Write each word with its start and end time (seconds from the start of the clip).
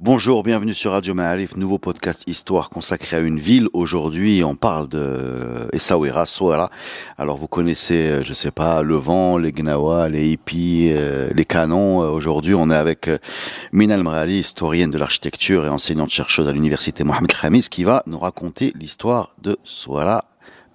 Bonjour, 0.00 0.42
bienvenue 0.42 0.74
sur 0.74 0.90
Radio 0.90 1.14
Ma'arif, 1.14 1.56
nouveau 1.56 1.78
podcast 1.78 2.24
histoire 2.26 2.68
consacré 2.68 3.16
à 3.16 3.20
une 3.20 3.38
ville. 3.38 3.68
Aujourd'hui, 3.72 4.42
on 4.42 4.56
parle 4.56 4.88
de 4.88 5.68
Essaouira, 5.72 6.26
Souara. 6.26 6.68
Alors, 7.16 7.38
vous 7.38 7.46
connaissez, 7.46 8.10
euh, 8.10 8.24
je 8.24 8.32
sais 8.32 8.50
pas, 8.50 8.82
le 8.82 8.96
vent, 8.96 9.38
les 9.38 9.52
gnawa, 9.52 10.08
les 10.08 10.32
hippies, 10.32 10.90
euh, 10.92 11.30
les 11.32 11.44
canons. 11.44 12.02
Euh, 12.02 12.08
aujourd'hui, 12.08 12.54
on 12.54 12.70
est 12.70 12.76
avec 12.76 13.08
Minal 13.72 14.02
Mrali, 14.02 14.40
historienne 14.40 14.90
de 14.90 14.98
l'architecture 14.98 15.64
et 15.64 15.68
enseignante 15.68 16.10
chercheuse 16.10 16.48
à 16.48 16.52
l'université 16.52 17.04
Mohamed 17.04 17.32
Khamis, 17.32 17.68
qui 17.70 17.84
va 17.84 18.02
nous 18.06 18.18
raconter 18.18 18.72
l'histoire 18.74 19.36
de 19.42 19.58
Souara. 19.62 20.24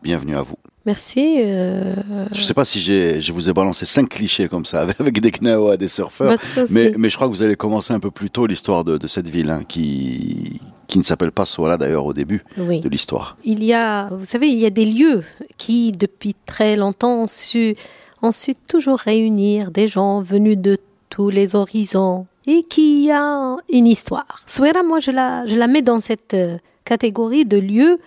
Bienvenue 0.02 0.38
à 0.38 0.44
vous. 0.44 0.56
Merci. 0.86 1.38
Euh... 1.40 1.96
Je 2.34 2.42
sais 2.42 2.54
pas 2.54 2.66
si 2.66 2.80
je 2.82 3.32
vous 3.32 3.50
ai 3.50 3.54
balancé 3.54 3.86
cinq 3.86 4.10
clichés 4.10 4.48
comme 4.48 4.66
ça 4.66 4.82
avec 5.00 5.20
des 5.20 5.32
gnawa, 5.32 5.78
des 5.78 5.88
surfeurs, 5.88 6.38
mais, 6.72 6.94
mais 6.98 7.10
je 7.10 7.16
crois 7.16 7.28
que 7.28 7.34
vous 7.34 7.42
allez 7.44 7.56
commencer 7.56 7.94
un 7.94 8.00
peu 8.00 8.12
plus 8.12 8.30
tôt 8.30 8.48
l'histoire 8.48 8.84
de, 8.84 8.98
de 8.98 9.08
cette 9.08 9.30
ville 9.30 9.50
hein, 9.50 9.62
qui 9.68 10.62
qui 10.88 10.98
ne 10.98 11.04
s'appelle 11.04 11.32
pas 11.32 11.46
Soala 11.46 11.78
d'ailleurs 11.78 12.06
au 12.06 12.14
début 12.14 12.44
Oui. 12.58 12.82
de 12.82 12.90
l'histoire. 12.90 13.38
Il 13.46 13.64
y 13.64 13.74
a, 13.74 14.10
vous 14.10 14.26
savez, 14.26 14.48
il 14.48 14.58
y 14.58 14.66
a 14.66 14.72
des 14.72 14.86
lieux 14.86 15.22
qui, 15.58 15.92
depuis 15.92 16.36
très 16.48 16.76
longtemps, 16.76 17.24
ont 17.24 17.28
su, 17.28 17.76
ont 18.24 18.32
su 18.32 18.56
toujours 18.68 18.98
réunir 18.98 19.70
des 19.70 19.88
gens 19.88 20.24
venus 20.24 20.58
de 20.58 20.80
tous 21.12 21.30
les 21.30 21.54
horizons 21.56 22.26
et 22.48 22.64
qui 22.68 23.12
a 23.12 23.58
une 23.72 23.86
histoire. 23.86 24.42
Souera, 24.48 24.82
moi, 24.82 24.98
je 25.00 25.12
la, 25.12 25.46
je 25.46 25.56
la 25.56 25.68
mets 25.68 25.84
dans 25.84 26.00
cette 26.00 26.34
euh, 26.34 26.58
catégorie 26.86 27.46
de 27.46 27.58
lieux 27.58 28.00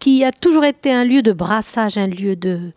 qui 0.00 0.24
a 0.24 0.32
toujours 0.32 0.64
été 0.64 0.90
un 0.92 1.04
lieu 1.04 1.22
de 1.22 1.32
brassage, 1.32 1.96
un 1.98 2.08
lieu 2.08 2.34
de... 2.34 2.72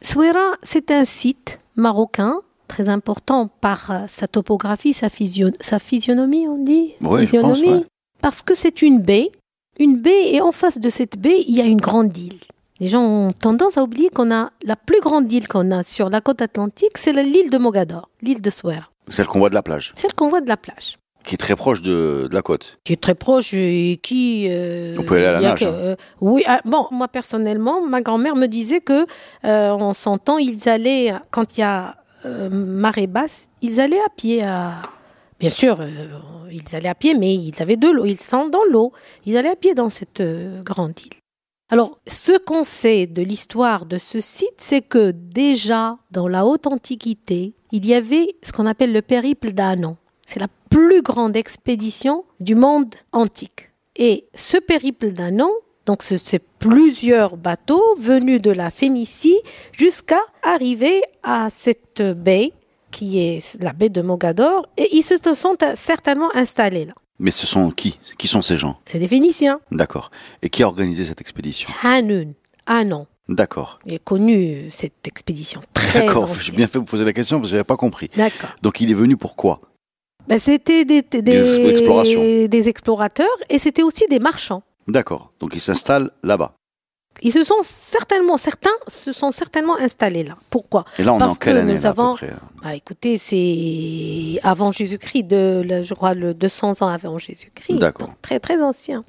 Souera, 0.00 0.52
c'est 0.62 0.90
un 0.90 1.04
site 1.04 1.58
marocain 1.76 2.40
très 2.68 2.88
important 2.88 3.48
par 3.60 3.90
euh, 3.90 3.98
sa 4.08 4.26
topographie, 4.26 4.92
sa, 4.92 5.08
physio- 5.08 5.52
sa 5.60 5.78
physionomie, 5.78 6.46
on 6.48 6.58
dit 6.62 6.92
Oui, 7.02 7.26
je 7.26 7.38
pense, 7.38 7.60
ouais. 7.60 7.84
Parce 8.20 8.42
que 8.42 8.54
c'est 8.54 8.82
une 8.82 9.00
baie, 9.00 9.30
une 9.78 9.96
baie, 10.00 10.32
et 10.34 10.40
en 10.40 10.52
face 10.52 10.78
de 10.78 10.90
cette 10.90 11.18
baie, 11.18 11.42
il 11.46 11.54
y 11.56 11.60
a 11.60 11.64
une 11.64 11.80
grande 11.80 12.16
île. 12.16 12.38
Les 12.80 12.88
gens 12.88 13.02
ont 13.04 13.32
tendance 13.32 13.76
à 13.78 13.82
oublier 13.82 14.08
qu'on 14.10 14.32
a 14.32 14.50
la 14.64 14.76
plus 14.76 15.00
grande 15.00 15.30
île 15.32 15.46
qu'on 15.48 15.70
a 15.70 15.82
sur 15.82 16.08
la 16.10 16.20
côte 16.20 16.42
atlantique, 16.42 16.96
c'est 16.98 17.12
l'île 17.12 17.50
de 17.50 17.58
Mogador, 17.58 18.08
l'île 18.22 18.40
de 18.42 18.50
Souera, 18.50 18.84
Celle 19.08 19.26
qu'on 19.26 19.38
voit 19.38 19.50
de 19.50 19.54
la 19.54 19.62
plage, 19.62 19.92
celle 19.94 20.14
qu'on 20.14 20.28
voit 20.28 20.40
de 20.40 20.48
la 20.48 20.56
plage 20.56 20.96
qui 21.24 21.34
est 21.34 21.38
très 21.38 21.56
proche 21.56 21.82
de, 21.82 22.26
de 22.28 22.34
la 22.34 22.42
côte. 22.42 22.78
qui 22.84 22.92
est 22.92 23.00
très 23.00 23.14
proche 23.14 23.54
et 23.54 23.98
qui. 24.02 24.46
euh, 24.50 24.94
On 24.98 25.02
peut 25.02 25.16
aller 25.16 25.26
à 25.26 25.32
la 25.32 25.40
nage, 25.40 25.62
hein. 25.62 25.72
euh, 25.72 25.96
oui, 26.20 26.42
ah, 26.46 26.60
bon, 26.64 26.86
moi 26.90 27.08
personnellement, 27.08 27.80
ma 27.86 28.00
grand-mère 28.00 28.36
me 28.36 28.46
disait 28.46 28.80
que 28.80 29.06
euh, 29.44 29.70
en 29.70 29.94
son 29.94 30.18
temps, 30.18 30.38
ils 30.38 30.68
allaient 30.68 31.12
quand 31.30 31.56
il 31.56 31.60
y 31.60 31.64
a 31.64 31.96
euh, 32.26 32.48
marée 32.50 33.06
basse, 33.06 33.48
ils 33.62 33.80
allaient 33.80 34.00
à 34.00 34.10
pied. 34.16 34.42
À... 34.42 34.82
Bien 35.40 35.50
sûr, 35.50 35.80
euh, 35.80 35.88
ils 36.50 36.74
allaient 36.76 36.88
à 36.88 36.94
pied, 36.94 37.14
mais 37.14 37.34
ils 37.34 37.60
avaient 37.60 37.76
de 37.76 37.88
l'eau, 37.88 38.04
ils 38.04 38.20
sont 38.20 38.48
dans 38.48 38.64
l'eau. 38.70 38.92
Ils 39.26 39.36
allaient 39.36 39.50
à 39.50 39.56
pied 39.56 39.74
dans 39.74 39.90
cette 39.90 40.20
euh, 40.20 40.62
grande 40.62 40.98
île. 41.00 41.10
Alors, 41.70 41.98
ce 42.06 42.36
qu'on 42.36 42.64
sait 42.64 43.06
de 43.06 43.22
l'histoire 43.22 43.86
de 43.86 43.96
ce 43.96 44.20
site, 44.20 44.58
c'est 44.58 44.82
que 44.82 45.10
déjà 45.10 45.96
dans 46.10 46.28
la 46.28 46.44
haute 46.44 46.66
antiquité, 46.66 47.54
il 47.72 47.86
y 47.86 47.94
avait 47.94 48.36
ce 48.42 48.52
qu'on 48.52 48.66
appelle 48.66 48.92
le 48.92 49.00
périple 49.00 49.52
d'Anon. 49.52 49.96
C'est 50.26 50.38
la 50.38 50.48
plus 50.72 51.02
grande 51.02 51.36
expédition 51.36 52.24
du 52.40 52.54
monde 52.54 52.94
antique. 53.12 53.70
Et 53.96 54.24
ce 54.34 54.56
périple 54.56 55.10
d'un 55.12 55.38
an, 55.40 55.50
donc 55.86 56.02
ce- 56.02 56.16
c'est 56.16 56.42
plusieurs 56.58 57.36
bateaux 57.36 57.94
venus 57.98 58.40
de 58.40 58.50
la 58.50 58.70
Phénicie 58.70 59.38
jusqu'à 59.72 60.20
arriver 60.42 61.02
à 61.22 61.48
cette 61.50 62.02
baie 62.02 62.52
qui 62.90 63.20
est 63.20 63.62
la 63.62 63.72
baie 63.72 63.88
de 63.88 64.02
Mogador, 64.02 64.66
et 64.76 64.88
ils 64.96 65.02
se 65.02 65.14
sont 65.34 65.56
certainement 65.74 66.30
installés 66.34 66.84
là. 66.86 66.92
Mais 67.18 67.30
ce 67.30 67.46
sont 67.46 67.70
qui? 67.70 67.98
Qui 68.18 68.28
sont 68.28 68.42
ces 68.42 68.58
gens? 68.58 68.78
C'est 68.84 68.98
des 68.98 69.08
Phéniciens. 69.08 69.60
D'accord. 69.70 70.10
Et 70.42 70.48
qui 70.50 70.62
a 70.62 70.66
organisé 70.66 71.04
cette 71.06 71.20
expédition? 71.20 71.70
Hanun, 71.82 72.32
Anon, 72.66 73.06
D'accord. 73.28 73.78
il 73.86 73.94
est 73.94 74.04
connu 74.04 74.68
cette 74.72 75.06
expédition 75.06 75.60
très 75.72 76.06
D'accord. 76.06 76.28
J'ai 76.40 76.52
bien 76.52 76.66
fait 76.66 76.74
de 76.74 76.78
vous 76.80 76.84
poser 76.84 77.04
la 77.04 77.12
question 77.12 77.38
parce 77.38 77.48
que 77.48 77.52
j'avais 77.52 77.64
pas 77.64 77.76
compris. 77.78 78.10
D'accord. 78.16 78.50
Donc 78.62 78.80
il 78.80 78.90
est 78.90 78.94
venu 78.94 79.16
pourquoi 79.16 79.60
Ben, 80.28 80.38
c'était 80.38 80.84
des, 80.84 81.02
des, 81.02 81.20
Des 81.22 81.68
explorations. 81.70 82.22
des 82.48 82.68
explorateurs 82.68 83.26
et 83.48 83.58
c'était 83.58 83.82
aussi 83.82 84.04
des 84.08 84.18
marchands. 84.18 84.62
D'accord. 84.88 85.32
Donc 85.40 85.52
il 85.54 85.60
s'installe 85.60 86.10
là-bas. 86.22 86.54
Ils 87.20 87.30
se 87.32 87.44
sont 87.44 87.60
certainement, 87.62 88.36
certains 88.36 88.70
se 88.88 89.12
sont 89.12 89.30
certainement 89.32 89.76
installés 89.76 90.24
là. 90.24 90.34
Pourquoi? 90.50 90.84
Et 90.98 91.04
là 91.04 91.12
on 91.12 91.16
est 91.16 91.18
Parce 91.20 91.32
en 91.32 91.34
quelle 91.36 91.54
que 91.54 91.58
année 91.60 91.74
nous 91.74 91.82
là, 91.82 91.88
avons- 91.90 92.14
à 92.14 92.18
peu 92.18 92.26
près 92.26 92.36
bah, 92.62 92.74
Écoutez, 92.74 93.18
c'est 93.18 94.40
avant 94.42 94.72
Jésus-Christ, 94.72 95.26
je 95.30 95.94
crois 95.94 96.14
le 96.14 96.34
200 96.34 96.82
ans 96.82 96.88
avant 96.88 97.18
Jésus-Christ. 97.18 97.78
D'accord. 97.78 98.10
Très 98.22 98.40
très 98.40 98.62
ancien. 98.62 99.04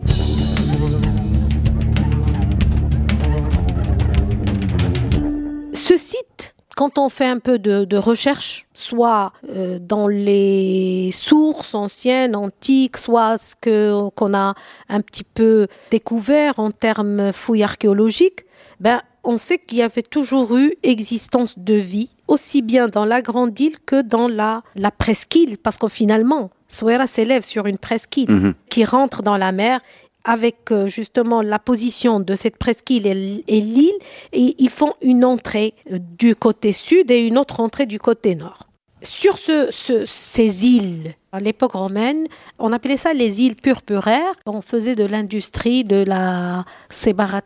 Ce 5.73 5.97
site, 5.97 6.53
quand 6.75 6.97
on 6.97 7.09
fait 7.09 7.25
un 7.28 7.39
peu 7.39 7.59
de, 7.59 7.85
de 7.85 7.97
recherche, 7.97 8.66
soit 8.73 9.31
euh, 9.50 9.78
dans 9.79 10.07
les 10.07 11.11
sources 11.13 11.75
anciennes, 11.75 12.35
antiques, 12.35 12.97
soit 12.97 13.38
ce 13.38 13.56
que 13.59 14.09
qu'on 14.11 14.34
a 14.34 14.56
un 14.89 15.01
petit 15.01 15.23
peu 15.23 15.67
découvert 15.91 16.53
en 16.57 16.72
termes 16.72 17.31
fouilles 17.31 17.63
archéologiques, 17.63 18.45
ben 18.79 19.01
on 19.23 19.38
sait 19.38 19.57
qu'il 19.57 19.78
y 19.78 19.81
avait 19.81 20.01
toujours 20.01 20.57
eu 20.57 20.73
existence 20.84 21.57
de 21.57 21.75
vie, 21.75 22.09
aussi 22.28 22.61
bien 22.61 22.90
dans 22.90 23.05
la 23.05 23.22
grande 23.22 23.57
île 23.57 23.78
que 23.85 24.01
dans 24.01 24.28
la, 24.28 24.63
la 24.75 24.91
presqu'île, 24.91 25.57
parce 25.57 25.78
que 25.78 25.88
finalement, 25.88 26.50
Souera 26.67 27.07
s'élève 27.07 27.44
sur 27.45 27.67
une 27.67 27.78
presqu'île 27.78 28.29
Mhm. 28.31 28.53
qui 28.69 28.84
rentre 28.84 29.22
dans 29.22 29.38
la 29.38 29.51
mer 29.51 29.79
avec 30.23 30.72
euh, 30.72 30.88
justement 30.88 31.41
la 31.41 31.59
position 31.59 32.19
de 32.19 32.35
cette 32.35 32.57
presqu'île 32.57 33.07
et 33.07 33.61
l'île, 33.61 33.91
et 34.31 34.56
ils 34.57 34.69
font 34.69 34.94
une 35.01 35.25
entrée 35.25 35.73
euh, 35.91 35.97
du 36.17 36.35
côté 36.35 36.72
sud 36.72 37.11
et 37.11 37.28
une 37.28 37.38
autre 37.38 37.59
entrée 37.59 37.85
du 37.85 38.00
côté 38.00 38.35
nord. 38.35 38.59
Sur 39.01 39.38
ce, 39.38 39.67
ce- 39.69 40.06
ces 40.06 40.66
îles, 40.66 41.13
à 41.34 41.39
l'époque 41.41 41.73
romaine, 41.73 42.25
on 42.57 42.72
appelait 42.72 42.95
ça 42.95 43.13
les 43.13 43.41
îles 43.41 43.57
purpuraires. 43.57 44.34
On 44.45 44.61
faisait 44.61 44.95
de 44.95 45.03
l'industrie 45.03 45.84
de 45.84 46.03
la 46.07 46.63
sébarat 46.90 47.41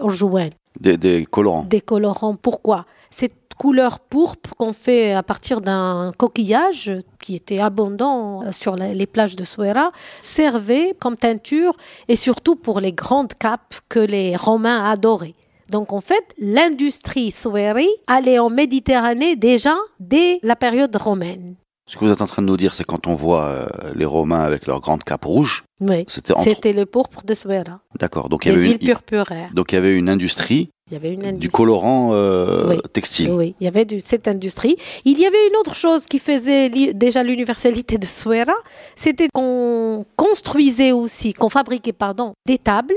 orjouane 0.00 0.50
Des, 0.80 0.96
des 0.96 1.26
colorants. 1.30 1.64
des 1.64 1.82
colorants. 1.82 2.36
Pourquoi? 2.36 2.86
Cette 3.10 3.41
couleur 3.62 4.00
pourpre 4.00 4.56
qu'on 4.56 4.72
fait 4.72 5.12
à 5.12 5.22
partir 5.22 5.60
d'un 5.60 6.10
coquillage 6.18 6.90
qui 7.22 7.36
était 7.36 7.60
abondant 7.60 8.42
euh, 8.42 8.50
sur 8.50 8.74
les 8.74 9.06
plages 9.06 9.36
de 9.36 9.44
Souera 9.44 9.92
servait 10.20 10.96
comme 10.98 11.16
teinture 11.16 11.76
et 12.08 12.16
surtout 12.16 12.56
pour 12.56 12.80
les 12.80 12.92
grandes 12.92 13.34
capes 13.34 13.76
que 13.88 14.00
les 14.00 14.34
Romains 14.34 14.90
adoraient. 14.90 15.36
Donc 15.70 15.92
en 15.92 16.00
fait, 16.00 16.24
l'industrie 16.40 17.30
souéri 17.30 17.86
allait 18.08 18.40
en 18.40 18.50
Méditerranée 18.50 19.36
déjà 19.36 19.76
dès 20.00 20.40
la 20.42 20.56
période 20.56 20.96
romaine. 20.96 21.54
Ce 21.86 21.96
que 21.96 22.04
vous 22.04 22.10
êtes 22.10 22.22
en 22.22 22.26
train 22.26 22.42
de 22.42 22.48
nous 22.48 22.56
dire, 22.56 22.74
c'est 22.74 22.84
quand 22.84 23.06
on 23.06 23.14
voit 23.14 23.44
euh, 23.44 23.66
les 23.94 24.04
Romains 24.04 24.40
avec 24.40 24.66
leurs 24.66 24.80
grandes 24.80 25.04
capes 25.04 25.24
rouges, 25.24 25.62
Oui. 25.80 26.04
c'était 26.08 26.32
entre... 26.32 26.48
Le 26.48 26.84
pourpre 26.84 27.24
de 27.24 27.34
Souera, 27.34 27.80
D'accord. 28.00 28.28
Donc 28.28 28.44
il 28.44 28.52
y 28.52 28.54
les 28.56 28.58
avait 28.58 28.70
îles 28.72 28.78
une... 28.80 28.86
purpuraires. 28.88 29.50
Donc 29.54 29.70
il 29.70 29.76
y 29.76 29.78
avait 29.78 29.94
une 29.94 30.08
industrie 30.08 30.70
Il 30.92 30.96
y 30.96 30.98
avait 30.98 31.14
une 31.14 31.20
du 31.22 31.28
industrie. 31.28 31.48
colorant 31.48 32.10
euh, 32.12 32.66
Oui. 32.68 32.76
textile. 32.92 33.30
Oui, 33.30 33.54
il 33.58 33.64
y 33.64 33.66
avait 33.66 33.86
de 33.86 33.98
cette 33.98 34.28
industrie. 34.28 34.76
Il 35.06 35.18
y 35.18 35.24
avait 35.24 35.48
une 35.48 35.56
autre 35.56 35.74
chose 35.74 36.04
qui 36.04 36.18
faisait 36.18 36.68
déjà 36.92 37.22
l'universalité 37.22 37.96
de 37.96 38.04
Souera, 38.04 38.52
c'était 38.94 39.28
qu'on 39.32 40.04
construisait 40.16 40.92
aussi, 40.92 41.32
qu'on 41.32 41.48
fabriquait, 41.48 41.94
pardon, 41.94 42.34
des 42.46 42.58
tables 42.58 42.94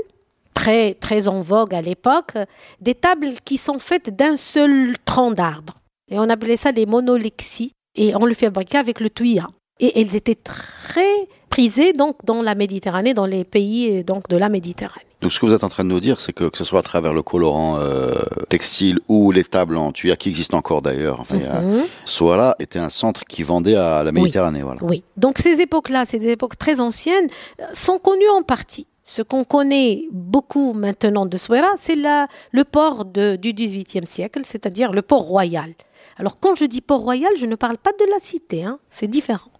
très 0.52 0.92
très 0.92 1.26
en 1.26 1.40
vogue 1.40 1.74
à 1.74 1.80
l'époque, 1.80 2.34
des 2.82 2.94
tables 2.94 3.28
qui 3.46 3.56
sont 3.56 3.78
faites 3.78 4.14
d'un 4.14 4.36
seul 4.36 4.96
tronc 5.06 5.32
d'arbre. 5.32 5.72
Et 6.10 6.18
on 6.18 6.28
appelait 6.28 6.56
ça 6.58 6.72
les 6.72 6.84
monolexis 6.84 7.72
et 7.94 8.14
on 8.14 8.26
le 8.26 8.34
fabriquait 8.34 8.76
avec 8.78 9.00
le 9.00 9.08
tuya. 9.08 9.46
Et 9.80 9.98
elles 9.98 10.14
étaient 10.16 10.34
très 10.34 11.28
prisées 11.48 11.94
donc 11.94 12.16
dans 12.26 12.42
la 12.42 12.54
Méditerranée, 12.54 13.14
dans 13.14 13.24
les 13.26 13.44
pays 13.44 14.04
donc 14.04 14.28
de 14.28 14.36
la 14.36 14.50
Méditerranée. 14.50 15.05
Donc 15.26 15.32
ce 15.32 15.40
que 15.40 15.46
vous 15.46 15.52
êtes 15.54 15.64
en 15.64 15.68
train 15.68 15.82
de 15.82 15.88
nous 15.88 15.98
dire, 15.98 16.20
c'est 16.20 16.32
que 16.32 16.44
que 16.44 16.56
ce 16.56 16.62
soit 16.62 16.78
à 16.78 16.82
travers 16.82 17.12
le 17.12 17.20
colorant 17.22 17.78
euh, 17.80 18.14
textile 18.48 19.00
ou 19.08 19.32
les 19.32 19.42
tables 19.42 19.76
en 19.76 19.90
tuyère 19.90 20.16
qui 20.18 20.28
existent 20.28 20.56
encore 20.56 20.82
d'ailleurs, 20.82 21.18
enfin, 21.18 21.36
Mhm. 21.36 21.82
Souara 22.04 22.54
était 22.60 22.78
un 22.78 22.88
centre 22.88 23.24
qui 23.24 23.42
vendait 23.42 23.74
à 23.74 24.04
la 24.04 24.12
Méditerranée. 24.12 24.62
Voilà. 24.62 24.80
Oui. 24.84 25.02
Donc 25.16 25.38
ces 25.38 25.60
époques-là, 25.60 26.04
ces 26.04 26.28
époques 26.28 26.56
très 26.56 26.78
anciennes, 26.78 27.28
euh, 27.60 27.64
sont 27.72 27.98
connues 27.98 28.28
en 28.38 28.42
partie. 28.42 28.86
Ce 29.04 29.20
qu'on 29.20 29.42
connaît 29.42 30.04
beaucoup 30.12 30.72
maintenant 30.74 31.26
de 31.26 31.36
Souera, 31.36 31.72
c'est 31.76 31.96
le 31.96 32.62
port 32.64 33.04
de- 33.04 33.34
du 33.34 33.52
XVIIIe 33.52 34.06
siècle, 34.06 34.42
c'est-à-dire 34.44 34.92
le 34.92 35.02
port 35.02 35.22
royal. 35.22 35.70
Alors 36.18 36.38
quand 36.38 36.54
je 36.54 36.66
dis 36.66 36.80
port 36.82 37.00
royal, 37.00 37.32
je 37.36 37.46
ne 37.46 37.56
parle 37.56 37.78
pas 37.78 37.90
de 37.98 38.04
la 38.12 38.20
cité, 38.20 38.62
hein, 38.62 38.78
c'est 38.90 39.08
différent. 39.08 39.50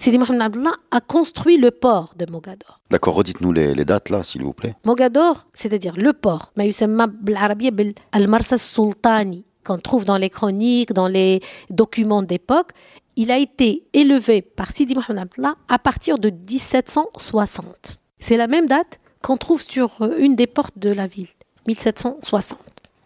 Sidi 0.00 0.16
Mohamed 0.16 0.40
Abdullah 0.42 0.74
a 0.92 1.00
construit 1.00 1.58
le 1.58 1.72
port 1.72 2.14
de 2.16 2.24
Mogador. 2.30 2.80
D'accord, 2.88 3.16
redites-nous 3.16 3.52
les, 3.52 3.84
dates 3.84 4.10
là, 4.10 4.22
s'il 4.22 4.44
vous 4.44 4.52
plaît. 4.52 4.76
Mogador, 4.84 5.48
c'est-à-dire 5.54 5.96
le 5.96 6.12
port, 6.12 6.52
sultani 8.58 9.44
qu'on 9.64 9.76
trouve 9.78 10.04
dans 10.04 10.16
les 10.16 10.30
chroniques, 10.30 10.92
dans 10.92 11.08
les 11.08 11.40
documents 11.68 12.22
d'époque, 12.22 12.70
il 13.16 13.32
a 13.32 13.38
été 13.38 13.88
élevé 13.92 14.40
par 14.40 14.70
Sidi 14.70 14.94
Mohamed 14.94 15.22
Abdullah 15.24 15.56
à 15.68 15.80
partir 15.80 16.18
de 16.18 16.30
1760. 16.30 17.98
C'est 18.20 18.36
la 18.36 18.46
même 18.46 18.66
date 18.66 19.00
qu'on 19.20 19.36
trouve 19.36 19.62
sur 19.62 20.00
euh, 20.00 20.16
une 20.20 20.36
des 20.36 20.46
portes 20.46 20.78
de 20.78 20.90
la 20.90 21.08
ville, 21.08 21.28
1760. 21.66 22.58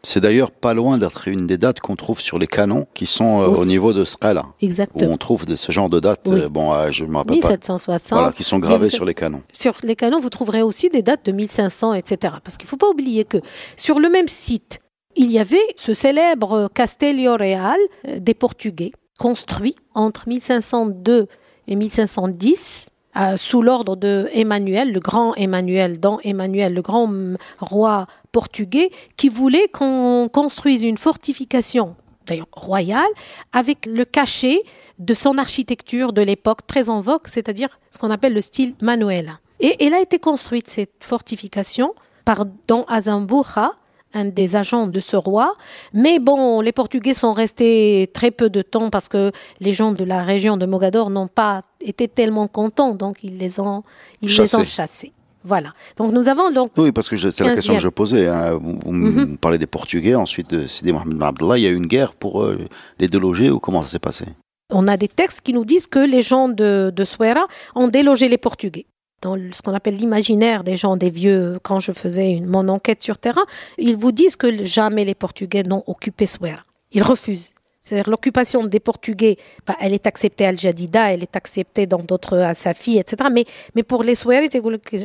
C'est 0.05 0.21
d'ailleurs 0.21 0.51
pas 0.51 0.75
loin 0.75 0.99
d'être 0.99 1.29
une 1.29 1.47
des 1.47 1.59
dates 1.59 1.79
qu'on 1.79 1.95
trouve 1.95 2.21
sur 2.21 2.39
les 2.39 2.49
canons 2.49 2.87
qui 2.93 3.07
sont 3.07 3.41
euh, 3.41 3.47
au 3.47 3.65
niveau 3.65 3.93
de 3.93 4.05
Scala, 4.05 4.47
où 4.47 4.65
Exactement. 4.65 5.13
on 5.13 5.17
trouve 5.17 5.47
de, 5.47 5.55
ce 5.55 5.71
genre 5.71 5.89
de 5.89 6.01
dates. 6.01 6.23
Oui. 6.27 6.41
euh, 6.41 6.49
bon, 6.49 6.73
euh, 6.73 6.91
je 6.91 7.05
me 7.05 7.17
rappelle 7.17 7.39
pas. 7.39 7.49
1760. 7.49 8.19
Voilà, 8.19 8.33
qui 8.33 8.43
sont 8.43 8.59
gravées 8.59 8.91
sur 8.91 9.05
les 9.05 9.15
canons. 9.15 9.43
Sur 9.53 9.75
les 9.85 9.95
canons, 9.95 10.19
vous 10.19 10.31
trouverez 10.31 10.63
aussi 10.63 10.89
des 10.89 11.03
dates 11.03 11.25
de 11.25 11.31
1500, 11.33 11.95
etc. 11.95 12.35
Parce 12.43 12.57
qu'il 12.57 12.67
ne 12.67 12.71
faut 12.71 12.77
pas 12.77 12.89
oublier 12.89 13.25
que 13.25 13.39
sur 13.77 14.01
le 14.01 14.09
même 14.09 14.29
site, 14.29 14.81
il 15.15 15.31
y 15.31 15.39
avait 15.39 15.57
ce 15.77 15.95
célèbre 15.95 16.69
Castelio 16.75 17.37
Real 17.37 17.79
euh, 18.09 18.19
des 18.19 18.35
Portugais, 18.35 18.93
construit 19.19 19.77
entre 19.95 20.29
1502 20.29 21.29
et 21.69 21.77
1510 21.77 22.89
euh, 23.17 23.37
sous 23.37 23.63
l'ordre 23.63 23.97
de 23.97 24.29
Emmanuel, 24.33 24.93
le 24.93 25.01
grand 25.01 25.35
Emmanuel, 25.35 26.01
dans 26.01 26.19
Emmanuel, 26.21 26.75
le 26.75 26.83
grand 26.83 27.13
roi 27.61 28.07
portugais, 28.33 28.91
qui 29.17 29.29
voulait 29.29 29.69
qu'on 29.69 30.29
construise 30.33 30.83
une 30.83 30.97
fortification, 30.97 31.95
d'ailleurs 32.27 32.49
royale, 32.53 33.11
avec 33.53 33.87
le 33.87 34.05
cachet 34.05 34.63
de 34.99 35.15
son 35.15 35.37
architecture 35.39 36.13
de 36.13 36.23
l'époque 36.23 36.67
très 36.67 36.89
en 36.89 37.01
vogue, 37.01 37.27
c'est-à-dire 37.27 37.79
ce 37.91 37.99
qu'on 37.99 38.11
appelle 38.11 38.33
le 38.33 38.41
style 38.41 38.75
manuela. 38.81 39.41
Et 39.61 39.85
elle 39.85 39.95
a 39.95 40.01
été 40.01 40.19
construite, 40.19 40.69
cette 40.69 40.93
fortification, 41.01 41.95
par 42.25 42.47
Don 42.69 42.85
Azambuja, 42.89 43.73
un 44.15 44.27
des 44.27 44.57
agents 44.57 44.87
de 44.87 45.01
ce 45.01 45.17
roi. 45.17 45.55
Mais 45.93 46.19
bon, 46.19 46.61
les 46.61 46.73
Portugais 46.73 47.15
sont 47.15 47.33
restés 47.33 48.11
très 48.13 48.31
peu 48.31 48.51
de 48.51 48.63
temps 48.63 48.91
parce 48.91 49.09
que 49.09 49.33
les 49.61 49.73
gens 49.73 49.93
de 49.93 50.05
la 50.05 50.23
région 50.23 50.57
de 50.57 50.67
Mogador 50.67 51.11
n'ont 51.11 51.29
pas 51.29 51.63
été 51.81 52.09
tellement 52.09 52.47
contents, 52.49 52.95
donc 52.95 53.23
ils 53.25 53.37
les 53.39 53.61
ont, 53.61 53.83
ils 54.21 54.29
les 54.29 54.35
Chassés. 54.35 54.57
ont 54.57 54.65
chassés. 54.65 55.13
Voilà. 55.45 55.73
Donc 55.97 56.13
nous 56.13 56.29
avons 56.29 56.53
donc 56.53 56.71
Oui, 56.77 56.93
parce 56.93 57.09
que 57.09 57.17
c'est 57.17 57.43
la 57.43 57.55
question 57.57 57.73
que 57.75 57.79
15e. 57.79 57.83
je 57.83 57.89
posais. 57.89 58.29
hein. 58.29 58.55
Vous, 58.63 58.79
vous 58.85 58.93
Mhm. 58.93 59.31
me 59.33 59.37
parlez 59.37 59.59
des 59.59 59.67
Portugais, 59.67 60.15
ensuite 60.15 60.51
de 60.51 60.69
Sidi 60.69 60.93
Mohamed 60.93 61.17
Ben 61.19 61.27
Abdallah, 61.27 61.59
il 61.59 61.63
y 61.65 61.67
a 61.67 61.71
eu 61.71 61.75
une 61.77 61.89
guerre 61.89 62.15
pour 62.15 62.43
euh, 62.45 62.59
les 63.01 63.09
déloger 63.09 63.51
ou 63.51 63.59
comment 63.59 63.83
ça 63.83 63.89
s'est 63.89 63.99
passé? 63.99 64.25
On 64.71 64.87
a 64.87 64.97
des 64.97 65.09
textes 65.09 65.41
qui 65.41 65.53
nous 65.53 65.65
disent 65.65 65.87
que 65.89 65.99
les 65.99 66.23
gens 66.23 66.49
de, 66.49 66.93
de 66.95 67.05
Suera 67.05 67.47
ont 67.75 67.89
délogé 67.89 68.29
les 68.29 68.39
Portugais. 68.39 68.87
Dans 69.23 69.37
ce 69.53 69.63
qu'on 69.63 69.73
appelle 69.73 69.97
l'imaginaire 69.97 70.65
des 70.65 70.77
gens, 70.77 70.97
des 70.97 71.11
vieux, 71.11 71.59
quand 71.63 71.81
je 71.81 71.93
faisais 71.93 72.41
mon 72.45 72.69
enquête 72.69 73.03
sur 73.03 73.19
terrain, 73.19 73.45
ils 73.79 73.97
vous 73.97 74.13
disent 74.13 74.37
que 74.37 74.65
jamais 74.65 75.05
les 75.05 75.15
Portugais 75.15 75.63
n'ont 75.63 75.85
occupé 75.87 76.27
Suera. 76.27 76.59
Ils 76.91 77.03
refusent. 77.03 77.55
C'est-à-dire 77.85 78.11
l'occupation 78.11 78.65
des 78.65 78.81
Portugais, 78.81 79.39
bah, 79.67 79.77
elle 79.81 79.93
est 79.93 80.07
acceptée 80.07 80.45
à 80.45 80.49
Al-Jadida, 80.49 81.13
elle 81.13 81.23
est 81.23 81.37
acceptée 81.37 81.87
dans 81.87 81.99
d'autres, 81.99 82.39
à 82.39 82.55
Safi, 82.55 82.99
etc. 82.99 83.29
Mais, 83.33 83.45
mais 83.75 83.83
pour 83.83 84.03
les 84.03 84.15
Suera, 84.15 84.41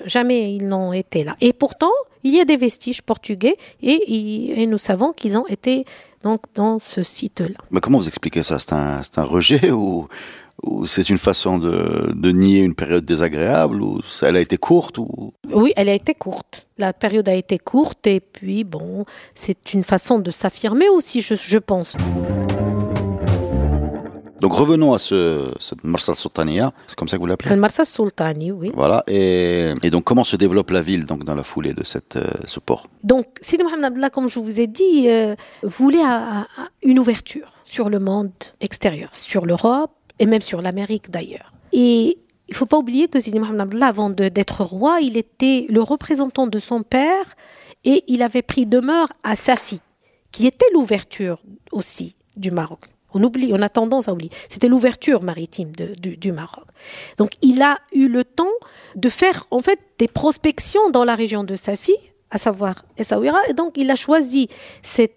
jamais 0.06 0.54
ils 0.54 0.68
n'ont 0.68 0.94
été 0.94 1.24
là. 1.24 1.36
Et 1.42 1.54
pourtant, 1.54 1.92
il 2.24 2.36
y 2.36 2.40
a 2.40 2.46
des 2.46 2.58
vestiges 2.58 3.02
portugais 3.02 3.56
et, 3.82 4.66
nous 4.68 4.78
savons 4.78 5.14
qu'ils 5.14 5.38
ont 5.38 5.48
été 5.48 5.86
donc 6.24 6.42
dans 6.56 6.80
ce 6.80 7.04
site-là. 7.04 7.58
Mais 7.72 7.80
comment 7.80 8.00
vous 8.00 8.08
expliquez 8.08 8.44
ça? 8.44 8.60
C'est 8.60 8.74
un, 8.74 9.02
un 9.16 9.24
rejet 9.24 9.72
ou 9.72 10.08
c'est 10.86 11.10
une 11.10 11.18
façon 11.18 11.58
de, 11.60 12.12
de 12.14 12.32
nier 12.32 12.60
une 12.60 12.74
période 12.76 13.06
désagréable 13.06 13.82
ou 13.82 14.02
elle 14.24 14.36
a 14.36 14.40
été 14.42 14.58
courte 14.58 14.98
ou 14.98 15.34
Oui, 15.54 15.72
elle 15.76 15.90
a 15.90 15.94
été 15.94 16.14
courte. 16.14 16.68
La 16.78 16.94
période 16.94 17.30
a 17.30 17.34
été 17.36 17.58
courte 17.60 18.08
et 18.08 18.20
puis 18.20 18.64
bon, 18.64 19.06
c'est 19.36 19.74
une 19.74 19.84
façon 19.84 20.20
de 20.20 20.32
s'affirmer 20.32 20.90
aussi, 20.90 21.22
je, 21.22 21.36
je 21.36 21.58
pense. 21.60 21.96
Donc 24.40 24.54
revenons 24.54 24.94
à 24.94 25.00
ce, 25.00 25.52
cette 25.60 25.84
Marsal 25.84 26.16
Sultania, 26.16 26.72
c'est 26.86 26.96
comme 26.96 27.08
ça 27.08 27.18
que 27.18 27.22
vous 27.22 27.26
l'appelez? 27.28 27.50
Al-Marsa 27.52 27.84
Sultani, 27.86 28.52
oui. 28.52 28.72
Voilà, 28.76 29.04
et, 29.08 29.74
et 29.82 29.90
donc 29.90 30.04
comment 30.04 30.24
se 30.24 30.36
développe 30.36 30.70
la 30.70 30.84
ville 30.84 31.06
donc 31.06 31.24
dans 31.24 31.34
la 31.34 31.42
foulée 31.42 31.74
de 31.74 31.84
cette, 31.84 32.18
euh, 32.18 32.28
ce 32.46 32.60
port? 32.60 32.86
Donc, 33.04 33.26
Sidi 33.42 33.64
Mohamed 33.64 33.86
Abdallah, 33.86 34.12
comme 34.12 34.30
je 34.30 34.38
vous 34.40 34.60
ai 34.60 34.68
dit, 34.68 35.10
euh, 35.10 35.34
voulait 35.64 36.04
à- 36.04 36.42
à- 36.42 36.48
une 36.84 37.00
ouverture 37.00 37.48
sur 37.66 37.90
le 37.90 37.98
monde 37.98 38.30
extérieur, 38.62 39.10
sur 39.14 39.48
l'Europe 39.48 39.92
et 40.20 40.26
même 40.26 40.42
sur 40.42 40.62
l'Amérique 40.62 41.10
d'ailleurs. 41.10 41.54
Et 41.74 42.18
il 42.48 42.56
faut 42.56 42.66
pas 42.66 42.78
oublier 42.78 43.08
que 43.08 43.20
Sidi 43.20 43.40
Mohamed 43.40 43.62
Abdallah, 43.62 43.88
avant 43.88 44.10
d'être 44.10 44.64
roi, 44.64 45.00
il 45.02 45.18
était 45.18 45.66
le 45.70 45.82
représentant 45.82 46.48
de 46.48 46.60
son 46.60 46.84
père 46.84 47.36
et 47.84 48.04
il 48.08 48.22
avait 48.22 48.42
pris 48.42 48.66
demeure 48.66 49.12
à 49.24 49.36
Safi, 49.36 49.82
qui 50.32 50.48
était 50.48 50.66
l'ouverture 50.74 51.42
aussi 51.72 52.16
du 52.36 52.52
Maroc. 52.52 52.80
On 53.14 53.24
oublie, 53.24 53.52
on 53.54 53.62
a 53.62 53.70
tendance 53.70 54.08
à 54.08 54.14
oublier. 54.14 54.32
C'était 54.50 54.68
l'ouverture 54.68 55.24
maritime 55.24 55.72
du, 55.72 56.18
du 56.18 56.32
Maroc. 56.32 56.66
Donc, 57.18 57.32
il 57.42 57.62
a 57.62 57.80
eu 57.94 58.08
le 58.08 58.24
temps 58.24 58.46
de 58.96 59.10
faire 59.10 59.46
en 59.52 59.62
fait 59.62 59.80
des 59.98 60.08
prospections 60.08 60.90
dans 60.90 61.04
la 61.04 61.16
région 61.16 61.44
de 61.44 61.56
Safi, 61.56 61.96
à 62.30 62.38
savoir 62.38 62.86
Essaouira. 62.98 63.40
Et 63.50 63.54
donc, 63.54 63.74
il 63.78 63.90
a 63.90 63.96
choisi 63.96 64.50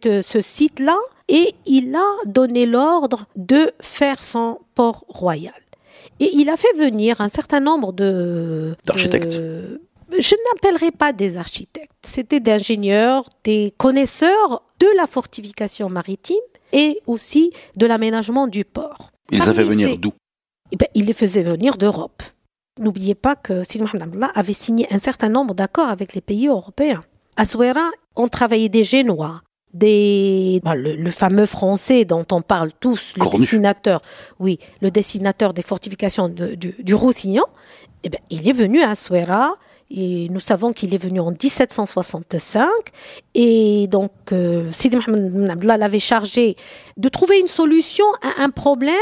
euh, 0.07 0.23
ce 0.23 0.41
site-là 0.41 0.97
et 1.31 1.55
il 1.67 1.95
a 1.95 2.09
donné 2.27 2.67
l'ordre 2.67 3.25
de 3.37 3.73
faire 3.81 4.23
son 4.23 4.59
port 4.75 5.05
royal. 5.09 5.55
Et 6.19 6.31
il 6.35 6.49
a 6.51 6.57
fait 6.57 6.73
venir 6.77 7.21
un 7.23 7.29
certain 7.29 7.61
nombre 7.61 7.93
de 7.93 8.77
D'architectes. 8.85 9.37
de- 9.39 9.81
je 10.19 10.35
n'appellerai 10.53 10.91
pas 10.91 11.13
des 11.13 11.37
architectes, 11.37 11.93
c'était 12.05 12.41
des 12.41 12.51
ingénieurs, 12.53 13.29
des 13.45 13.73
connaisseurs 13.79 14.63
de 14.81 14.87
la 14.97 15.07
fortification 15.07 15.89
maritime 15.89 16.37
et 16.73 17.01
aussi 17.07 17.53
de 17.77 17.87
l'aménagement 17.87 18.47
du 18.47 18.65
port. 18.65 19.11
Il 19.31 19.39
les 19.39 19.49
a 19.49 19.55
fait 19.55 19.63
Parmi 19.65 19.83
venir 19.83 19.99
d'où? 19.99 20.13
Eh 20.73 20.77
ben, 20.77 20.89
il 20.95 21.07
les 21.07 21.13
faisait 21.13 21.43
venir 21.43 21.77
d'Europe. 21.77 22.23
N'oubliez 22.81 23.15
pas 23.15 23.37
que 23.37 23.63
Sidi 23.63 23.83
Mohamed 23.85 24.27
avait 24.35 24.53
signé 24.53 24.87
un 24.93 24.99
certain 24.99 25.29
nombre 25.29 25.55
d'accords 25.55 25.89
avec 25.89 26.15
les 26.15 26.21
pays 26.21 26.49
européens. 26.49 27.03
À 27.37 27.45
Souera, 27.45 27.91
on 28.17 28.29
travaillait 28.29 28.69
des 28.69 28.83
Génois, 28.85 29.43
des, 29.75 30.61
bah, 30.65 30.75
le, 30.75 30.95
le 30.97 31.11
fameux 31.11 31.47
français 31.47 32.05
dont 32.05 32.25
on 32.33 32.43
parle 32.43 32.71
tous, 32.81 33.13
le 33.17 33.23
Cornu. 33.25 33.39
dessinateur, 33.41 34.01
oui, 34.39 34.59
le 34.81 34.91
dessinateur 34.91 35.55
des 35.55 35.63
fortifications 35.63 36.29
de- 36.29 36.55
du, 36.55 36.75
du 36.79 36.95
Roussillon, 36.95 37.45
eh 38.05 38.09
ben, 38.09 38.19
il 38.31 38.49
est 38.49 38.53
venu 38.53 38.83
à 38.83 38.95
Souera. 38.95 39.57
Et 39.93 40.29
nous 40.31 40.39
savons 40.39 40.73
qu'il 40.73 40.95
est 40.95 40.99
venu 41.03 41.19
en 41.19 41.33
1765 41.33 42.69
et 43.35 43.89
donc 43.89 44.13
euh, 44.33 44.71
Sidi 44.71 44.97
Mohamed 44.97 45.51
Abdallah 45.51 45.79
l'avait 45.79 45.99
chargé 45.99 46.55
de 46.97 47.09
trouver 47.09 47.41
une 47.41 47.49
solution 47.49 48.05
à 48.23 48.45
un 48.45 48.51
problème 48.51 48.95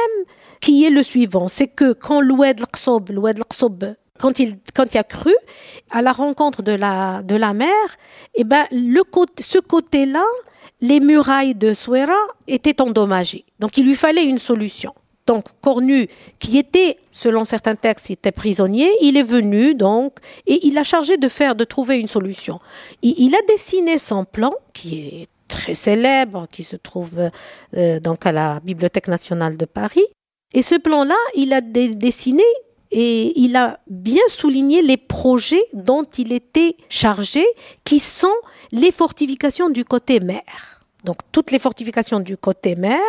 qui 0.63 0.87
est 0.87 0.91
le 0.91 1.03
suivant, 1.03 1.49
c'est 1.49 1.67
que 1.69 1.93
quand 1.93 2.23
l'Oued 2.23 2.59
l'Aqsob, 2.61 3.11
l'Oued 3.11 3.39
quand 4.19 4.39
il, 4.41 4.59
quand 4.75 4.95
il 4.95 4.97
a 4.99 5.05
cru 5.05 5.35
à 5.91 6.01
la 6.01 6.13
rencontre 6.13 6.63
de 6.63 6.73
la, 6.73 7.23
de 7.23 7.37
la 7.37 7.53
mer, 7.53 7.69
eh 8.35 8.45
ben, 8.45 8.65
le 8.73 9.03
côté, 9.05 9.43
ce 9.43 9.59
côté-là, 9.59 10.25
les 10.81 11.01
murailles 11.01 11.55
de 11.55 11.75
Souera 11.75 12.19
étaient 12.47 12.81
endommagées. 12.81 13.45
Donc 13.59 13.77
il 13.79 13.87
lui 13.87 13.97
fallait 13.97 14.25
une 14.25 14.39
solution. 14.39 14.95
Donc 15.27 15.45
Cornu, 15.61 16.09
qui 16.39 16.57
était, 16.57 16.97
selon 17.13 17.45
certains 17.45 17.75
textes, 17.75 18.11
était 18.11 18.33
prisonnier, 18.33 18.91
il 19.03 19.19
est 19.19 19.23
venu 19.23 19.75
donc 19.75 20.15
et 20.47 20.67
il 20.67 20.79
a 20.79 20.85
chargé 20.85 21.19
de 21.19 21.29
faire, 21.29 21.55
de 21.55 21.65
trouver 21.65 21.99
une 21.99 22.07
solution. 22.07 22.61
Il, 23.03 23.35
a 23.35 23.47
dessiné 23.47 23.99
son 23.99 24.25
plan, 24.25 24.55
qui 24.73 25.01
est 25.01 25.29
très 25.47 25.75
célèbre, 25.75 26.47
qui 26.51 26.63
se 26.63 26.77
trouve 26.77 27.31
euh, 27.77 28.01
donc 28.01 28.25
à 28.25 28.33
la 28.33 28.61
Bibliothèque 28.61 29.09
nationale 29.09 29.59
de 29.59 29.67
Paris. 29.67 30.07
Et 30.55 30.63
ce 30.63 30.77
plan-là, 30.77 31.17
il 31.35 31.53
a 31.53 31.61
dessiné 31.61 32.45
et 32.91 33.39
il 33.39 33.55
a 33.57 33.81
bien 33.87 34.23
souligné 34.29 34.81
les 34.81 34.97
projets 34.97 35.63
dont 35.75 36.05
il 36.17 36.33
était 36.33 36.75
chargé, 36.89 37.45
qui 37.85 37.99
sont 37.99 38.33
les 38.73 38.91
fortifications 38.93 39.71
du 39.71 39.85
côté 39.85 40.21
mer. 40.21 40.43
Donc 41.05 41.17
toutes 41.33 41.51
les 41.51 41.59
fortifications 41.59 42.21
du 42.21 42.37
côté 42.37 42.75
mer, 42.75 43.01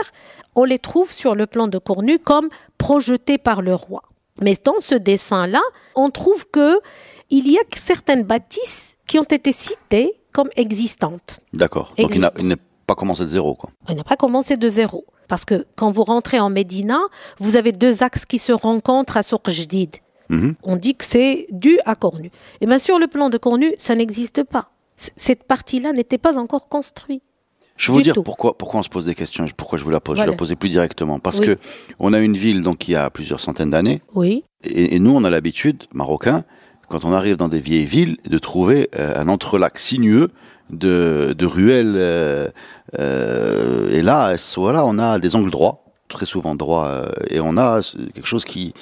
on 0.56 0.64
les 0.64 0.80
trouve 0.80 1.12
sur 1.12 1.36
le 1.36 1.48
plan 1.48 1.68
de 1.68 1.78
Cornu 1.78 2.20
comme 2.20 2.50
projetées 2.78 3.38
par 3.38 3.62
le 3.62 3.74
roi. 3.76 4.04
Mais 4.42 4.56
dans 4.64 4.80
ce 4.80 4.96
dessin-là, 4.96 5.62
on 5.96 6.10
trouve 6.10 6.48
que 6.50 6.80
il 7.30 7.50
y 7.52 7.58
a 7.58 7.62
certaines 7.76 8.24
bâtisses 8.24 8.98
qui 9.08 9.20
ont 9.20 9.24
été 9.24 9.52
citées 9.52 10.14
comme 10.32 10.50
existantes. 10.56 11.40
D'accord. 11.54 11.94
Donc 11.98 12.12
il 12.16 12.22
n'a- 12.22 12.32
il 12.40 12.48
n'est 12.48 12.58
pas 12.88 12.96
commencé 12.96 13.24
de 13.24 13.30
zéro, 13.30 13.54
quoi. 13.56 13.70
On 13.88 13.94
n'a 13.94 14.04
pas 14.04 14.16
commencé 14.16 14.56
de 14.58 14.70
zéro. 14.70 15.06
Parce 15.28 15.46
que 15.46 15.68
quand 15.76 15.92
vous 15.92 16.04
rentrez 16.04 16.40
en 16.40 16.50
Médina, 16.50 16.98
vous 17.40 17.56
avez 17.56 17.72
deux 17.72 18.02
axes 18.02 18.26
qui 18.26 18.40
se 18.40 18.52
rencontrent 18.52 19.16
à 19.18 19.22
Souk 19.24 19.50
Jdid. 19.50 19.98
Mhm. 20.30 20.56
On 20.64 20.76
dit 20.76 20.96
que 20.96 21.06
c'est 21.06 21.48
dû 21.52 21.80
à 21.86 21.96
Cornu. 21.96 22.32
Et 22.62 22.66
bien 22.66 22.80
sur 22.80 22.98
le 22.98 23.08
plan 23.08 23.30
de 23.30 23.38
Cornu, 23.38 23.74
ça 23.78 23.94
n'existe 23.94 24.44
pas. 24.44 24.70
Cette 25.16 25.44
partie-là 25.44 25.94
n'était 25.94 26.18
pas 26.18 26.38
encore 26.38 26.68
construite. 26.68 27.24
Je 27.78 27.92
vais 27.92 27.98
vous 27.98 28.02
dire 28.04 28.16
tout. 28.16 28.24
pourquoi, 28.24 28.58
pourquoi 28.58 28.82
on 28.82 28.84
se 28.84 28.90
pose 28.90 29.06
des 29.06 29.16
questions, 29.16 29.48
pourquoi 29.56 29.78
je 29.78 29.86
vous 29.86 29.90
la 29.90 30.02
pose. 30.02 30.20
Je 30.20 30.26
la 30.26 30.34
poser 30.34 30.58
plus 30.58 30.68
directement. 30.68 31.20
Parce 31.20 31.40
Oui. 31.40 31.46
que 31.46 31.58
on 32.00 32.12
a 32.12 32.20
une 32.20 32.36
ville 32.36 32.62
donc, 32.62 32.80
qui 32.80 32.94
a 32.96 33.10
plusieurs 33.10 33.40
centaines 33.40 33.70
d'années. 33.70 34.02
Oui, 34.14 34.44
Et, 34.66 34.96
et 34.96 35.00
nous, 35.00 35.12
on 35.16 35.24
a 35.24 35.30
l'habitude, 35.30 35.86
marocains, 35.94 36.44
quand 36.90 37.06
on 37.06 37.14
arrive 37.14 37.38
dans 37.38 37.48
des 37.48 37.62
vieilles 37.62 37.86
villes, 37.86 38.18
de 38.26 38.38
trouver 38.38 38.90
euh, 38.98 39.14
un 39.16 39.30
entrelac 39.30 39.80
sinueux 39.80 40.30
de, 40.72 41.34
de 41.38 41.46
ruelles. 41.46 41.94
euh, 41.96 42.50
euh, 43.00 43.90
et 43.92 44.02
là, 44.02 44.36
voilà, 44.58 44.86
on 44.86 44.98
a 45.00 45.20
des 45.20 45.36
angles 45.38 45.52
droits, 45.52 45.86
très 46.10 46.26
souvent 46.26 46.56
droits, 46.56 46.88
euh, 46.88 47.12
et 47.30 47.40
on 47.40 47.56
a 47.58 47.80
quelque 48.14 48.28
chose 48.28 48.44
qui 48.46 48.74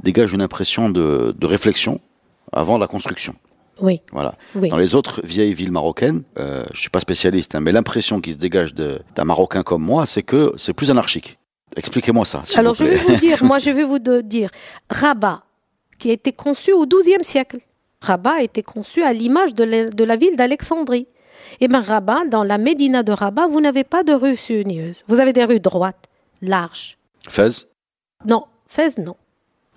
dégage 0.00 0.32
une 0.32 0.40
impression 0.42 0.88
de, 0.88 1.34
de 1.36 1.46
réflexion 1.46 2.00
avant 2.52 2.78
la 2.78 2.86
construction. 2.86 3.34
Oui, 3.80 4.00
Voilà. 4.12 4.34
oui. 4.54 4.68
Dans 4.68 4.76
les 4.76 4.94
autres 4.94 5.20
vieilles 5.24 5.54
villes 5.54 5.72
marocaines, 5.72 6.22
euh, 6.38 6.64
je 6.74 6.80
suis 6.80 6.90
pas 6.90 7.00
spécialiste, 7.00 7.54
hein, 7.54 7.60
mais 7.60 7.72
l'impression 7.72 8.20
qui 8.20 8.32
se 8.32 8.36
dégage 8.38 8.74
d'un 8.74 9.24
Marocain 9.24 9.62
comme 9.62 9.82
moi, 9.82 10.06
c'est 10.06 10.22
que 10.22 10.52
c'est 10.56 10.72
plus 10.72 10.90
anarchique. 10.90 11.38
Expliquez-moi 11.76 12.24
ça. 12.24 12.42
Alors 12.56 12.74
vous 12.74 12.84
je 12.84 12.90
vais 12.90 12.96
vous 12.96 13.16
dire, 13.16 13.44
moi 13.44 13.58
je 13.66 13.70
vais 13.70 13.84
vous 13.84 13.98
dire, 14.22 14.50
Rabat, 14.90 15.42
qui 15.98 16.10
a 16.10 16.12
été 16.12 16.32
conçu 16.32 16.72
au 16.72 16.86
XIIe 16.86 17.22
siècle. 17.22 17.58
Rabat 18.00 18.34
a 18.38 18.42
été 18.42 18.62
conçu 18.62 19.02
à 19.02 19.12
l'image 19.12 19.54
de, 19.54 19.64
la- 19.64 19.90
de 19.90 20.04
la 20.04 20.16
ville 20.16 20.36
d'Alexandrie. 20.36 21.06
Et 21.60 21.68
bien 21.68 21.80
Rabat, 21.80 22.24
dans 22.26 22.44
la 22.44 22.58
Médina 22.58 23.02
de 23.02 23.12
Rabat, 23.12 23.48
vous 23.48 23.60
n'avez 23.60 23.84
pas 23.84 24.02
de 24.04 24.12
rues 24.12 24.36
sinueuses. 24.36 25.02
Vous 25.08 25.18
avez 25.20 25.32
des 25.32 25.44
rues 25.44 25.60
droites, 25.60 26.04
larges. 26.42 26.96
Fès? 27.28 27.68
Non, 28.26 28.44
Fès, 28.66 28.98
non. 28.98 29.16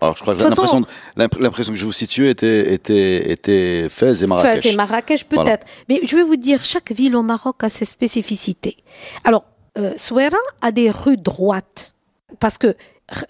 Alors, 0.01 0.17
je 0.17 0.21
crois 0.23 0.35
que 0.35 0.41
l'impression, 0.41 0.83
l'imp- 1.15 1.39
l'impression 1.39 1.73
que 1.73 1.79
je 1.79 1.85
vous 1.85 1.91
situais 1.91 2.31
était, 2.31 2.73
était, 2.73 3.31
était 3.31 3.87
Fès 3.89 4.21
et 4.23 4.27
Marrakech. 4.27 4.63
Fès 4.63 4.71
et 4.71 4.75
Marrakech 4.75 5.25
peut-être. 5.25 5.35
Voilà. 5.45 5.59
Mais 5.89 6.01
je 6.03 6.15
vais 6.15 6.23
vous 6.23 6.37
dire, 6.37 6.65
chaque 6.65 6.91
ville 6.91 7.15
au 7.15 7.21
Maroc 7.21 7.63
a 7.63 7.69
ses 7.69 7.85
spécificités. 7.85 8.77
Alors, 9.23 9.43
euh, 9.77 9.93
Souera 9.97 10.37
a 10.61 10.71
des 10.71 10.89
rues 10.89 11.17
droites. 11.17 11.93
Parce 12.39 12.57
que 12.57 12.75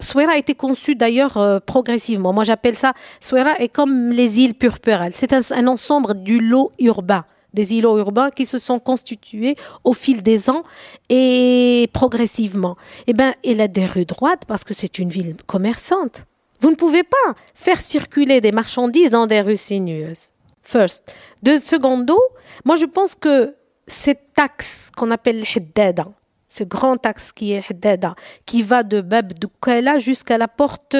Souera 0.00 0.32
a 0.32 0.36
été 0.38 0.54
conçu 0.54 0.94
d'ailleurs 0.94 1.36
euh, 1.36 1.60
progressivement. 1.60 2.32
Moi, 2.32 2.44
j'appelle 2.44 2.76
ça, 2.76 2.94
Souera 3.20 3.54
est 3.58 3.68
comme 3.68 4.10
les 4.10 4.40
îles 4.40 4.54
purpurales. 4.54 5.12
C'est 5.14 5.32
un, 5.34 5.40
un 5.54 5.66
ensemble 5.66 6.22
du 6.22 6.40
lot 6.40 6.72
urbain, 6.78 7.24
des 7.52 7.74
îlots 7.74 7.98
urbains 7.98 8.30
qui 8.30 8.46
se 8.46 8.56
sont 8.58 8.78
constitués 8.78 9.56
au 9.84 9.92
fil 9.92 10.22
des 10.22 10.48
ans 10.48 10.62
et 11.10 11.88
progressivement. 11.92 12.76
Eh 13.06 13.12
bien, 13.12 13.34
elle 13.44 13.60
a 13.60 13.68
des 13.68 13.84
rues 13.84 14.06
droites 14.06 14.44
parce 14.46 14.64
que 14.64 14.72
c'est 14.72 14.98
une 14.98 15.10
ville 15.10 15.34
commerçante. 15.46 16.24
Vous 16.62 16.70
ne 16.70 16.76
pouvez 16.76 17.02
pas 17.02 17.34
faire 17.54 17.80
circuler 17.80 18.40
des 18.40 18.52
marchandises 18.52 19.10
dans 19.10 19.26
des 19.26 19.40
rues 19.40 19.56
sinueuses. 19.56 20.30
First. 20.62 21.12
De 21.42 21.58
secondo, 21.58 22.16
moi 22.64 22.76
je 22.76 22.86
pense 22.86 23.16
que 23.16 23.56
cet 23.88 24.38
axe 24.38 24.90
qu'on 24.96 25.10
appelle 25.10 25.40
le 25.40 26.02
ce 26.48 26.64
grand 26.64 27.04
axe 27.04 27.32
qui 27.32 27.52
est 27.52 27.64
Haddada, 27.68 28.14
qui 28.46 28.62
va 28.62 28.84
de 28.84 29.00
Bab 29.00 29.32
Doukala 29.32 29.98
jusqu'à 29.98 30.38
la 30.38 30.46
porte 30.46 30.96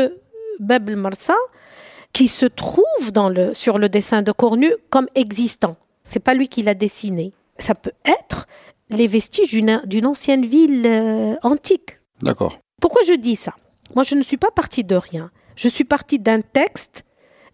Bab 0.58 0.88
el 0.88 0.96
Marsa, 0.96 1.36
qui 2.12 2.26
se 2.26 2.46
trouve 2.46 3.12
dans 3.12 3.28
le, 3.28 3.54
sur 3.54 3.78
le 3.78 3.88
dessin 3.88 4.22
de 4.22 4.32
Cornu 4.32 4.72
comme 4.90 5.06
existant. 5.14 5.76
C'est 6.02 6.20
pas 6.20 6.34
lui 6.34 6.48
qui 6.48 6.62
l'a 6.62 6.74
dessiné. 6.74 7.32
Ça 7.58 7.74
peut 7.76 7.92
être 8.04 8.46
les 8.90 9.06
vestiges 9.06 9.50
d'une 9.50 9.80
d'une 9.84 10.06
ancienne 10.06 10.44
ville 10.44 10.86
euh, 10.86 11.36
antique. 11.42 12.00
D'accord. 12.20 12.58
Pourquoi 12.80 13.02
je 13.06 13.14
dis 13.14 13.36
ça? 13.36 13.54
Moi, 13.94 14.04
je 14.04 14.14
ne 14.14 14.22
suis 14.22 14.38
pas 14.38 14.50
partie 14.50 14.84
de 14.84 14.96
rien. 14.96 15.30
Je 15.55 15.67
suis 15.69 15.83
partie 15.83 16.19
d'un 16.19 16.41
texte 16.41 17.03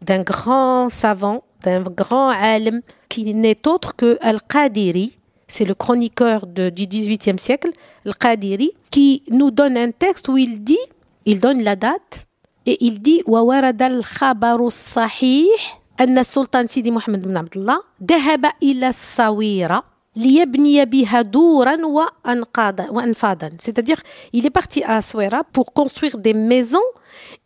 d'un 0.01 0.21
grand 0.23 0.89
savant, 0.89 1.43
d'un 1.63 1.81
grand 1.83 2.27
alim, 2.29 2.81
qui 3.07 3.33
n'est 3.33 3.65
autre 3.67 3.95
que 3.95 4.17
Al-Qadiri. 4.21 5.17
C'est 5.47 5.63
le 5.63 5.75
chroniqueur 5.75 6.45
de- 6.45 6.69
du 6.69 6.85
XVIIIe 6.88 7.39
siècle, 7.39 7.71
Al-Qadiri, 8.05 8.71
qui 8.91 9.23
nous 9.29 9.50
donne 9.51 9.77
un 9.77 9.91
texte 9.91 10.27
où 10.27 10.35
il 10.38 10.62
dit, 10.63 10.85
il 11.25 11.39
donne 11.39 11.63
la 11.63 11.75
date, 11.77 12.25
et 12.65 12.77
il 12.88 13.01
dit 13.01 13.21
وورد 13.27 13.81
الخبر 13.81 14.67
الصحيح 14.67 15.81
أن 16.00 16.17
السلطان 16.17 16.67
سيدي 16.67 16.91
محمد 16.91 17.27
بن 17.27 17.38
عبد 17.38 17.57
الله 17.57 17.79
ذهب 18.09 18.45
إلى 18.63 18.88
الصويرة 18.89 19.83
ليبني 20.15 20.85
بها 20.85 21.21
دورا 21.21 21.77
وأنقاضا 21.85 22.89
وأنفاضا 22.89 23.50
c'est-à-dire 23.59 24.00
il 24.33 24.45
est 24.45 24.50
parti 24.50 24.83
à 24.83 25.01
Souera 25.01 25.43
pour 25.43 25.73
construire 25.73 26.17
des 26.17 26.33
maisons 26.33 26.89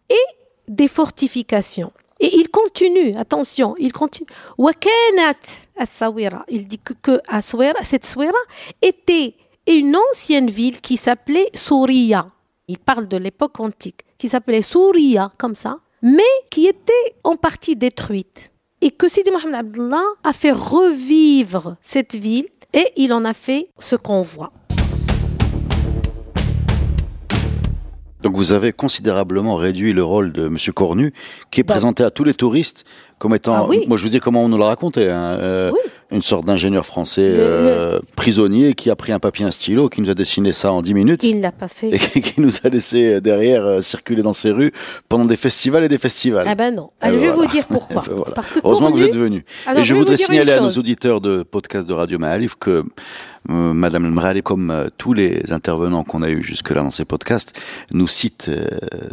et 0.09 0.25
des 0.68 0.88
fortifications. 0.88 1.92
Et 2.20 2.36
il 2.36 2.48
continue, 2.50 3.14
attention, 3.16 3.74
il 3.78 3.92
continue. 3.92 4.28
Il 6.48 6.66
dit 6.68 6.78
que, 6.78 6.92
que 6.94 7.20
cette 7.82 8.06
Souira 8.06 8.32
était 8.80 9.34
une 9.66 9.96
ancienne 9.96 10.48
ville 10.48 10.80
qui 10.80 10.96
s'appelait 10.96 11.50
Souria. 11.54 12.28
Il 12.68 12.78
parle 12.78 13.08
de 13.08 13.16
l'époque 13.16 13.58
antique, 13.58 14.04
qui 14.18 14.28
s'appelait 14.28 14.62
Souria, 14.62 15.32
comme 15.36 15.56
ça, 15.56 15.78
mais 16.00 16.22
qui 16.50 16.66
était 16.66 17.16
en 17.24 17.34
partie 17.34 17.74
détruite. 17.74 18.52
Et 18.80 18.90
que 18.90 19.08
Sidi 19.08 19.30
Mohamed 19.30 19.54
Abdullah 19.54 20.04
a 20.22 20.32
fait 20.32 20.52
revivre 20.52 21.76
cette 21.82 22.14
ville 22.14 22.46
et 22.72 22.86
il 22.96 23.12
en 23.12 23.24
a 23.24 23.34
fait 23.34 23.68
ce 23.78 23.96
qu'on 23.96 24.22
voit. 24.22 24.52
Donc 28.22 28.36
vous 28.36 28.52
avez 28.52 28.72
considérablement 28.72 29.56
réduit 29.56 29.92
le 29.92 30.04
rôle 30.04 30.32
de 30.32 30.48
Monsieur 30.48 30.72
Cornu, 30.72 31.12
qui 31.50 31.60
est 31.60 31.64
Bah- 31.64 31.74
présenté 31.74 32.04
à 32.04 32.10
tous 32.10 32.24
les 32.24 32.34
touristes 32.34 32.84
comme 33.18 33.34
étant, 33.36 33.54
Ah 33.54 33.66
oui. 33.68 33.84
moi 33.86 33.96
je 33.96 34.02
vous 34.02 34.08
dis 34.08 34.18
comment 34.18 34.44
on 34.44 34.48
nous 34.48 34.58
l'a 34.58 34.66
raconté, 34.66 35.08
hein, 35.08 35.36
euh, 35.38 35.70
Oui. 35.72 35.78
une 36.10 36.22
sorte 36.22 36.44
d'ingénieur 36.44 36.84
français 36.84 37.30
Le- 37.30 37.36
euh, 37.38 38.00
prisonnier 38.16 38.74
qui 38.74 38.90
a 38.90 38.96
pris 38.96 39.12
un 39.12 39.20
papier, 39.20 39.44
un 39.44 39.52
stylo, 39.52 39.88
qui 39.88 40.00
nous 40.00 40.10
a 40.10 40.14
dessiné 40.14 40.52
ça 40.52 40.72
en 40.72 40.82
10 40.82 40.92
minutes. 40.94 41.20
Il 41.22 41.40
l'a 41.40 41.52
pas 41.52 41.68
fait. 41.68 41.90
Et 42.16 42.20
qui 42.20 42.40
nous 42.40 42.50
a 42.64 42.68
laissé 42.68 43.20
derrière 43.20 43.64
euh, 43.64 43.80
circuler 43.80 44.22
dans 44.22 44.32
ces 44.32 44.50
rues 44.50 44.72
pendant 45.08 45.24
des 45.24 45.36
festivals 45.36 45.84
et 45.84 45.88
des 45.88 45.98
festivals. 45.98 46.46
Ah 46.48 46.56
ben 46.56 46.74
non. 46.74 46.90
Alors, 47.00 47.16
je 47.16 47.22
vais 47.22 47.30
voilà. 47.32 47.46
vous 47.48 47.52
dire 47.52 47.64
pourquoi. 47.66 48.02
Voilà. 48.06 48.32
Parce 48.34 48.50
que 48.50 48.58
Heureusement 48.64 48.90
que 48.90 48.96
vous 48.96 49.04
êtes 49.04 49.16
venu. 49.16 49.44
Et 49.76 49.84
je 49.84 49.94
voudrais 49.94 50.16
signaler 50.16 50.52
à 50.52 50.60
nos 50.60 50.70
auditeurs 50.70 51.20
de 51.20 51.44
podcast 51.44 51.86
de 51.86 51.92
Radio 51.92 52.18
Maalif 52.18 52.56
que 52.56 52.84
Madame 53.48 54.08
Mrali, 54.10 54.42
comme 54.42 54.70
euh, 54.70 54.88
tous 54.96 55.12
les 55.12 55.52
intervenants 55.52 56.04
qu'on 56.04 56.22
a 56.22 56.30
eu 56.30 56.42
jusque-là 56.42 56.82
dans 56.82 56.90
ces 56.90 57.04
podcasts, 57.04 57.58
nous 57.92 58.08
cite 58.08 58.48
euh, 58.48 58.66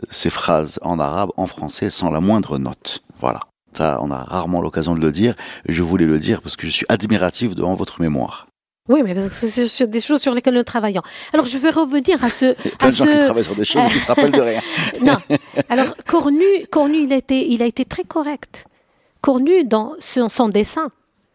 ces 0.10 0.30
phrases 0.30 0.80
en 0.82 1.00
arabe, 1.00 1.32
en 1.38 1.48
français, 1.48 1.90
sans 1.90 2.12
la 2.12 2.22
moindre 2.22 2.58
note. 2.58 3.04
Voilà. 3.20 3.40
Ça, 3.74 4.00
on 4.02 4.12
a 4.12 4.24
rarement 4.24 4.62
l'occasion 4.62 4.96
de 4.96 5.02
le 5.02 5.12
dire. 5.12 5.36
Je 5.68 5.84
voulais 5.84 6.06
le 6.06 6.20
dire 6.20 6.42
parce 6.42 6.56
que 6.56 6.68
je 6.68 6.72
suis 6.72 6.86
admiratif 6.90 7.56
devant 7.56 7.76
votre 7.76 8.02
mémoire. 8.02 8.48
Oui, 8.88 9.02
mais 9.04 9.14
parce 9.14 9.28
que 9.28 9.48
c'est 9.48 9.68
sur 9.68 9.88
des 9.88 10.02
choses 10.02 10.20
sur 10.20 10.34
lesquelles 10.34 10.56
nous 10.56 10.64
travaillons. 10.64 11.04
Alors, 11.32 11.46
je 11.46 11.58
vais 11.60 11.70
revenir 11.70 12.24
à 12.24 12.30
ce... 12.30 12.56
Il 12.66 12.72
y 12.72 12.74
a 12.74 12.78
plein 12.78 12.88
à 12.88 12.92
de 12.92 12.96
gens 12.96 13.06
qui 13.06 13.20
travaillent 13.20 13.44
sur 13.44 13.56
des 13.56 13.66
choses 13.66 13.88
qui 13.88 14.00
se 14.00 14.08
rappellent 14.08 14.32
de 14.32 14.42
rien. 14.42 14.62
Non. 15.04 15.18
Alors, 15.70 15.94
Cornu, 16.08 16.44
Cornu 16.72 17.04
il, 17.04 17.14
a 17.14 17.18
été, 17.18 17.52
il 17.52 17.62
a 17.62 17.68
été 17.68 17.86
très 17.86 18.04
correct. 18.04 18.66
Cornu, 19.22 19.64
dans 19.64 19.94
son, 20.00 20.28
son 20.28 20.50
dessin, 20.50 20.90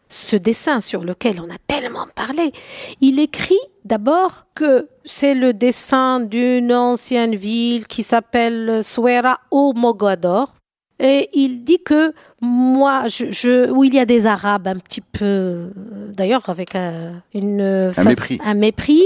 ce 0.09 0.37
dessin 0.37 0.81
sur 0.81 1.03
lequel 1.05 1.41
on 1.41 1.51
a 1.51 1.57
tellement 1.67 2.07
parlé, 2.15 2.53
il 3.01 3.19
écrit 3.21 3.59
d'abord 3.85 4.47
que 4.55 4.89
c'est 5.05 5.35
le 5.35 5.53
dessin 5.53 6.21
d'une 6.21 6.73
ancienne 6.73 7.35
ville 7.35 7.87
qui 7.87 8.03
s'appelle 8.03 8.83
Souera 8.85 9.41
au 9.51 9.73
Mogador. 9.73 10.55
Et 11.01 11.29
il 11.33 11.65
dit 11.65 11.83
que 11.85 12.13
moi, 12.41 13.09
je, 13.09 13.31
je- 13.33 13.69
où 13.71 13.83
il 13.83 13.95
y 13.95 13.99
a 13.99 14.07
des 14.07 14.27
Arabes 14.27 14.69
un 14.69 14.77
petit 14.77 15.01
peu, 15.01 15.71
d'ailleurs 16.13 16.49
avec 16.49 16.77
euh, 16.77 17.13
une 17.35 17.93
face- 17.93 18.07
mépris. 18.07 18.39
un 18.45 18.55
mépris, 18.55 19.03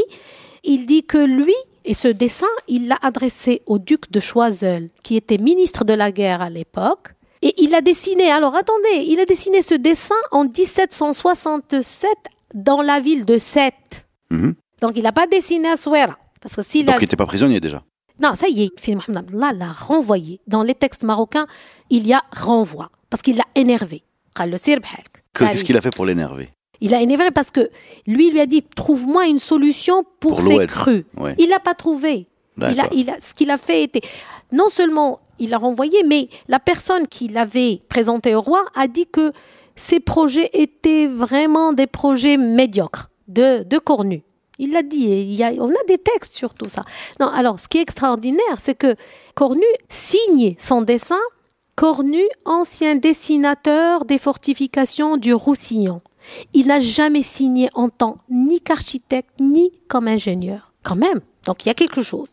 il 0.65 0.85
dit 0.85 1.05
que 1.05 1.19
lui 1.19 1.55
et 1.87 1.95
ce 1.95 2.09
dessin, 2.09 2.47
il 2.69 2.89
l'a 2.89 2.99
adressé 3.01 3.63
au 3.65 3.79
duc 3.79 4.11
de 4.11 4.21
Choiseul, 4.21 4.91
qui 5.03 5.17
était 5.17 5.39
ministre 5.39 5.85
de 5.87 5.95
la 5.95 6.13
guerre 6.13 6.43
à 6.43 6.51
l'époque. 6.51 7.15
Et 7.43 7.55
il 7.59 7.75
a 7.75 7.81
dessiné, 7.81 8.31
alors 8.31 8.55
attendez, 8.55 9.05
il 9.07 9.21
a 9.21 9.25
dessiné 9.25 9.63
ce 9.63 9.75
dessin 9.75 10.15
en 10.33 10.45
1767 10.45 12.11
dans 12.55 12.83
la 12.83 13.01
ville 13.01 13.25
de 13.27 13.39
Sète. 13.39 14.07
Mhm. 14.31 14.55
Donc 14.81 14.93
il 14.97 15.03
n'a 15.03 15.13
pas 15.13 15.27
dessiné 15.27 15.69
à 15.69 15.77
Souera. 15.77 16.19
Parce 16.41 16.57
que 16.57 16.63
s'il 16.63 16.87
Donc 16.87 16.97
il 16.99 17.03
n'était 17.03 17.17
pas 17.17 17.27
prisonnier 17.27 17.61
déjà 17.61 17.83
Non, 18.21 18.35
ça 18.35 18.49
y 18.49 18.65
est, 18.65 18.71
Sidi 18.79 18.97
Mohamed 18.97 19.25
Abdullah 19.25 19.53
l'a 19.53 19.73
renvoyé. 19.73 20.41
Dans 20.47 20.63
les 20.63 20.75
textes 20.75 21.03
marocains, 21.03 21.47
il 21.91 22.07
y 22.07 22.13
a 22.13 22.23
renvoi. 22.33 22.91
Parce 23.11 23.23
qu'il 23.23 23.37
l'a 23.37 23.47
énervé. 23.55 24.03
Qu'est-ce 25.35 25.65
qu'il 25.65 25.77
a 25.77 25.81
fait 25.81 25.91
pour 25.95 26.07
l'énerver? 26.07 26.51
Il 26.81 26.95
a 26.95 27.01
énervé 27.01 27.31
parce 27.33 27.51
que 27.51 27.71
lui 28.07 28.31
lui 28.31 28.41
a 28.41 28.47
dit 28.47 28.63
trouve-moi 28.63 29.27
une 29.27 29.41
solution 29.41 30.05
pour, 30.21 30.37
pour 30.37 30.41
ces 30.43 30.67
crues. 30.67 31.07
Ouais. 31.17 31.35
Il 31.39 31.49
l'a 31.49 31.59
pas 31.59 31.75
trouvé. 31.75 32.27
Il 32.57 32.81
a, 32.81 32.89
il 32.93 33.11
a, 33.11 33.17
ce 33.21 33.35
qu'il 33.35 33.51
a 33.51 33.57
fait 33.59 33.83
était 33.85 34.01
non 34.53 34.69
seulement 34.69 35.21
il 35.39 35.51
l'a 35.51 35.59
renvoyé, 35.59 36.03
mais 36.05 36.29
la 36.49 36.59
personne 36.59 37.07
qui 37.07 37.29
l'avait 37.29 37.83
présenté 37.89 38.35
au 38.35 38.41
roi 38.41 38.65
a 38.75 38.89
dit 38.89 39.07
que 39.07 39.33
ces 39.77 40.01
projets 40.01 40.51
étaient 40.53 41.07
vraiment 41.07 41.73
des 41.73 41.87
projets 41.87 42.37
médiocres, 42.37 43.11
de, 43.29 43.63
de. 43.63 43.79
Il 44.59 44.73
l'a 44.73 44.83
dit, 44.83 45.05
il 45.05 45.35
y 45.35 45.45
a, 45.45 45.53
on 45.53 45.71
a 45.71 45.85
des 45.87 45.99
textes 45.99 46.35
sur 46.35 46.53
tout 46.53 46.69
ça. 46.69 46.85
Non, 47.21 47.29
alors, 47.29 47.61
ce 47.61 47.69
qui 47.69 47.79
est 47.79 47.83
extraordinaire, 47.83 48.59
c'est 48.61 48.75
que 48.75 48.97
Cornu 49.35 49.63
signe 49.89 50.57
son 50.59 50.83
dessin, 50.83 51.21
Cornu, 51.77 52.23
ancien 52.45 52.97
dessinateur 52.97 54.05
des 54.05 54.19
fortifications 54.19 55.17
du 55.17 55.33
Roussillon. 55.33 56.03
Il 56.55 56.67
n'a 56.67 56.81
jamais 56.81 57.23
signé 57.23 57.71
en 57.75 57.89
tant 57.89 58.19
ni 58.29 58.61
qu'architecte, 58.61 59.31
ni 59.39 59.71
comme 59.87 60.09
ingénieur. 60.09 60.73
Quand 60.83 60.97
même. 60.97 61.21
Donc, 61.45 61.65
il 61.65 61.69
y 61.69 61.71
a 61.71 61.75
quelque 61.75 62.03
chose. 62.03 62.31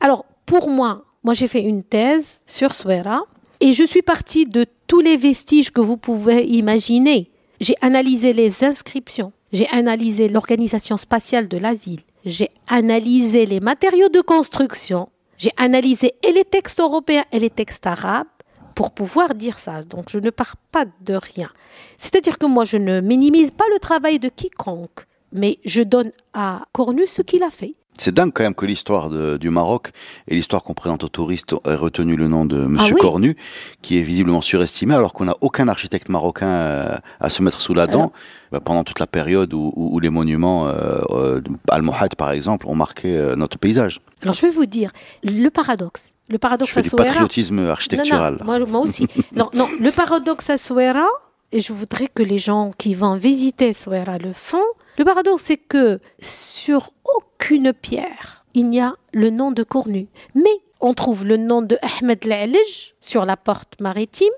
Alors, 0.00 0.24
pour 0.46 0.70
moi, 0.70 1.04
moi, 1.26 1.34
j'ai 1.34 1.48
fait 1.48 1.62
une 1.62 1.82
thèse 1.82 2.42
sur 2.46 2.72
Souera 2.72 3.24
et 3.58 3.72
je 3.72 3.82
suis 3.82 4.02
partie 4.02 4.46
de 4.46 4.64
tous 4.86 5.00
les 5.00 5.16
vestiges 5.16 5.72
que 5.72 5.80
vous 5.80 5.96
pouvez 5.96 6.46
imaginer. 6.46 7.32
J'ai 7.58 7.74
analysé 7.80 8.32
les 8.32 8.62
inscriptions, 8.62 9.32
j'ai 9.52 9.68
analysé 9.70 10.28
l'organisation 10.28 10.96
spatiale 10.96 11.48
de 11.48 11.58
la 11.58 11.74
ville, 11.74 12.02
j'ai 12.24 12.48
analysé 12.68 13.44
les 13.44 13.58
matériaux 13.58 14.08
de 14.08 14.20
construction, 14.20 15.08
j'ai 15.36 15.50
analysé 15.56 16.14
et 16.22 16.30
les 16.30 16.44
textes 16.44 16.78
européens 16.78 17.24
et 17.32 17.40
les 17.40 17.50
textes 17.50 17.88
arabes 17.88 18.28
pour 18.76 18.92
pouvoir 18.92 19.34
dire 19.34 19.58
ça. 19.58 19.82
Donc 19.82 20.04
je 20.08 20.20
ne 20.20 20.30
pars 20.30 20.54
pas 20.70 20.84
de 21.00 21.14
rien. 21.14 21.50
C'est-à-dire 21.96 22.38
que 22.38 22.46
moi, 22.46 22.64
je 22.64 22.76
ne 22.76 23.00
minimise 23.00 23.50
pas 23.50 23.66
le 23.72 23.80
travail 23.80 24.20
de 24.20 24.28
quiconque, 24.28 25.00
mais 25.32 25.58
je 25.64 25.82
donne 25.82 26.12
à 26.34 26.66
Cornu 26.70 27.08
ce 27.08 27.22
qu'il 27.22 27.42
a 27.42 27.50
fait. 27.50 27.74
C'est 27.98 28.12
dingue 28.14 28.32
quand 28.34 28.42
même 28.44 28.54
que 28.54 28.66
l'histoire 28.66 29.10
du 29.10 29.50
Maroc 29.50 29.90
et 30.28 30.34
l'histoire 30.34 30.62
qu'on 30.62 30.74
présente 30.74 31.04
aux 31.04 31.08
touristes 31.08 31.54
ait 31.66 31.74
retenu 31.74 32.16
le 32.16 32.28
nom 32.28 32.44
de 32.44 32.56
Monsieur 32.58 32.92
Ah 32.92 32.94
oui. 32.94 33.00
Cornu, 33.00 33.36
qui 33.82 33.98
est 33.98 34.02
visiblement 34.02 34.40
surestimé, 34.40 34.94
alors 34.94 35.12
qu'on 35.12 35.24
n'a 35.24 35.34
aucun 35.40 35.68
architecte 35.68 36.08
marocain 36.08 36.48
euh, 36.48 36.94
à 37.20 37.30
se 37.30 37.42
mettre 37.42 37.60
sous 37.60 37.74
la 37.74 37.86
dent 37.86 38.12
bah, 38.52 38.60
pendant 38.60 38.84
toute 38.84 38.98
la 39.00 39.06
période 39.06 39.52
où, 39.54 39.72
où- 39.76 39.94
où 39.96 40.00
les 40.00 40.10
monuments 40.10 40.68
euh, 40.68 40.98
euh, 41.10 41.40
Al-Mohad, 41.70 42.14
par 42.16 42.30
exemple, 42.30 42.66
ont 42.68 42.74
marqué 42.74 43.16
euh, 43.16 43.34
notre 43.36 43.58
paysage. 43.58 44.00
Alors 44.22 44.34
je 44.34 44.42
vais 44.42 44.50
vous 44.50 44.66
dire 44.66 44.90
le 45.24 45.48
paradoxe. 45.48 46.14
Le 46.28 46.34
Je 46.34 46.38
paradoxe 46.38 46.72
fais 46.72 46.80
à 46.80 46.82
du 46.82 46.88
Souera- 46.88 47.04
patriotisme 47.04 47.58
architectural. 47.66 48.38
Non, 48.44 48.58
non, 48.58 48.58
moi, 48.58 48.66
moi 48.66 48.80
aussi. 48.80 49.06
non, 49.34 49.48
non, 49.54 49.68
le 49.80 49.90
paradoxe 49.90 50.50
à 50.50 50.58
Souera, 50.58 51.06
et 51.52 51.60
je 51.60 51.72
voudrais 51.72 52.08
que 52.08 52.22
les 52.22 52.38
gens 52.38 52.70
qui 52.76 52.94
vont 52.94 53.14
visiter 53.14 53.72
Souera 53.72 54.18
le 54.18 54.32
font, 54.32 54.58
le 54.98 55.04
paradoxe 55.04 55.42
c'est 55.44 55.56
que 55.56 56.00
sur 56.20 56.90
aucune 57.16 57.72
pierre, 57.72 58.44
il 58.54 58.70
n'y 58.70 58.80
a 58.80 58.94
le 59.12 59.30
nom 59.30 59.52
de 59.52 59.62
Cornu. 59.62 60.08
Mais 60.34 60.60
on 60.80 60.94
trouve 60.94 61.24
le 61.24 61.36
nom 61.36 61.62
de 61.62 61.78
Ahmed 61.82 62.24
L'Alij 62.24 62.94
sur 63.00 63.24
la 63.24 63.36
porte 63.36 63.80
maritime, 63.80 64.32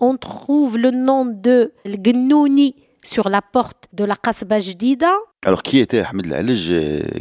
on 0.00 0.16
trouve 0.16 0.78
le 0.78 0.90
nom 0.90 1.24
de 1.24 1.72
L'Gnouni 1.84 2.74
sur 3.04 3.28
la 3.28 3.42
porte 3.42 3.86
de 3.92 4.04
la 4.04 4.16
Qasba 4.16 4.60
Jdida, 4.60 5.12
Alors 5.44 5.62
qui 5.62 5.78
était 5.78 6.00
Ahmed 6.00 6.26
Lalej 6.26 6.70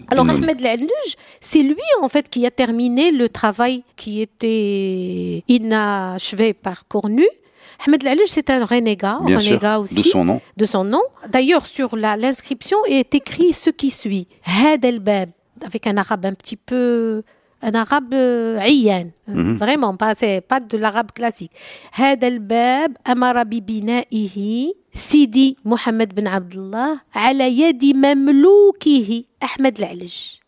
alors 0.10 0.30
Ahmed 0.30 0.60
Al-Alouj, 0.60 1.16
c'est 1.40 1.62
lui 1.62 1.76
en 2.02 2.10
fait 2.10 2.30
qui 2.30 2.46
a 2.46 2.52
terminé 2.52 3.12
le 3.12 3.30
travail 3.30 3.84
qui 3.96 4.22
était 4.22 5.44
inachevé 5.48 6.54
par 6.54 6.88
Cornu. 6.88 7.28
Ahmed 7.86 8.04
Lalouche, 8.04 8.30
c'est 8.30 8.50
un 8.50 8.66
renégat, 8.66 9.20
Bien 9.26 9.38
renégat 9.38 9.74
sûr, 9.74 9.82
aussi. 9.82 9.96
De 9.96 10.02
son 10.02 10.26
nom. 10.26 10.42
De 10.56 10.66
son 10.66 10.84
nom. 10.84 11.02
D'ailleurs, 11.30 11.66
sur 11.66 11.96
l'inscription 11.96 12.78
est 12.86 13.14
écrit 13.14 13.54
ce 13.54 13.70
qui 13.70 13.90
suit. 13.90 14.28
Had 14.46 14.84
el 14.84 15.00
Bab, 15.00 15.30
avec 15.66 15.88
un 15.88 15.98
arabe 15.98 16.26
un 16.26 16.34
petit 16.34 16.58
peu. 16.58 17.24
Un 17.60 17.74
arabe 17.74 18.14
euh, 18.14 18.60
aïen, 18.60 19.10
mhm. 19.28 19.58
vraiment, 19.58 19.96
pas, 19.96 20.14
pas 20.48 20.60
de 20.60 20.78
l'arabe 20.78 21.12
classique. 21.12 21.52
Had 21.98 22.24
el 22.24 22.38
Bab, 22.40 22.94
Amara 23.04 23.46
Bibina'ihi, 23.46 24.74
Sidi 24.94 25.58
Mohamed 25.64 26.14
Ben 26.14 26.28
Abdullah, 26.28 26.98
ala 27.14 27.48
yadi 27.50 27.96
mamloukihi, 27.96 29.26
Ahmed 29.42 29.80
Lalouche 29.80 30.40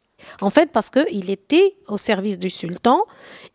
en 0.41 0.49
fait 0.49 0.71
parce 0.71 0.89
qu'il 0.89 1.29
était 1.29 1.75
au 1.87 1.97
service 1.97 2.39
du 2.39 2.49
sultan 2.49 3.05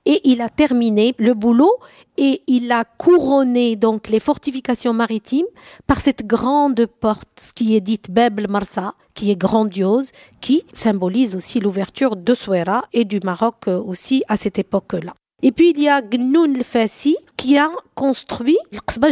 et 0.05 0.21
il 0.25 0.41
a 0.41 0.49
terminé 0.49 1.15
le 1.19 1.35
boulot 1.35 1.75
et 2.17 2.43
il 2.47 2.71
a 2.73 2.85
couronné 2.85 3.77
donc 3.77 4.09
les 4.09 4.21
fortifications 4.21 4.93
maritimes 4.93 5.47
par 5.87 6.01
cette 6.01 6.27
grande 6.27 6.87
porte 6.87 7.53
qui 7.55 7.77
est 7.77 7.81
dite 7.81 8.11
Bab 8.11 8.39
el 8.39 8.49
Marsa 8.49 8.95
qui 9.15 9.31
est 9.31 9.37
grandiose 9.37 10.13
qui 10.41 10.65
symbolise 10.73 11.37
aussi 11.37 11.61
l'ouverture 11.61 12.17
de 12.17 12.35
Souera 12.35 12.85
et 12.93 13.05
du 13.05 13.21
Maroc 13.21 13.69
euh, 13.69 13.81
aussi 13.81 14.25
à 14.29 14.37
cette 14.37 14.59
époque-là. 14.59 15.15
Et 15.43 15.53
puis 15.53 15.71
il 15.71 15.83
y 15.83 15.89
a 15.89 16.01
Gnoun 16.01 16.57
el-Fassi 16.57 17.17
qui 17.37 17.59
a 17.59 17.71
construit 17.95 18.57
Qasba 18.87 19.09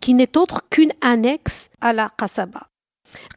qui 0.00 0.14
n'est 0.14 0.36
autre 0.36 0.62
qu'une 0.68 0.92
annexe 1.00 1.70
à 1.80 1.92
la 1.92 2.10
Qasaba. 2.16 2.62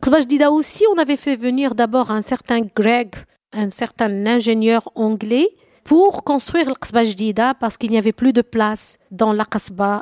Qasba 0.01 0.49
aussi, 0.51 0.83
on 0.93 0.97
avait 0.97 1.17
fait 1.17 1.35
venir 1.35 1.75
d'abord 1.75 2.11
un 2.11 2.21
certain 2.21 2.61
Greg, 2.75 3.13
un 3.53 3.69
certain 3.69 4.25
ingénieur 4.25 4.89
anglais 4.95 5.47
pour 5.83 6.23
construire 6.23 6.73
Qasba 6.79 7.03
Jdida 7.03 7.53
parce 7.55 7.77
qu'il 7.77 7.91
n'y 7.91 7.97
avait 7.97 8.13
plus 8.13 8.33
de 8.33 8.41
place 8.41 8.97
dans 9.11 9.33
la 9.33 9.45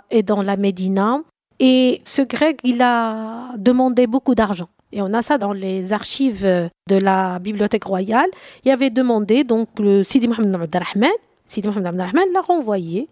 et 0.09 0.23
dans 0.23 0.41
la 0.41 0.55
Médina. 0.55 1.21
Et 1.59 2.01
ce 2.05 2.21
Greg, 2.21 2.57
il 2.63 2.81
a 2.81 3.53
demandé 3.57 4.07
beaucoup 4.07 4.35
d'argent. 4.35 4.67
Et 4.91 5.01
on 5.01 5.13
a 5.13 5.21
ça 5.21 5.37
dans 5.37 5.53
les 5.53 5.93
archives 5.93 6.43
de 6.43 6.95
la 6.95 7.39
Bibliothèque 7.39 7.85
royale. 7.85 8.29
Il 8.65 8.71
avait 8.71 8.89
demandé, 8.89 9.43
donc 9.43 9.67
le 9.77 10.03
Sidi 10.03 10.27
Mohamed 10.27 10.53
Abdelrahman, 10.55 11.11
Sidi 11.45 11.67
Mohamed 11.67 11.87
Abdelrahman 11.87 12.25
l'a 12.33 12.41
renvoyé. 12.41 13.07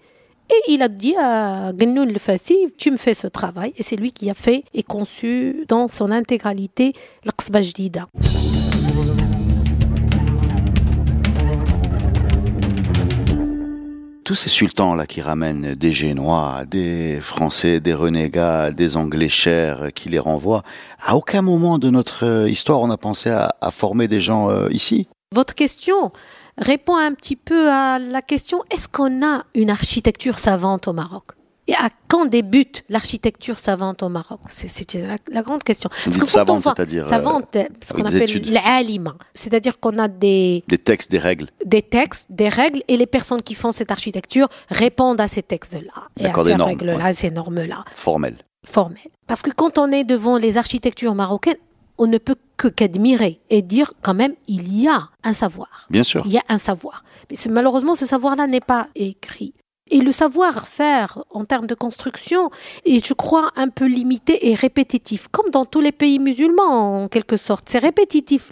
Et 0.50 0.72
il 0.72 0.82
a 0.82 0.88
dit 0.88 1.16
à 1.16 1.72
Gnoun 1.74 2.12
le 2.12 2.18
Fassi, 2.18 2.74
tu 2.78 2.90
me 2.90 2.98
fais 2.98 3.14
ce 3.14 3.28
travail. 3.28 3.72
Et 3.78 3.84
c'est 3.84 3.96
lui 3.96 4.12
qui 4.12 4.30
a 4.30 4.34
fait 4.34 4.64
et 4.74 4.84
conçu 4.84 5.66
dans 5.68 5.88
son 5.88 6.10
intégralité 6.10 6.94
le 7.24 7.32
Qasba 7.32 7.62
Jdida. 7.62 8.08
Tous 14.30 14.36
ces 14.36 14.50
sultans-là 14.52 15.08
qui 15.08 15.24
ramènent 15.24 15.74
des 15.74 15.92
Génois, 15.92 16.62
des 16.68 17.20
Français, 17.20 17.80
des 17.80 17.96
renégats, 17.96 18.70
des 18.70 18.96
Anglais 18.96 19.28
chers 19.28 19.92
qui 19.92 20.08
les 20.08 20.20
renvoient, 20.20 20.62
à 21.04 21.16
aucun 21.16 21.42
moment 21.42 21.80
de 21.80 21.90
notre 21.90 22.28
euh, 22.28 22.48
histoire 22.48 22.80
on 22.82 22.92
a 22.92 22.98
pensé 22.98 23.32
à, 23.32 23.72
former 23.72 24.08
des 24.08 24.22
gens 24.22 24.52
euh, 24.52 24.70
ici. 24.70 25.08
Votre 25.34 25.56
question 25.56 26.12
répond 26.60 26.96
un 26.96 27.16
petit 27.16 27.36
peu 27.36 27.72
à 27.72 27.98
la 27.98 28.22
question 28.22 28.62
est-ce 28.72 28.88
qu'on 28.88 29.26
a 29.26 29.46
une 29.56 29.72
architecture 29.72 30.38
savante 30.38 30.88
au 30.88 30.94
Maroc? 30.94 31.32
Et 31.70 31.76
à 31.76 31.90
quand 32.08 32.26
débute 32.26 32.84
l'architecture 32.90 33.60
savante 33.60 34.02
au 34.02 34.10
Maroc? 34.10 34.40
C'est 34.50 34.94
la, 34.96 35.18
la 35.32 35.42
grande 35.44 35.64
question. 35.64 35.90
Vous 36.06 36.10
dites 36.12 36.20
quand 36.22 36.26
savante, 36.26 36.58
on 36.58 36.60
voit- 36.62 36.74
c'est-à-dire, 36.76 37.06
euh, 37.06 37.10
savante, 37.10 37.56
ce 37.88 37.94
qu'on 37.94 38.06
appelle 38.06 38.52
l'alima, 38.52 39.16
c'est-à-dire 39.36 39.80
qu'on 39.80 39.98
a 40.00 40.08
des 40.08 40.64
Des 40.68 40.80
textes, 40.80 41.12
des 41.12 41.20
règles. 41.20 41.48
des 41.64 41.84
textes, 41.84 42.26
des 42.32 42.50
règles, 42.50 42.82
et 42.88 42.98
les 42.98 43.06
personnes 43.06 43.44
qui 43.44 43.54
font 43.54 43.72
cette 43.72 43.92
architecture 43.92 44.48
répondent 44.70 45.22
à 45.22 45.28
ces 45.28 45.44
textes-là 45.44 46.08
et 46.20 46.26
à 46.26 46.34
ces 46.44 46.56
règles-là, 46.56 46.96
ouais. 46.98 47.04
à 47.04 47.14
ces 47.14 47.30
normes-là 47.30 47.86
formels. 47.94 48.38
formelles. 48.66 49.12
Parce 49.28 49.44
que 49.44 49.52
quand 49.52 49.78
on 49.78 49.92
est 49.92 50.04
devant 50.04 50.38
les 50.38 50.58
architectures 50.58 51.14
marocaines, 51.14 51.58
on 52.00 52.08
ne 52.08 52.18
peut 52.18 52.36
que 52.58 52.68
qu'admirer 52.68 53.42
et 53.52 53.62
dire 53.62 53.94
quand 54.02 54.16
même 54.16 54.34
il 54.48 54.64
y 54.82 54.88
a 54.88 55.10
un 55.24 55.34
savoir. 55.36 55.86
Bien 55.92 56.04
sûr. 56.04 56.24
Il 56.26 56.32
y 56.32 56.38
a 56.40 56.44
un 56.50 56.58
savoir. 56.58 57.04
Mais 57.30 57.38
malheureusement, 57.50 57.96
ce 57.96 58.08
savoir-là 58.08 58.48
n'est 58.48 58.60
pas 58.74 58.88
écrit. 58.96 59.54
Et 59.90 60.00
le 60.00 60.12
savoir-faire 60.12 61.24
en 61.32 61.46
termes 61.46 61.68
de 61.68 61.74
construction 61.74 62.50
est, 62.86 63.06
je 63.06 63.14
crois, 63.14 63.52
un 63.56 63.70
peu 63.70 63.86
limité 63.86 64.50
et 64.50 64.54
répétitif, 64.54 65.28
comme 65.32 65.50
dans 65.52 65.66
tous 65.66 65.82
les 65.82 65.92
pays 65.92 66.20
musulmans, 66.20 67.04
en 67.04 67.08
quelque 67.08 67.38
sorte. 67.38 67.66
C'est 67.70 67.80
répétitif, 67.80 68.52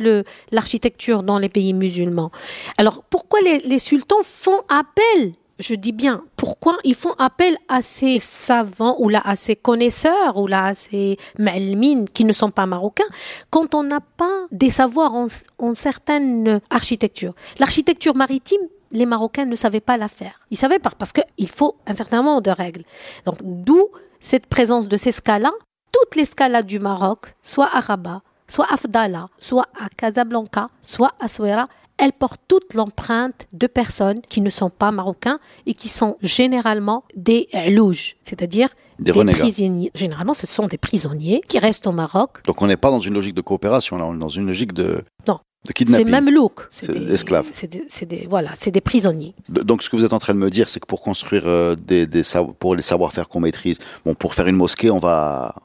l'architecture 0.51 1.23
dans 1.23 1.37
les 1.37 1.49
pays 1.49 1.73
musulmans. 1.73 2.31
Alors, 2.77 3.03
pourquoi 3.03 3.39
les, 3.41 3.79
sultans 3.79 4.23
font 4.23 4.61
appel 4.69 5.33
je 5.59 5.73
dis 5.73 5.91
bien, 5.91 6.23
pourquoi 6.35 6.77
ils 6.83 6.93
font 6.93 7.15
appel 7.17 7.57
à 7.67 7.81
ces 7.81 8.19
savants 8.19 8.95
ou 8.99 9.09
là 9.09 9.23
à 9.25 9.35
ces 9.35 9.55
connaisseurs 9.55 10.37
ou 10.37 10.45
là 10.45 10.65
à 10.65 10.75
ces 10.75 11.17
malmines 11.39 12.07
qui 12.07 12.25
ne 12.25 12.33
sont 12.33 12.51
pas 12.51 12.67
marocains 12.67 13.03
quand 13.49 13.73
on 13.73 13.81
n'a 13.81 13.99
pas 13.99 14.45
des 14.51 14.69
savoirs 14.69 15.15
en 15.15 15.73
certaines 15.73 16.61
architectures? 16.69 17.33
L'architecture 17.57 18.15
maritime, 18.15 18.61
les 18.91 19.05
Marocains 19.05 19.45
ne 19.45 19.55
savaient 19.55 19.79
pas 19.79 19.97
la 19.97 20.07
faire. 20.07 20.45
Ils 20.51 20.57
savaient 20.57 20.79
pas 20.79 20.91
parce 20.97 21.11
qu'il 21.11 21.49
faut 21.49 21.77
un 21.85 21.93
certain 21.93 22.21
nombre 22.23 22.41
de 22.41 22.51
règles. 22.51 22.83
Donc 23.25 23.37
d'où 23.41 23.89
cette 24.19 24.47
présence 24.47 24.87
de 24.87 24.97
ces 24.97 25.11
scala. 25.11 25.51
Toutes 25.91 26.15
les 26.15 26.25
scalas 26.25 26.63
du 26.63 26.79
Maroc, 26.79 27.35
soit 27.41 27.69
à 27.73 27.79
Rabat, 27.79 28.21
soit 28.47 28.67
à 28.71 28.77
Fdala, 28.77 29.29
soit 29.39 29.65
à 29.79 29.89
Casablanca, 29.89 30.69
soit 30.81 31.11
à 31.19 31.27
Souera, 31.27 31.65
elles 31.97 32.13
portent 32.13 32.41
toute 32.47 32.73
l'empreinte 32.73 33.47
de 33.53 33.67
personnes 33.67 34.21
qui 34.21 34.41
ne 34.41 34.49
sont 34.49 34.69
pas 34.69 34.91
marocains 34.91 35.39
et 35.65 35.73
qui 35.73 35.89
sont 35.89 36.17
généralement 36.21 37.03
des 37.15 37.47
louges, 37.69 38.17
c'est-à-dire 38.21 38.69
Des 38.99 39.11
prisonniers. 39.11 39.91
Généralement, 39.95 40.35
ce 40.35 40.45
sont 40.45 40.67
des 40.67 40.77
prisonniers 40.77 41.41
qui 41.47 41.57
restent 41.57 41.87
au 41.87 41.91
Maroc 41.91 42.43
Donc 42.45 42.61
on 42.61 42.67
n'est 42.67 42.77
pas 42.77 42.91
dans 42.91 42.99
une 42.99 43.15
logique 43.15 43.33
de 43.33 43.41
coopération, 43.41 43.97
là, 43.97 44.05
on 44.05 44.15
est 44.15 44.19
dans 44.19 44.29
une 44.29 44.45
logique 44.45 44.73
de 44.73 45.03
Non. 45.27 45.39
De 45.67 45.73
kidnapping. 45.73 46.05
C'est 46.05 46.11
même 46.11 46.29
look. 46.33 46.69
C'est 46.71 46.91
des 46.91 47.13
esclaves. 47.13 47.47
C'est 47.51 48.05
des, 48.07 48.25
voilà, 48.29 48.49
c'est 48.57 48.71
des 48.71 48.81
prisonniers. 48.81 49.33
De- 49.49 49.61
Donc, 49.61 49.83
ce 49.83 49.89
que 49.89 49.95
vous 49.97 50.05
êtes 50.05 50.13
en 50.13 50.19
train 50.19 50.33
de 50.33 50.39
me 50.39 50.49
dire, 50.49 50.69
c'est 50.69 50.79
que 50.79 50.85
pour 50.85 51.01
construire 51.01 51.43
euh, 51.45 51.75
des, 51.75 52.07
des 52.07 52.21
pour 52.59 52.75
les 52.75 52.81
savoir-faire 52.81 53.27
qu'on 53.27 53.41
maîtrise, 53.41 53.77
bon, 54.05 54.13
pour 54.15 54.33
faire 54.33 54.47
une 54.47 54.55
mosquée, 54.55 54.89
on 54.89 54.99
va 54.99 55.55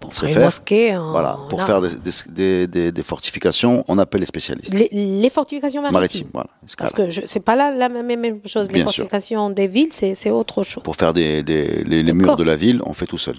Pour 0.00 0.12
se 0.12 0.20
faire 0.20 0.28
une 0.28 0.34
faire. 0.34 0.44
mosquée, 0.46 0.96
on- 0.96 1.10
Voilà, 1.12 1.38
pour 1.48 1.62
a- 1.62 1.66
faire 1.66 1.80
des, 1.80 2.66
des, 2.66 2.92
des- 2.92 3.02
fortifications, 3.02 3.84
on 3.86 3.96
appelle 3.98 4.20
les 4.20 4.26
spécialistes. 4.26 4.74
les, 4.74 4.88
les 4.90 5.30
fortifications 5.30 5.82
maritimes. 5.82 5.98
Maritimes, 6.00 6.30
voilà. 6.32 6.50
Parce 6.76 6.92
que 6.92 7.08
je- 7.10 7.22
c'est 7.26 7.40
pas 7.40 7.54
là 7.56 7.72
la 7.74 7.88
même, 7.88 8.06
même 8.20 8.40
chose. 8.44 8.68
Les 8.72 8.76
sûr. 8.78 8.84
fortifications 8.84 9.50
des 9.50 9.68
villes, 9.68 9.92
c'est 9.92 10.30
autre 10.30 10.62
chose. 10.64 10.82
Pour 10.82 10.96
faire 10.96 11.12
des, 11.12 11.42
des- 11.44 11.84
les, 11.84 12.02
les 12.02 12.12
murs 12.12 12.36
de 12.36 12.44
la 12.44 12.56
ville, 12.56 12.80
on 12.84 12.92
fait 12.92 13.06
tout 13.06 13.18
seul. 13.18 13.36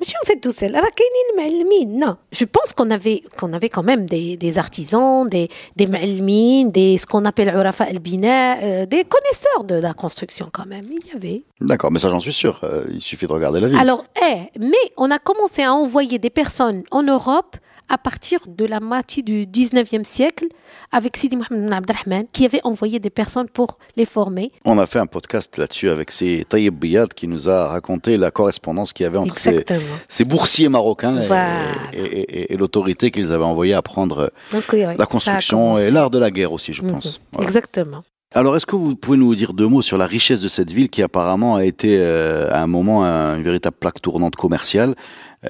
Mais 0.00 0.06
si 0.06 0.14
on 0.22 0.26
fait 0.26 0.40
tout 0.40 0.52
seul, 0.52 0.70
راه 0.76 0.88
كاينين 0.96 1.26
المعلمين. 1.32 2.04
non. 2.04 2.16
Je 2.30 2.44
pense 2.44 2.72
qu'on 2.72 2.88
avait, 2.90 3.22
qu'on 3.38 3.52
avait 3.52 3.68
quand 3.68 3.82
même 3.82 4.06
des, 4.06 4.36
des 4.36 4.56
artisans, 4.58 5.28
des, 5.28 5.48
des 5.76 5.86
معلمين, 5.88 6.70
des, 6.70 6.96
ce 6.98 7.06
qu'on 7.06 7.24
appelle 7.24 7.48
عرفاء 7.50 7.90
البناء, 7.90 8.58
euh, 8.62 8.86
des 8.86 9.04
connaisseurs 9.04 9.64
de 9.64 9.74
la 9.74 9.94
construction 9.94 10.50
quand 10.52 10.66
même. 10.66 10.84
Il 10.88 11.06
y 11.12 11.16
avait. 11.16 11.42
D'accord, 11.60 11.90
mais 11.90 11.98
ça 11.98 12.10
j'en 12.10 12.20
suis 12.20 12.32
sûr. 12.32 12.60
euh, 12.62 12.84
il 12.88 13.00
suffit 13.00 13.26
de 13.26 13.32
regarder 13.32 13.58
la 13.60 13.68
ville. 13.68 13.78
Alors, 13.78 14.04
eh, 14.28 14.38
mais 14.60 14.84
on 14.96 15.10
a 15.10 15.18
commencé 15.18 15.62
à 15.64 15.74
envoyer 15.74 16.18
des 16.20 16.30
personnes 16.30 16.84
en 16.92 17.02
Europe 17.02 17.56
à 17.93 17.99
partir 17.99 18.39
de 18.47 18.65
la 18.65 18.79
moitié 18.79 19.21
du 19.21 19.45
19e 19.45 20.03
siècle 20.03 20.45
avec 20.91 21.15
Sidi 21.15 21.35
Mohamed 21.37 21.69
Ben 21.69 21.73
Abdelrahman 21.73 22.23
qui 22.33 22.43
avait 22.43 22.59
envoyé 22.63 22.99
des 22.99 23.11
personnes 23.11 23.47
pour 23.47 23.77
les 23.95 24.05
former. 24.05 24.51
On 24.65 24.79
a 24.79 24.87
fait 24.87 24.97
un 24.97 25.05
podcast 25.05 25.57
là-dessus 25.59 25.89
avec 25.89 26.09
ces 26.09 26.43
Biyad 26.71 27.13
qui 27.13 27.27
nous 27.27 27.49
a 27.49 27.67
raconté 27.67 28.17
la 28.17 28.31
correspondance 28.31 28.93
qu'il 28.93 29.03
y 29.03 29.07
avait 29.07 29.19
entre 29.19 29.37
ces, 29.37 30.25
boursiers 30.25 30.69
marocains 30.69 31.21
et- 31.21 31.27
Voilà. 31.27 31.59
et, 31.93 31.99
et- 32.01 32.39
et- 32.41 32.53
et 32.53 32.57
l'autorité 32.57 33.11
qu'ils 33.11 33.31
avaient 33.31 33.43
envoyé 33.45 33.75
apprendre 33.75 34.31
Donc, 34.51 34.63
oui, 34.73 34.79
oui, 34.79 34.93
ça 34.93 34.95
la 34.97 35.05
construction 35.05 35.77
et 35.77 35.91
l'art 35.91 36.09
de 36.09 36.17
la 36.17 36.31
guerre 36.31 36.51
aussi, 36.51 36.73
je 36.73 36.81
Mhm. 36.81 36.93
pense. 36.93 37.21
Voilà. 37.33 37.47
Exactement. 37.47 38.03
Alors, 38.35 38.55
est-ce 38.57 38.65
que 38.65 38.75
vous 38.75 38.95
pouvez 38.95 39.17
nous 39.17 39.35
dire 39.35 39.53
deux 39.53 39.67
mots 39.67 39.83
sur 39.83 39.99
la 39.99 40.07
richesse 40.07 40.41
de 40.41 40.47
cette 40.47 40.71
ville 40.71 40.89
qui 40.89 41.03
apparemment 41.03 41.57
a 41.57 41.63
été 41.63 41.97
euh, 41.99 42.49
à 42.51 42.63
un 42.63 42.67
moment 42.67 43.03
un- 43.05 43.37
une 43.37 43.43
véritable 43.43 43.75
plaque 43.79 44.01
tournante 44.01 44.35
commerciale 44.35 44.95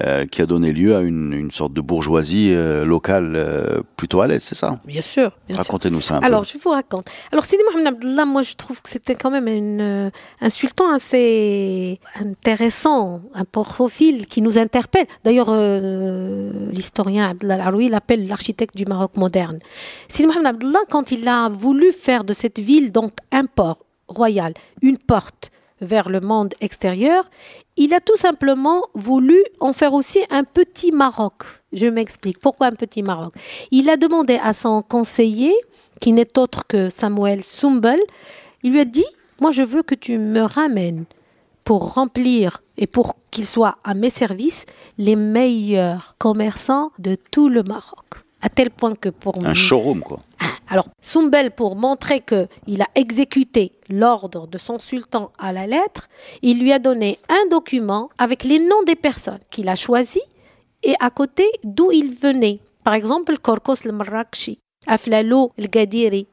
euh, 0.02 0.26
qui 0.26 0.42
a 0.42 0.46
donné 0.46 0.72
lieu 0.72 0.96
à 0.96 1.02
une, 1.02 1.32
une 1.32 1.50
sorte 1.52 1.72
de 1.72 1.80
bourgeoisie 1.80 2.52
euh, 2.52 2.84
locale 2.84 3.34
euh, 3.36 3.80
plutôt 3.96 4.20
à 4.22 4.26
l'aise, 4.26 4.42
c'est 4.42 4.56
ça 4.56 4.80
Bien 4.84 5.02
sûr. 5.02 5.30
Bien 5.46 5.54
sûr. 5.54 5.64
Racontez-nous 5.64 6.00
ça 6.00 6.16
un 6.16 6.20
Alors, 6.20 6.40
peu. 6.40 6.48
je 6.52 6.58
vous 6.58 6.70
raconte. 6.70 7.08
Alors, 7.30 7.44
Sidi 7.44 7.62
Mohamed 7.70 7.86
Abdullah, 7.94 8.24
moi, 8.24 8.42
je 8.42 8.54
trouve 8.54 8.82
que 8.82 8.88
c'était 8.88 9.14
quand 9.14 9.30
même 9.30 9.46
une, 9.46 10.10
un 10.40 10.50
sultan 10.50 10.92
assez 10.92 12.00
intéressant, 12.20 13.22
un 13.34 13.44
profil 13.44 14.26
qui 14.26 14.42
nous 14.42 14.58
interpelle. 14.58 15.06
D'ailleurs, 15.22 15.50
l'historien 16.72 17.30
Abdullah 17.30 17.54
Al-Aroui 17.54 17.88
l'appelle 17.88 18.26
l'architecte 18.26 18.76
du 18.76 18.86
Maroc 18.86 19.16
moderne. 19.16 19.58
Sidi 20.08 20.26
Mohamed 20.26 20.46
Abdullah, 20.46 20.80
quand 20.90 21.12
il 21.12 21.28
a 21.28 21.48
voulu 21.48 21.92
faire 21.92 22.24
de 22.24 22.34
cette 22.34 22.58
ville, 22.58 22.90
donc, 22.90 23.12
un 23.30 23.44
port 23.44 23.78
royal, 24.08 24.54
une 24.82 24.98
porte 24.98 25.50
vers 25.84 26.08
le 26.08 26.20
monde 26.20 26.54
extérieur, 26.60 27.28
il 27.76 27.92
a 27.94 28.00
tout 28.00 28.16
simplement 28.16 28.82
voulu 28.94 29.42
en 29.60 29.72
faire 29.72 29.94
aussi 29.94 30.20
un 30.30 30.44
petit 30.44 30.92
Maroc. 30.92 31.42
Je 31.72 31.86
m'explique. 31.86 32.38
Pourquoi 32.38 32.68
un 32.68 32.72
petit 32.72 33.02
Maroc? 33.02 33.34
Il 33.70 33.88
a 33.90 33.96
demandé 33.96 34.38
à 34.42 34.54
son 34.54 34.82
conseiller, 34.82 35.54
qui 36.00 36.12
n'est 36.12 36.38
autre 36.38 36.66
que 36.66 36.90
Samuel 36.90 37.44
Sumbel, 37.44 38.00
il 38.62 38.72
lui 38.72 38.80
a 38.80 38.84
dit, 38.84 39.04
moi 39.40 39.50
je 39.50 39.62
veux 39.62 39.82
que 39.82 39.94
tu 39.94 40.18
me 40.18 40.42
ramènes 40.42 41.04
pour 41.64 41.94
remplir 41.94 42.62
et 42.76 42.86
pour 42.86 43.16
qu'ils 43.30 43.46
soient 43.46 43.78
à 43.84 43.94
mes 43.94 44.10
services 44.10 44.66
les 44.98 45.16
meilleurs 45.16 46.14
commerçants 46.18 46.90
de 46.98 47.16
tout 47.30 47.48
le 47.48 47.62
Maroc. 47.62 48.04
À 48.42 48.50
tel 48.50 48.70
point 48.70 48.94
que 48.94 49.08
pour 49.08 49.42
Un 49.44 49.54
showroom, 49.54 50.00
quoi. 50.00 50.20
Alors, 50.74 50.88
Sumbel, 51.00 51.52
pour 51.52 51.76
montrer 51.76 52.20
qu'il 52.20 52.82
a 52.82 52.88
exécuté 52.96 53.70
l'ordre 53.88 54.48
de 54.48 54.58
son 54.58 54.80
sultan 54.80 55.30
à 55.38 55.52
la 55.52 55.68
lettre, 55.68 56.08
il 56.42 56.58
lui 56.58 56.72
a 56.72 56.80
donné 56.80 57.20
un 57.28 57.48
document 57.48 58.10
avec 58.18 58.42
les 58.42 58.58
noms 58.58 58.82
des 58.84 58.96
personnes 58.96 59.38
qu'il 59.50 59.68
a 59.68 59.76
choisies 59.76 60.28
et 60.82 60.94
à 60.98 61.10
côté 61.10 61.44
d'où 61.62 61.92
ils 61.92 62.10
venaient. 62.12 62.58
Par 62.82 62.94
exemple, 62.94 63.38
Korkos 63.38 63.84
le 63.84 63.92
Marrakchi, 63.92 64.58
Aflalo 64.88 65.52
le 65.56 65.68
Gadiri. 65.68 66.26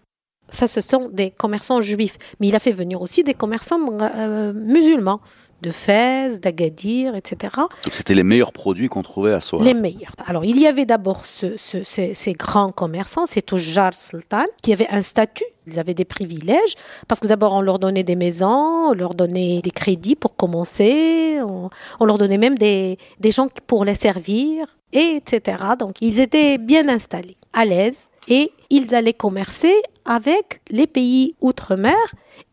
Ça, 0.50 0.66
ce 0.66 0.82
sont 0.82 1.10
des 1.10 1.30
commerçants 1.30 1.82
juifs. 1.82 2.18
Mais 2.40 2.48
il 2.48 2.56
a 2.56 2.60
fait 2.60 2.72
venir 2.72 3.00
aussi 3.00 3.24
des 3.24 3.36
commerçants 3.36 3.80
euh, 4.02 4.54
musulmans, 4.54 5.22
de 5.62 5.72
Fès, 5.72 6.40
d'Agadir, 6.40 7.16
etc. 7.16 7.54
Donc 7.84 7.94
c'était 7.94 8.14
les 8.16 8.24
meilleurs 8.24 8.52
produits 8.52 8.88
qu'on 8.90 9.04
trouvait 9.04 9.34
à 9.34 9.40
Soa. 9.40 9.64
Les 9.64 9.74
meilleurs. 9.74 10.12
Alors, 10.26 10.44
il 10.46 10.60
y 10.60 10.68
avait 10.68 10.86
d'abord 10.86 11.26
ce- 11.26 11.58
ce- 11.58 11.84
ces, 11.84 12.14
ces 12.14 12.34
grands 12.34 12.72
commerçants, 12.72 13.26
c'est 13.26 13.56
Jar 13.58 13.94
Sultan, 13.94 14.44
qui 14.64 14.74
avaient 14.74 14.88
un 14.90 15.02
statut, 15.02 15.44
ils 15.68 15.78
avaient 15.80 15.94
des 15.94 16.06
privilèges, 16.06 16.76
parce 17.08 17.20
que 17.22 17.28
d'abord, 17.28 17.54
on 17.54 17.62
leur 17.62 17.80
donnait 17.80 18.04
des 18.04 18.16
maisons, 18.16 18.90
on 18.90 18.94
leur 18.94 19.14
donnait 19.14 19.62
des 19.62 19.72
crédits 19.72 20.16
pour 20.16 20.36
commencer, 20.36 21.40
on, 21.42 21.70
on 22.00 22.06
leur 22.06 22.18
donnait 22.18 22.38
même 22.38 22.58
des, 22.58 22.98
des 23.20 23.32
gens 23.32 23.48
pour 23.68 23.86
les 23.86 23.96
servir, 23.96 24.66
et 24.94 25.22
etc. 25.24 25.58
Donc, 25.80 26.02
ils 26.02 26.20
étaient 26.20 26.58
bien 26.58 26.90
installés, 26.90 27.38
à 27.54 27.66
l'aise, 27.66 28.10
et 28.28 28.52
ils 28.70 28.94
allaient 28.96 29.14
commercer 29.14 29.74
avec 30.06 30.62
les 30.70 30.88
pays 30.88 31.36
outre-mer, 31.42 31.96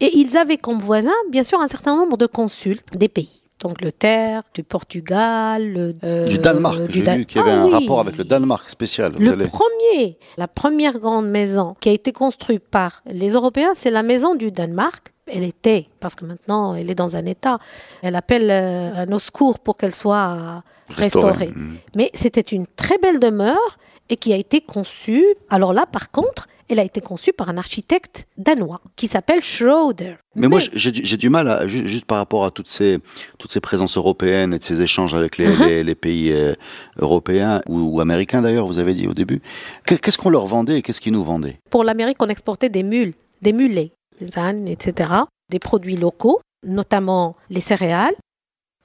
et 0.01 0.11
ils 0.17 0.37
avaient 0.37 0.57
comme 0.59 0.79
voisins, 0.79 1.11
bien 1.31 1.43
sûr, 1.43 1.61
un 1.61 1.69
certain 1.69 1.97
nombre 1.97 2.17
de 2.17 2.27
consuls 2.27 2.81
des 2.93 3.09
pays. 3.09 3.31
D'Angleterre, 3.61 4.43
du 4.55 4.63
Portugal, 4.63 5.95
euh, 6.05 6.25
Du 6.27 6.39
Danemark, 6.39 6.81
du 6.87 6.93
j'ai 6.99 7.03
Dan- 7.03 7.19
vu 7.19 7.27
qu'il 7.27 7.39
y 7.39 7.41
avait 7.41 7.51
Ah 7.51 7.61
un 7.63 7.65
oui. 7.67 7.73
rapport 7.73 7.99
avec 8.01 8.17
le 8.17 8.23
Danemark 8.25 8.69
spécial. 8.69 9.15
Le 9.19 9.33
allez- 9.33 9.49
premier, 9.49 10.17
la 10.37 10.47
première 10.47 10.99
grande 11.01 11.29
maison 11.29 11.75
qui 11.81 11.89
a 11.89 11.93
été 11.93 12.13
construite 12.13 12.63
par 12.69 13.03
les 13.07 13.31
Européens, 13.31 13.73
c'est 13.75 13.91
la 13.91 14.05
maison 14.05 14.37
du 14.37 14.53
Danemark. 14.53 15.13
Elle 15.33 15.45
était, 15.45 15.87
parce 16.01 16.15
que 16.15 16.25
maintenant 16.25 16.75
elle 16.75 16.91
est 16.91 16.95
dans 16.95 17.17
un 17.17 17.27
état, 17.27 17.59
elle 18.03 18.17
appelle 18.17 18.49
euh, 18.51 18.93
un 18.95 19.13
au 19.13 19.19
secours 19.19 19.59
pour 19.59 19.77
qu'elle 19.77 19.95
soit 19.95 20.37
euh, 20.39 20.95
Restaurée. 20.95 21.27
restaurée. 21.31 21.53
Mhm. 21.55 21.77
Mais 21.97 22.11
c'était 22.15 22.41
une 22.41 22.67
très 22.67 22.99
belle 22.99 23.21
demeure 23.21 23.79
et 24.09 24.17
qui 24.17 24.33
a 24.33 24.37
été 24.37 24.61
conçue. 24.61 25.25
Alors 25.51 25.73
là, 25.75 25.85
par 25.87 26.11
contre, 26.11 26.47
elle 26.71 26.79
a 26.79 26.85
été 26.85 27.01
conçue 27.01 27.33
par 27.33 27.49
un 27.49 27.57
architecte 27.57 28.27
danois 28.37 28.81
qui 28.97 29.07
s'appelle 29.07 29.41
Schroeder. 29.43 30.17
Mais 30.35 30.49
moi, 30.49 30.61
j'ai 30.75 30.91
du, 31.17 31.31
mal, 31.31 31.49
à, 31.49 31.67
ju- 31.67 31.89
juste 31.89 32.05
par 32.05 32.19
rapport 32.19 32.45
à 32.45 32.51
toutes 32.51 32.69
ces, 32.69 32.99
toutes 33.39 33.51
ces 33.53 33.61
présences 33.61 33.97
européennes 33.97 34.53
et 34.53 34.59
de 34.59 34.65
ces 34.65 34.81
échanges 34.83 35.15
avec 35.15 35.39
les, 35.39 35.47
Uh-huh. 35.49 35.67
les, 35.67 35.83
les 35.85 35.95
pays 35.95 36.31
euh, 36.33 36.53
européens 36.99 37.63
ou, 37.69 37.81
ou 37.81 38.01
américains 38.01 38.43
d'ailleurs, 38.43 38.67
vous 38.67 38.79
avez 38.79 38.95
dit 38.95 39.07
au 39.07 39.15
début. 39.15 39.41
Qu'est- 39.87 39.99
Qu'est-ce 39.99 40.19
qu'on 40.19 40.31
leur 40.31 40.47
vendait 40.47 40.79
et 40.79 40.83
qu'est-ce 40.83 41.01
qu'ils 41.01 41.13
nous 41.13 41.25
vendaient? 41.25 41.59
Pour 41.71 41.85
l'Amérique, 41.85 42.19
on 42.21 42.29
exportait 42.29 42.69
des 42.69 42.83
mules, 42.83 43.15
des 43.43 43.53
mulets, 43.53 43.93
des 44.21 44.39
ânes, 44.39 44.67
etc. 44.69 45.11
Des 45.51 45.59
produits 45.59 45.97
locaux, 45.97 46.41
notamment 46.67 47.37
les 47.51 47.61
céréales. 47.61 48.15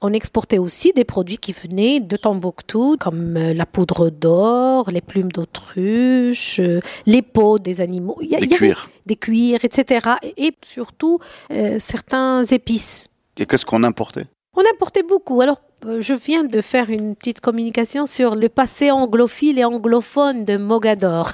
On 0.02 0.12
exportait 0.12 0.58
aussi 0.58 0.92
des 0.92 1.04
produits 1.04 1.38
qui 1.38 1.52
venaient 1.52 2.00
de 2.00 2.16
Tombouctou, 2.16 2.96
comme 3.00 3.36
euh, 3.38 3.54
la 3.54 3.64
poudre 3.64 4.10
d'or, 4.10 4.90
les 4.90 5.00
plumes 5.00 5.32
d'autruche, 5.32 6.60
euh, 6.60 6.80
les 7.06 7.22
peaux 7.22 7.58
des 7.58 7.80
animaux. 7.80 8.16
Il 8.20 8.28
y 8.28 8.36
a- 8.36 8.40
Des 8.40 8.48
cuirs. 8.48 8.90
Des 9.06 9.16
cuirs, 9.16 9.64
etc. 9.64 10.10
Et, 10.22 10.46
et 10.48 10.52
surtout, 10.64 11.20
euh, 11.52 11.78
certains 11.80 12.44
épices. 12.44 13.08
Et 13.38 13.46
qu'est-ce 13.46 13.64
qu'on 13.64 13.82
importait? 13.82 14.26
On 14.56 14.62
importait 14.74 15.02
beaucoup. 15.02 15.40
Alors, 15.40 15.60
je 16.00 16.14
viens 16.14 16.44
de 16.44 16.60
faire 16.60 16.90
une 16.90 17.14
petite 17.16 17.40
communication 17.40 18.06
sur 18.06 18.34
le 18.36 18.48
passé 18.48 18.90
anglophile 18.90 19.58
et 19.58 19.64
anglophone 19.64 20.44
de 20.44 20.56
Mogador. 20.56 21.32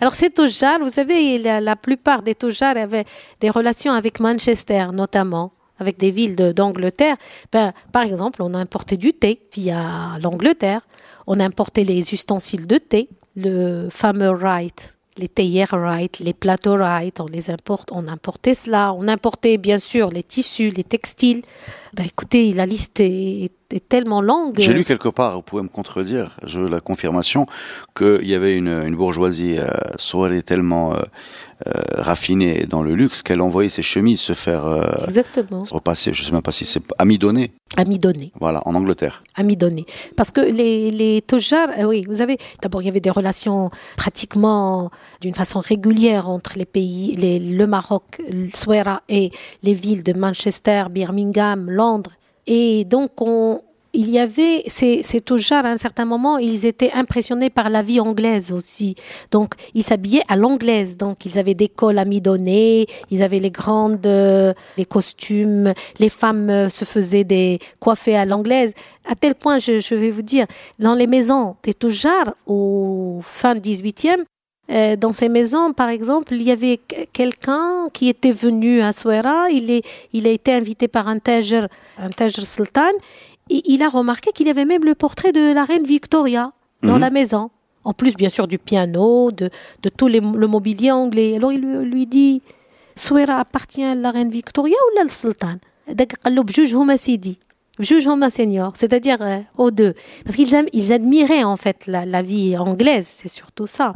Alors, 0.00 0.14
ces 0.14 0.30
Tojars, 0.30 0.78
vous 0.80 0.90
savez, 0.90 1.38
la, 1.38 1.76
plupart 1.76 2.22
des 2.22 2.34
Tojars 2.34 2.76
avaient 2.76 3.04
des 3.40 3.50
relations 3.50 3.92
avec 3.92 4.20
Manchester, 4.20 4.86
notamment, 4.92 5.52
avec 5.78 5.98
des 5.98 6.10
villes 6.10 6.36
d'Angleterre. 6.36 7.16
Ben, 7.52 7.72
par 7.92 8.02
exemple, 8.02 8.42
on 8.42 8.54
a 8.54 8.58
importé 8.58 8.96
du 8.96 9.12
thé 9.12 9.46
via 9.52 10.18
l'Angleterre. 10.22 10.86
On 11.26 11.40
a 11.40 11.44
importé 11.44 11.84
les 11.84 12.12
ustensiles 12.12 12.66
de 12.66 12.78
thé, 12.78 13.08
le 13.36 13.88
fameux 13.90 14.30
Wright, 14.30 14.94
les 15.16 15.28
théières 15.28 15.72
Wright, 15.72 16.18
les 16.20 16.32
plateaux 16.32 16.76
Wright, 16.76 17.20
on 17.20 17.26
les 17.26 17.50
importe, 17.50 17.90
on 17.92 18.08
importait 18.08 18.54
cela. 18.54 18.92
On 18.94 19.08
importait 19.08 19.58
bien 19.58 19.78
sûr 19.78 20.10
les 20.10 20.22
tissus, 20.22 20.70
les 20.70 20.84
textiles. 20.84 21.42
Ben, 21.94 22.04
écoutez, 22.04 22.52
la 22.52 22.66
liste 22.66 23.00
est, 23.00 23.50
tellement 23.88 24.20
longue. 24.20 24.58
J'ai 24.58 24.72
lu 24.72 24.84
quelque 24.84 25.08
part, 25.08 25.36
vous 25.36 25.42
pouvez 25.42 25.62
me 25.62 25.68
contredire, 25.68 26.36
je 26.44 26.58
veux 26.58 26.68
la 26.68 26.80
confirmation, 26.80 27.46
qu'il 27.96 28.26
y 28.26 28.34
avait 28.34 28.56
une, 28.56 28.96
bourgeoisie 28.96 29.58
euh, 29.58 29.68
soit 29.96 30.42
tellement 30.42 30.94
euh, 30.94 31.02
raffinée 31.96 32.66
dans 32.68 32.82
le 32.82 32.94
luxe 32.94 33.22
qu'elle 33.22 33.40
envoyait 33.40 33.68
ses 33.68 33.82
chemises 33.82 34.20
se 34.20 34.32
faire 34.32 34.66
euh, 34.66 35.04
Exactement. 35.04 35.64
repasser, 35.70 36.12
je 36.14 36.24
sais 36.24 36.32
même 36.32 36.42
pas 36.42 36.52
si 36.52 36.64
c'est 36.64 36.82
amidonné, 36.98 37.52
Amidonné. 37.76 38.32
voilà, 38.40 38.62
en 38.66 38.74
Angleterre. 38.74 39.22
Amidonné. 39.36 39.84
Parce 40.16 40.30
que 40.30 40.40
les, 40.40 40.90
les 40.90 41.22
Tojars, 41.22 41.68
euh, 41.78 41.84
oui, 41.84 42.04
vous 42.08 42.20
avez, 42.20 42.38
d'abord, 42.62 42.82
il 42.82 42.86
y 42.86 42.88
avait 42.88 43.00
des 43.00 43.10
relations 43.10 43.70
pratiquement 43.96 44.90
d'une 45.20 45.34
façon 45.34 45.60
régulière 45.60 46.28
entre 46.28 46.52
les 46.56 46.66
pays, 46.66 47.14
les, 47.16 47.38
le 47.38 47.66
Maroc, 47.66 48.20
le 48.30 48.48
Souera 48.54 49.02
et 49.08 49.30
les 49.62 49.72
villes 49.74 50.02
de 50.02 50.12
Manchester, 50.12 50.84
Birmingham, 50.90 51.70
Londres. 51.70 52.12
Et 52.46 52.84
donc, 52.84 53.10
on, 53.20 53.60
il 53.92 54.10
y 54.10 54.18
avait 54.18 54.62
ces, 54.66 55.02
ces 55.02 55.20
toujards 55.20 55.66
à 55.66 55.70
un 55.70 55.76
certain 55.76 56.04
moment, 56.04 56.38
ils 56.38 56.64
étaient 56.64 56.92
impressionnés 56.92 57.50
par 57.50 57.70
la 57.70 57.82
vie 57.82 58.00
anglaise 58.00 58.52
aussi. 58.52 58.94
Donc, 59.30 59.54
ils 59.74 59.82
s'habillaient 59.82 60.22
à 60.28 60.36
l'anglaise. 60.36 60.96
Donc, 60.96 61.26
ils 61.26 61.38
avaient 61.38 61.54
des 61.54 61.68
cols 61.68 61.98
amidonnés, 61.98 62.86
ils 63.10 63.22
avaient 63.22 63.40
les 63.40 63.50
grandes, 63.50 64.06
euh, 64.06 64.54
les 64.76 64.84
costumes. 64.84 65.72
Les 65.98 66.08
femmes 66.08 66.50
euh, 66.50 66.68
se 66.68 66.84
faisaient 66.84 67.24
des 67.24 67.58
coiffées 67.80 68.16
à 68.16 68.24
l'anglaise. 68.24 68.74
À 69.08 69.14
tel 69.14 69.34
point, 69.34 69.58
je, 69.58 69.94
vais 69.94 70.10
vous 70.10 70.22
dire, 70.22 70.46
dans 70.78 70.94
les 70.94 71.06
maisons 71.06 71.56
des 71.62 71.74
toujards, 71.74 72.34
au 72.46 73.20
fin 73.24 73.54
18e, 73.54 74.24
euh, 74.70 74.94
dans 74.94 75.12
ces 75.12 75.28
maisons, 75.28 75.72
par 75.72 75.88
exemple, 75.88 76.34
il 76.34 76.42
y 76.42 76.52
avait 76.52 76.76
que- 76.76 77.04
quelqu'un 77.12 77.88
qui 77.92 78.08
était 78.08 78.30
venu 78.30 78.82
à 78.82 78.92
Souera, 78.92 79.50
il, 79.50 79.68
est, 79.70 79.82
il 80.12 80.28
a 80.28 80.30
été 80.30 80.52
invité 80.52 80.86
par 80.86 81.08
un 81.08 81.18
Tajer, 81.18 81.66
un 81.98 82.10
Tajer 82.10 82.42
sultan, 82.42 82.92
il 83.50 83.82
a 83.82 83.88
remarqué 83.88 84.30
qu'il 84.32 84.46
y 84.46 84.50
avait 84.50 84.64
même 84.64 84.84
le 84.84 84.94
portrait 84.94 85.32
de 85.32 85.52
la 85.52 85.64
reine 85.64 85.84
Victoria 85.84 86.52
dans 86.82 86.94
mhm. 86.94 87.00
la 87.00 87.10
maison. 87.10 87.50
En 87.84 87.92
plus, 87.92 88.14
bien 88.14 88.28
sûr, 88.28 88.46
du 88.46 88.58
piano, 88.58 89.32
de, 89.32 89.50
tout 89.96 90.08
le 90.08 90.46
mobilier 90.46 90.92
anglais. 90.92 91.36
Alors 91.36 91.52
il 91.52 91.60
lui 91.60 92.06
dit 92.06 92.42
Souira 92.96 93.40
appartient 93.40 93.82
à 93.82 93.94
la 93.94 94.10
reine 94.10 94.30
Victoria 94.30 94.76
ou 94.94 95.00
à 95.00 95.02
le 95.02 95.08
sultan 95.08 95.56
c'est-à-dire 98.74 99.22
euh, 99.22 99.38
aux 99.56 99.70
deux. 99.70 99.94
Parce 100.24 100.36
qu'ils 100.36 100.54
ils 100.72 100.92
admiraient 100.92 101.44
en 101.44 101.56
fait 101.56 101.86
la, 101.86 102.22
vie 102.22 102.56
anglaise, 102.56 103.06
c'est 103.06 103.28
surtout 103.28 103.66
ça. 103.66 103.94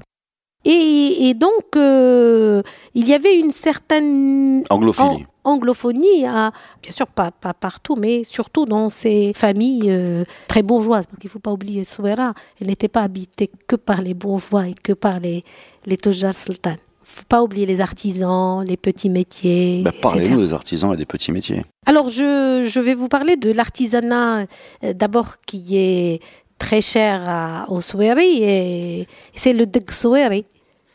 Et, 0.67 1.35
donc, 1.35 1.77
euh, 1.77 2.63
il 2.95 3.07
y 3.07 3.13
avait 3.13 3.39
une 3.39 3.51
certaine... 3.51 4.65
Anglophilie. 4.71 5.27
An- 5.45 5.55
anglophonie, 5.55 6.23
bien 6.23 6.91
sûr 6.91 7.07
pas, 7.07 7.31
pas 7.31 7.55
partout, 7.55 7.97
mais 7.97 8.25
surtout 8.25 8.65
dans 8.65 8.91
ces 8.91 9.33
familles 9.35 9.91
euh, 9.91 10.25
très 10.49 10.63
bourgeoises. 10.63 11.07
Parce 11.07 11.19
qu'il 11.21 11.29
ne 11.29 11.33
faut 11.33 11.39
pas 11.39 11.53
oublier, 11.53 11.85
Souera, 11.85 12.35
elle 12.61 12.67
n'était 12.67 12.89
pas 12.89 13.03
habitée 13.03 13.51
que 13.67 13.77
par 13.77 14.03
les 14.03 14.15
bourgeois 14.15 14.69
et 14.69 14.75
que 14.75 14.93
par 14.93 15.21
les, 15.21 15.45
les. 15.87 15.97
Il 16.05 17.11
ne 17.11 17.21
faut 17.21 17.25
pas 17.29 17.43
oublier 17.43 17.67
les 17.67 17.81
artisans, 17.81 18.65
les 18.67 18.77
petits 18.77 19.11
métiers. 19.11 19.83
Bah. 19.85 19.93
Parlez-nous 20.01 20.41
des 20.41 20.53
artisans 20.53 20.93
et 20.93 20.97
des 20.97 21.05
petits 21.07 21.33
métiers. 21.33 21.63
Alors, 21.87 22.09
je, 22.09 22.67
je 22.69 22.81
vais 22.81 22.95
vous 22.95 23.09
parler 23.09 23.37
de 23.37 23.53
l'artisanat, 23.53 24.47
euh, 24.83 24.93
d'abord, 24.95 25.37
qui 25.47 25.77
est 25.77 26.23
très 26.59 26.81
cher 26.81 27.23
à, 27.29 27.67
au 27.69 27.81
Soueri, 27.81 28.43
et 28.43 29.07
c'est 29.35 29.53
le 29.53 29.67
Deg 29.67 29.91
Soueri, 29.91 30.47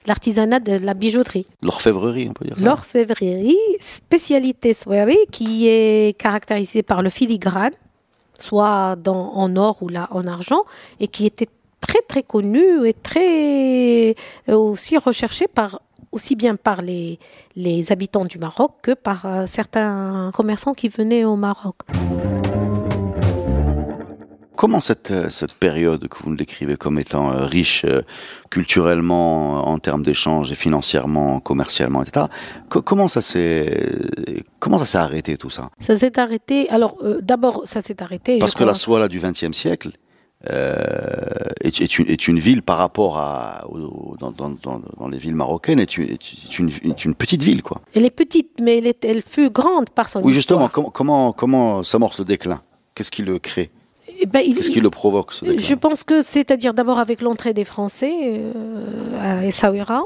l'artisanat 0.06 0.60
de 0.60 0.74
la 0.74 0.94
bijouterie. 0.94 1.46
L'orfèvrerie, 1.62 2.28
on 2.30 2.34
peut 2.34 2.46
dire. 2.46 2.56
L'orfèvrerie, 2.64 3.58
spécialité 3.80 4.74
Soueri, 4.74 5.18
qui 5.32 5.68
est 5.68 6.18
caractérisée 6.18 6.84
par 6.84 7.02
le 7.02 7.10
filigrane, 7.10 7.74
soit 8.38 8.96
dans, 8.96 9.34
en 9.34 9.56
or 9.56 9.78
ou 9.82 9.90
là 9.90 10.08
en 10.12 10.26
argent, 10.28 10.64
et 11.00 11.08
qui 11.08 11.26
était 11.26 11.50
très 11.82 12.02
très 12.02 12.24
connue 12.24 12.88
et 12.88 12.94
très 12.94 14.16
euh, 14.50 14.56
aussi 14.56 14.98
recherchée 14.98 15.48
par 15.48 15.82
aussi 16.12 16.36
bien 16.36 16.56
par 16.56 16.82
les, 16.82 17.20
les 17.56 17.92
habitants 17.92 18.26
du 18.26 18.40
Maroc 18.40 18.72
que 18.82 18.94
par 18.94 19.26
euh, 19.26 19.46
certains 19.48 20.32
commerçants 20.34 20.74
qui 20.74 20.90
venaient 20.90 21.24
au 21.24 21.36
Maroc. 21.36 21.76
Comment 24.62 24.82
cette, 24.82 25.12
euh, 25.12 25.30
cette 25.30 25.54
période 25.54 26.06
que 26.10 26.18
vous 26.22 26.36
décrivez 26.36 26.76
comme 26.76 27.00
étant 27.00 27.32
euh, 27.32 27.46
riche 27.46 27.86
euh, 27.86 28.02
culturellement, 28.50 29.68
en 29.70 29.78
termes 29.80 30.04
d'échanges 30.04 30.52
et 30.52 30.56
financièrement, 30.56 31.40
commercialement, 31.40 32.04
etc., 32.04 32.26
co- 32.68 32.82
comment 32.82 33.08
ça 33.08 33.22
s'est 33.22 33.90
comment 34.60 34.78
ça 34.80 34.86
s'est 34.86 34.98
arrêté 34.98 35.38
tout 35.38 35.50
ça? 35.50 35.70
Ça 35.80 35.96
s'est 35.96 36.20
arrêté. 36.20 36.70
Alors, 36.70 36.98
euh, 37.04 37.20
d'abord, 37.22 37.62
ça 37.66 37.80
s'est 37.82 38.04
arrêté. 38.04 38.38
Parce 38.40 38.54
que 38.54 38.66
la 38.66 38.74
Souala 38.74 39.08
du 39.08 39.20
XXe 39.20 39.54
siècle 39.54 39.92
euh, 40.50 40.76
est, 41.62 41.82
est 41.82 42.00
une, 42.00 42.08
est 42.10 42.28
une 42.28 42.40
ville 42.40 42.62
par 42.62 42.78
rapport 42.80 43.18
à 43.18 43.66
au- 43.70 44.16
dans, 44.20 44.32
dans, 44.32 44.50
dans, 44.50 44.82
dans 45.00 45.08
les 45.08 45.18
villes 45.18 45.36
marocaines 45.36 45.80
est 45.80 45.98
une, 45.98 46.10
est 46.12 46.60
une, 46.60 46.70
est 46.84 47.06
une 47.06 47.16
petite 47.16 47.44
ville 47.44 47.62
quoi. 47.64 47.80
Elle 47.96 48.06
est 48.06 48.10
petite, 48.24 48.52
mais 48.62 48.78
elle, 48.80 48.88
est- 48.88 49.06
elle 49.06 49.22
fut 49.22 49.50
grande 49.50 49.90
par 49.90 50.10
son 50.10 50.22
Oui 50.22 50.34
justement 50.34 50.66
histoire. 50.68 50.72
comment 50.72 50.90
comment 50.92 51.32
comment 51.34 51.84
s'amorce 51.84 52.20
le 52.20 52.26
déclin? 52.26 52.62
Qu'est-ce 52.96 53.12
qui 53.12 53.22
le 53.24 53.40
crée? 53.40 53.70
Ben, 54.28 54.42
il- 54.46 54.56
Qu'est-ce 54.56 54.72
qui 54.72 54.82
le 54.82 54.90
provoque 54.90 55.34
ce 55.34 55.46
déclin 55.46 55.66
Je 55.66 55.76
pense 55.76 56.04
que 56.04 56.22
c'est-à-dire 56.22 56.74
d'abord 56.74 57.00
avec 57.00 57.22
l'entrée 57.22 57.54
des 57.54 57.66
Français 57.66 58.12
euh, 58.56 58.84
à 59.22 59.46
Essaouira, 59.46 60.06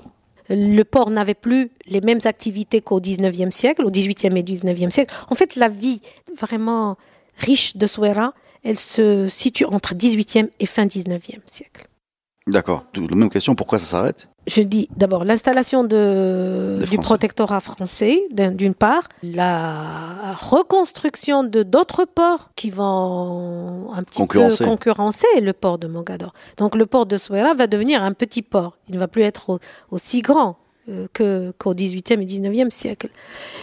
le 0.49 0.84
port 0.84 1.10
n'avait 1.10 1.34
plus 1.34 1.71
les 1.88 2.02
mêmes 2.02 2.19
activités 2.26 2.82
qu'au 2.82 2.99
19e 2.99 3.49
siècle, 3.52 3.84
au 3.86 3.89
18e 3.91 4.36
et 4.38 4.43
19e 4.43 4.89
siècle. 4.89 5.13
En 5.30 5.36
fait, 5.36 5.56
la 5.56 5.69
vie 5.69 6.02
vraiment 6.38 6.97
riche 7.38 7.78
de 7.78 7.88
Souera, 7.88 8.34
elle 8.63 8.78
se 8.78 9.28
situe 9.30 9.65
entre 9.65 9.93
18e 9.95 10.49
et 10.60 10.65
fin 10.65 10.86
19e 10.86 11.39
siècle. 11.47 11.86
D'accord. 12.45 12.84
La 12.95 13.15
même 13.15 13.30
question 13.30 13.56
pourquoi 13.56 13.80
ça 13.80 13.86
s'arrête? 13.86 14.28
Je 14.45 14.62
dis 14.62 14.89
d'abord 14.97 15.23
l'installation 15.23 15.86
du 15.86 16.97
protectorat 16.97 17.62
français, 17.62 18.23
d'un- 18.32 18.51
d'une 18.51 18.73
part, 18.73 19.08
la 19.23 20.36
reconstruction 20.38 21.43
de 21.43 21.63
d'autres 21.63 22.06
ports 22.06 22.49
qui 22.56 22.69
vont 22.69 23.88
un 23.93 24.03
petit 24.03 24.19
Concurrencer. 24.19 24.63
peu 24.63 24.69
concurrencer 24.69 25.27
le 25.41 25.53
port 25.53 25.77
de 25.77 25.88
Mogador. 25.88 26.34
Donc 26.58 26.75
le 26.75 26.86
port 26.86 27.06
de 27.06 27.17
Souera 27.17 27.53
va 27.53 27.67
devenir 27.67 28.03
un 28.03 28.12
petit 28.13 28.41
port. 28.41 28.77
Il 28.89 28.95
ne 28.95 28.99
va 28.99 29.08
plus 29.08 29.21
être 29.21 29.49
au- 29.49 29.60
aussi 29.91 30.21
grand 30.21 30.58
que 31.13 31.54
qu'au 31.58 31.74
18e 31.74 32.22
et 32.22 32.26
19e 32.26 32.69
siècle. 32.69 33.08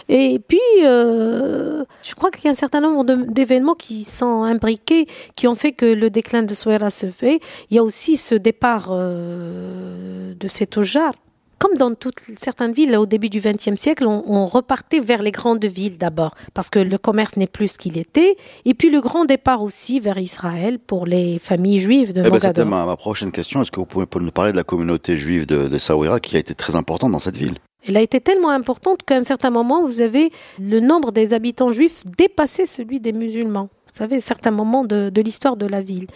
Et 0.09 0.39
puis, 0.39 0.59
euh, 0.83 1.83
je 2.03 2.15
crois 2.15 2.31
qu'il 2.31 2.45
y 2.45 2.47
a 2.47 2.51
un 2.51 2.55
certain 2.55 2.81
nombre 2.81 3.03
d'événements 3.03 3.75
qui 3.75 4.03
sont 4.03 4.43
imbriqués, 4.43 5.07
qui 5.35 5.47
ont 5.47 5.55
fait 5.55 5.71
que 5.71 5.85
le 5.85 6.09
déclin 6.09 6.43
de 6.43 6.53
Souera 6.53 6.89
se 6.89 7.07
fait. 7.07 7.39
Il 7.69 7.75
y 7.75 7.79
a 7.79 7.83
aussi 7.83 8.17
ce 8.17 8.35
départ 8.35 8.89
euh, 8.91 10.33
de 10.33 10.47
ces 10.47 10.67
Tojar. 10.67 11.13
Comme 11.61 11.77
dans 11.77 11.93
toutes 11.93 12.21
certaines 12.37 12.73
villes, 12.73 12.97
au 12.97 13.05
début 13.05 13.29
du 13.29 13.39
XXe 13.39 13.79
siècle, 13.79 14.07
on, 14.07 14.23
on 14.25 14.47
repartait 14.47 14.99
vers 14.99 15.21
les 15.21 15.29
grandes 15.29 15.63
villes 15.63 15.99
d'abord, 15.99 16.33
parce 16.55 16.71
que 16.71 16.79
le 16.79 16.97
commerce 16.97 17.37
n'est 17.37 17.45
plus 17.45 17.73
ce 17.73 17.77
qu'il 17.77 17.99
était. 17.99 18.35
Et 18.65 18.73
puis 18.73 18.89
le 18.89 18.99
grand 18.99 19.25
départ 19.25 19.61
aussi 19.61 19.99
vers 19.99 20.17
Israël 20.17 20.79
pour 20.79 21.05
les 21.05 21.37
familles 21.37 21.79
juives 21.79 22.13
de 22.13 22.23
Eh 22.25 22.29
ben, 22.31 22.39
C'était 22.39 22.65
ma, 22.65 22.83
ma 22.85 22.97
prochaine 22.97 23.31
question. 23.31 23.61
Est-ce 23.61 23.69
que 23.69 23.79
vous 23.79 23.85
pouvez 23.85 24.07
nous 24.19 24.31
parler 24.31 24.53
de 24.53 24.57
la 24.57 24.63
communauté 24.63 25.17
juive 25.17 25.45
de, 25.45 25.67
de 25.67 25.77
Saouira 25.77 26.19
qui 26.19 26.35
a 26.35 26.39
été 26.39 26.55
très 26.55 26.75
importante 26.75 27.11
dans 27.11 27.19
cette 27.19 27.37
ville? 27.37 27.59
Elle 27.87 27.95
a 27.95 28.01
été 28.01 28.19
tellement 28.19 28.49
importante 28.49 29.03
qu'à 29.03 29.17
un 29.17 29.23
certain 29.23 29.51
moment, 29.51 29.85
vous 29.85 30.01
avez 30.01 30.31
le 30.59 30.79
nombre 30.79 31.11
des 31.11 31.31
habitants 31.31 31.71
juifs 31.71 32.01
dépassé 32.17 32.65
celui 32.65 32.99
des 32.99 33.13
musulmans. 33.13 33.69
Vous 33.91 33.99
savez, 33.99 34.19
certains 34.19 34.51
moments 34.51 34.83
de, 34.83 35.11
de 35.11 35.21
l'histoire 35.21 35.57
de 35.57 35.67
la 35.67 35.81
ville. 35.81 36.07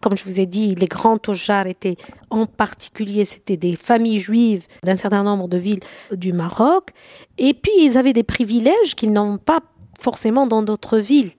Comme 0.00 0.16
je 0.16 0.24
vous 0.24 0.38
ai 0.38 0.46
dit, 0.46 0.74
les 0.76 0.86
grands 0.86 1.18
Tojars 1.18 1.66
étaient 1.66 1.96
en 2.30 2.46
particulier, 2.46 3.24
c'était 3.24 3.56
des 3.56 3.74
familles 3.74 4.20
juives 4.20 4.66
d'un 4.84 4.96
certain 4.96 5.24
nombre 5.24 5.48
de 5.48 5.58
villes 5.58 5.80
du 6.12 6.32
Maroc. 6.32 6.90
Et 7.36 7.52
puis, 7.54 7.72
ils 7.80 7.96
avaient 7.96 8.12
des 8.12 8.22
privilèges 8.22 8.94
qu'ils 8.94 9.12
n'ont 9.12 9.38
pas 9.38 9.60
forcément 9.98 10.46
dans 10.46 10.62
d'autres 10.62 10.98
villes. 10.98 11.32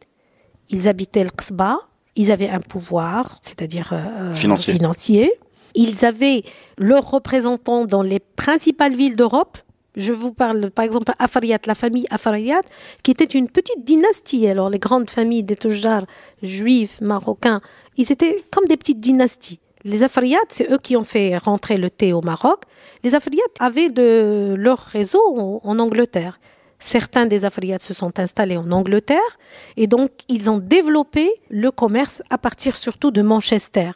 Ils 0.69 0.87
habitaient 0.87 1.23
le 1.23 1.29
Qsba, 1.29 1.79
ils 2.15 2.31
avaient 2.31 2.49
un 2.49 2.59
pouvoir, 2.59 3.39
c'est-à-dire 3.41 3.91
euh, 3.93 4.33
Financier. 4.33 4.73
financier. 4.73 5.31
Ils 5.75 6.03
avaient 6.03 6.43
leurs 6.77 7.09
représentants 7.09 7.85
dans 7.85 8.01
les 8.01 8.19
principales 8.19 8.93
villes 8.93 9.15
d'Europe. 9.15 9.57
Je 9.99 10.13
vous 10.13 10.31
parle 10.31 10.71
par 10.71 10.85
exemple 10.85 11.11
Afariat, 11.19 11.59
la 11.65 11.75
famille 11.75 12.05
Afariat, 12.09 12.61
qui 13.03 13.11
était 13.11 13.25
une 13.25 13.49
petite 13.49 13.83
dynastie. 13.83 14.47
Alors 14.47 14.69
les 14.69 14.79
grandes 14.79 15.09
familles 15.09 15.43
des 15.43 15.57
Toujars 15.57 16.05
juifs, 16.41 17.01
marocains, 17.01 17.59
ils 17.97 18.09
étaient 18.09 18.45
comme 18.49 18.65
des 18.65 18.77
petites 18.77 19.01
dynasties. 19.01 19.59
Les 19.83 20.03
Afariat, 20.03 20.39
c'est 20.47 20.71
eux 20.71 20.77
qui 20.77 20.95
ont 20.95 21.03
fait 21.03 21.35
rentrer 21.37 21.75
le 21.75 21.89
thé 21.89 22.13
au 22.13 22.21
Maroc. 22.21 22.63
Les 23.03 23.13
Afariat 23.13 23.43
avaient 23.59 23.89
de 23.89 24.55
leur 24.57 24.79
réseau 24.79 25.21
en, 25.63 25.79
Angleterre. 25.79 26.39
Certains 26.79 27.25
des 27.25 27.43
Afriats 27.43 27.79
se 27.79 27.93
sont 27.93 28.19
installés 28.19 28.55
en 28.55 28.71
Angleterre 28.71 29.37
et 29.75 29.87
donc 29.87 30.11
ils 30.29 30.49
ont 30.49 30.59
développé 30.59 31.29
le 31.49 31.71
commerce 31.71 32.21
à 32.29 32.37
partir 32.37 32.77
surtout 32.77 33.11
de 33.11 33.21
Manchester. 33.21 33.91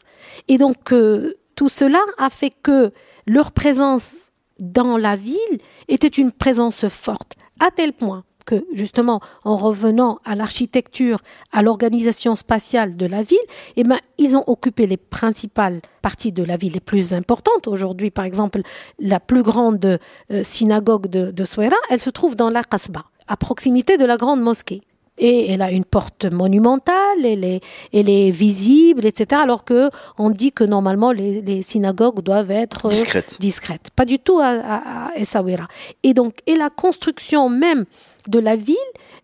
Et 0.50 0.58
donc 0.58 0.92
euh, 0.92 1.38
tout 1.56 1.70
cela 1.70 2.00
a 2.18 2.30
fait 2.30 2.52
que 2.62 2.92
leur 3.26 3.54
présence 3.54 4.33
dans 4.60 4.98
la 4.98 5.16
ville 5.16 5.60
était 5.88 6.08
une 6.08 6.32
présence 6.32 6.88
forte, 6.88 7.36
à 7.60 7.72
tel 7.72 7.94
point 7.94 8.24
que 8.46 8.66
justement 8.74 9.22
en 9.44 9.56
revenant 9.56 10.20
à 10.26 10.36
l'architecture, 10.36 11.20
à 11.52 11.62
l'organisation 11.62 12.36
spatiale 12.36 12.96
de 12.96 13.06
la 13.06 13.24
ville, 13.24 13.38
eh 13.76 13.84
ben, 13.84 13.98
ils 14.18 14.36
ont 14.36 14.44
occupé 14.48 14.86
les 14.86 14.98
principales 14.98 15.82
parties 16.02 16.32
de 16.32 16.44
la 16.44 16.58
ville 16.58 16.74
les 16.74 16.80
plus 16.80 17.14
importantes. 17.14 17.68
Aujourd'hui, 17.68 18.12
par 18.12 18.26
exemple, 18.26 18.62
la 19.00 19.20
plus 19.20 19.44
grande 19.44 20.00
euh, 20.32 20.44
synagogue 20.44 21.08
de, 21.08 21.32
de 21.32 21.46
Souera, 21.46 21.76
elle 21.90 22.02
se 22.02 22.10
trouve 22.10 22.36
dans 22.36 22.50
la 22.50 22.64
Kasbah, 22.64 23.06
à 23.28 23.38
proximité 23.38 23.98
de 23.98 24.06
la 24.06 24.18
grande 24.18 24.42
mosquée. 24.42 24.82
Et 25.20 25.52
elle 25.52 25.62
a 25.62 25.72
une 25.72 25.86
porte 25.86 26.26
monumentale, 26.26 27.24
elle 27.24 27.46
est, 27.46 27.62
elle 27.94 28.10
est 28.10 28.32
visible, 28.32 29.06
etc. 29.06 29.42
Alors 29.44 29.64
que 29.64 29.90
on 30.18 30.32
dit 30.32 30.52
que 30.52 30.64
normalement 30.64 31.12
les, 31.12 31.42
les 31.42 31.62
synagogues 31.62 32.22
doivent 32.22 32.50
être 32.52 32.90
Discrète. 32.90 33.38
discrètes. 33.40 33.90
Pas 33.96 34.06
du 34.06 34.18
tout 34.18 34.40
à, 34.40 34.48
à, 34.48 35.10
à 35.10 35.16
Essaouira. 35.16 35.68
Et 36.02 36.14
donc, 36.16 36.40
et 36.48 36.56
la 36.56 36.70
construction 36.72 37.48
même 37.50 37.86
de 38.28 38.40
la 38.40 38.56
ville, 38.56 38.76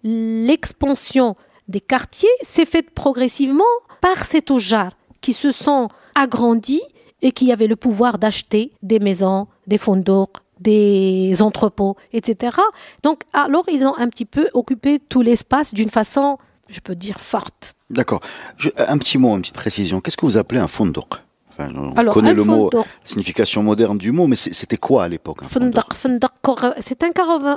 l'expansion 0.03 1.35
des 1.67 1.81
quartiers 1.81 2.29
s'est 2.41 2.65
faite 2.65 2.91
progressivement 2.91 3.63
par 4.01 4.25
ces 4.25 4.41
toujars 4.41 4.91
qui 5.21 5.33
se 5.33 5.51
sont 5.51 5.87
agrandis 6.15 6.81
et 7.21 7.31
qui 7.31 7.51
avaient 7.51 7.67
le 7.67 7.75
pouvoir 7.75 8.17
d'acheter 8.17 8.71
des 8.81 8.99
maisons, 8.99 9.47
des 9.67 9.77
fonds 9.77 9.97
des 10.59 11.41
entrepôts, 11.41 11.95
etc. 12.13 12.57
Donc, 13.03 13.23
alors, 13.33 13.65
ils 13.71 13.85
ont 13.85 13.97
un 13.97 14.09
petit 14.09 14.25
peu 14.25 14.49
occupé 14.53 14.99
tout 14.99 15.21
l'espace 15.21 15.73
d'une 15.73 15.89
façon, 15.89 16.37
je 16.69 16.79
peux 16.79 16.95
dire, 16.95 17.19
forte. 17.19 17.75
D'accord. 17.89 18.21
Un 18.77 18.97
petit 18.97 19.17
mot, 19.17 19.35
une 19.35 19.41
petite 19.41 19.55
précision. 19.55 19.99
Qu'est-ce 20.01 20.17
que 20.17 20.25
vous 20.25 20.37
appelez 20.37 20.59
un 20.59 20.67
on 21.59 22.11
connaît 22.11 22.33
le 22.33 22.43
mot, 22.43 22.69
la 22.73 22.83
signification 23.03 23.63
moderne 23.63 23.97
du 23.97 24.11
mot, 24.11 24.27
mais 24.27 24.35
c'était 24.35 24.77
quoi 24.77 25.03
à 25.03 25.07
l'époque 25.07 25.39
C'est 26.79 27.03
un, 27.03 27.11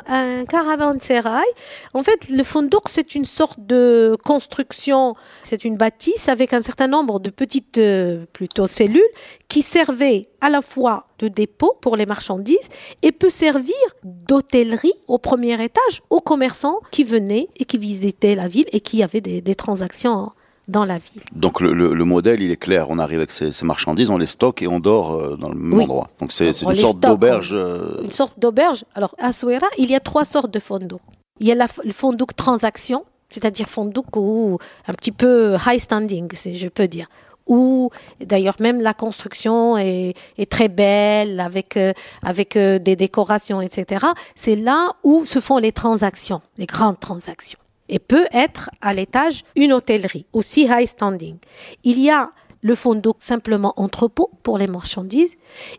un 0.08 0.44
caravansérail. 0.44 1.46
En 1.94 2.02
fait, 2.02 2.28
le 2.28 2.42
fondouk, 2.42 2.88
c'est 2.88 3.14
une 3.14 3.24
sorte 3.24 3.58
de 3.60 4.16
construction, 4.24 5.14
c'est 5.42 5.64
une 5.64 5.76
bâtisse 5.76 6.28
avec 6.28 6.52
un 6.52 6.62
certain 6.62 6.88
nombre 6.88 7.20
de 7.20 7.30
petites, 7.30 7.78
euh, 7.78 8.24
plutôt 8.32 8.66
cellules, 8.66 9.02
qui 9.48 9.62
servaient 9.62 10.28
à 10.40 10.50
la 10.50 10.62
fois 10.62 11.06
de 11.18 11.28
dépôt 11.28 11.74
pour 11.80 11.96
les 11.96 12.06
marchandises 12.06 12.68
et 13.02 13.12
peut 13.12 13.30
servir 13.30 13.74
d'hôtellerie 14.02 14.94
au 15.06 15.18
premier 15.18 15.54
étage 15.62 16.02
aux 16.10 16.20
commerçants 16.20 16.80
qui 16.90 17.04
venaient 17.04 17.48
et 17.56 17.64
qui 17.64 17.78
visitaient 17.78 18.34
la 18.34 18.48
ville 18.48 18.66
et 18.72 18.80
qui 18.80 19.02
avaient 19.02 19.20
des, 19.20 19.40
des 19.40 19.54
transactions 19.54 20.32
dans 20.68 20.84
la 20.84 20.98
ville. 20.98 21.22
Donc 21.34 21.60
le, 21.60 21.72
le, 21.72 22.04
modèle, 22.04 22.40
il 22.40 22.50
est 22.50 22.56
clair. 22.56 22.86
On 22.90 22.98
arrive 22.98 23.18
avec 23.18 23.32
ces, 23.32 23.50
marchandises, 23.64 24.10
on 24.10 24.18
les 24.18 24.26
stocke 24.26 24.62
et 24.62 24.68
on 24.68 24.80
dort 24.80 25.12
euh, 25.12 25.36
dans 25.36 25.48
le 25.48 25.56
même 25.56 25.80
endroit. 25.80 26.08
Donc 26.20 26.32
c'est 26.32 26.62
une 26.62 26.74
sorte 26.76 27.00
d'auberge. 27.00 27.50
Euh, 27.52 28.02
une 28.04 28.12
sorte 28.12 28.38
d'auberge. 28.38 28.84
Alors 28.94 29.14
à 29.18 29.32
Souera, 29.32 29.66
il 29.78 29.90
y 29.90 29.94
a 29.94 30.00
trois 30.00 30.24
sortes 30.24 30.52
de 30.52 30.60
fondouk. 30.60 31.00
Il 31.40 31.46
y 31.46 31.52
a 31.52 31.54
la, 31.54 31.66
le 31.84 31.92
fondouk 31.92 32.36
transaction, 32.36 33.04
c'est-à-dire 33.30 33.68
fondouk 33.68 34.16
ou 34.16 34.58
un 34.86 34.92
petit 34.92 35.12
peu 35.12 35.56
high 35.66 35.80
standing, 35.80 36.28
je 36.34 36.68
peux 36.68 36.86
dire. 36.86 37.08
Ou 37.48 37.90
d'ailleurs 38.24 38.54
même 38.60 38.80
la 38.80 38.94
construction 38.94 39.76
est, 39.76 40.14
est 40.38 40.48
très 40.48 40.68
belle 40.68 41.40
avec 41.40 41.76
euh, 41.76 41.92
avec 42.22 42.56
des 42.56 42.94
décorations, 42.94 43.60
etc. 43.60 44.06
C'est 44.36 44.54
là 44.54 44.92
où 45.02 45.26
se 45.26 45.40
font 45.40 45.58
les 45.58 45.72
transactions, 45.72 46.40
les 46.56 46.66
grandes 46.66 47.00
transactions 47.00 47.58
et 47.88 47.98
peut 47.98 48.26
être 48.32 48.70
à 48.80 48.94
l'étage 48.94 49.44
une 49.56 49.72
hôtellerie, 49.72 50.26
aussi 50.32 50.66
high 50.68 50.86
standing. 50.86 51.36
Il 51.84 52.00
y 52.00 52.10
a 52.10 52.30
le 52.62 52.74
fondouk 52.74 53.16
simplement 53.18 53.72
entrepôt 53.76 54.30
pour 54.42 54.56
les 54.58 54.66
marchandises 54.66 55.34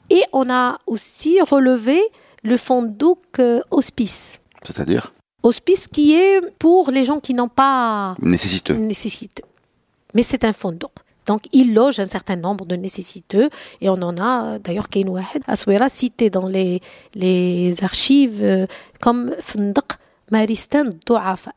et 0.09 0.21
on 0.33 0.49
a 0.49 0.79
aussi 0.85 1.41
relevé 1.41 2.01
le 2.43 2.57
fondouk 2.57 3.39
euh, 3.39 3.61
hospice. 3.71 4.39
C'est-à-dire? 4.63 5.13
Hospice 5.43 5.87
qui 5.87 6.13
est 6.13 6.41
pour 6.59 6.91
les 6.91 7.05
gens 7.05 7.19
qui 7.19 7.33
n'ont 7.33 7.49
pas 7.49 8.15
nécessiteux. 8.21 8.75
nécessiteux. 8.75 9.43
Mais 10.13 10.23
c'est 10.23 10.43
un 10.43 10.53
fondouk. 10.53 10.91
Donc, 11.25 11.41
il 11.53 11.73
loge 11.73 11.99
un 11.99 12.07
certain 12.07 12.35
nombre 12.35 12.65
de 12.65 12.75
nécessiteux 12.75 13.49
et 13.79 13.89
on 13.89 14.01
en 14.01 14.17
a 14.17 14.59
d'ailleurs 14.59 14.89
Kain 14.89 15.07
Wahed 15.07 15.43
Aswera 15.47 15.87
cité 15.87 16.29
dans 16.29 16.47
les, 16.47 16.81
les 17.15 17.81
archives 17.81 18.43
euh, 18.43 18.67
comme 18.99 19.33
Fondouk 19.39 19.93
Maristan 20.31 20.85
Douafa. 21.05 21.53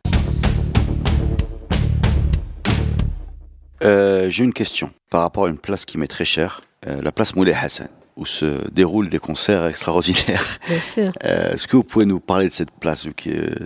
Euh, 3.84 4.30
j'ai 4.30 4.44
une 4.44 4.52
question 4.52 4.90
par 5.10 5.22
rapport 5.22 5.46
à 5.46 5.48
une 5.48 5.58
place 5.58 5.84
qui 5.84 5.98
m'est 5.98 6.06
très 6.06 6.24
chère, 6.24 6.62
euh, 6.86 7.02
la 7.02 7.12
place 7.12 7.34
Moulay 7.34 7.52
Hassan, 7.52 7.88
où 8.16 8.24
se 8.24 8.68
déroulent 8.70 9.08
des 9.08 9.18
concerts 9.18 9.66
extraordinaires. 9.66 10.58
Bien 10.68 10.80
sûr. 10.80 11.12
Euh, 11.24 11.52
est-ce 11.52 11.66
que 11.66 11.76
vous 11.76 11.84
pouvez 11.84 12.06
nous 12.06 12.20
parler 12.20 12.46
de 12.46 12.52
cette 12.52 12.70
place 12.70 13.06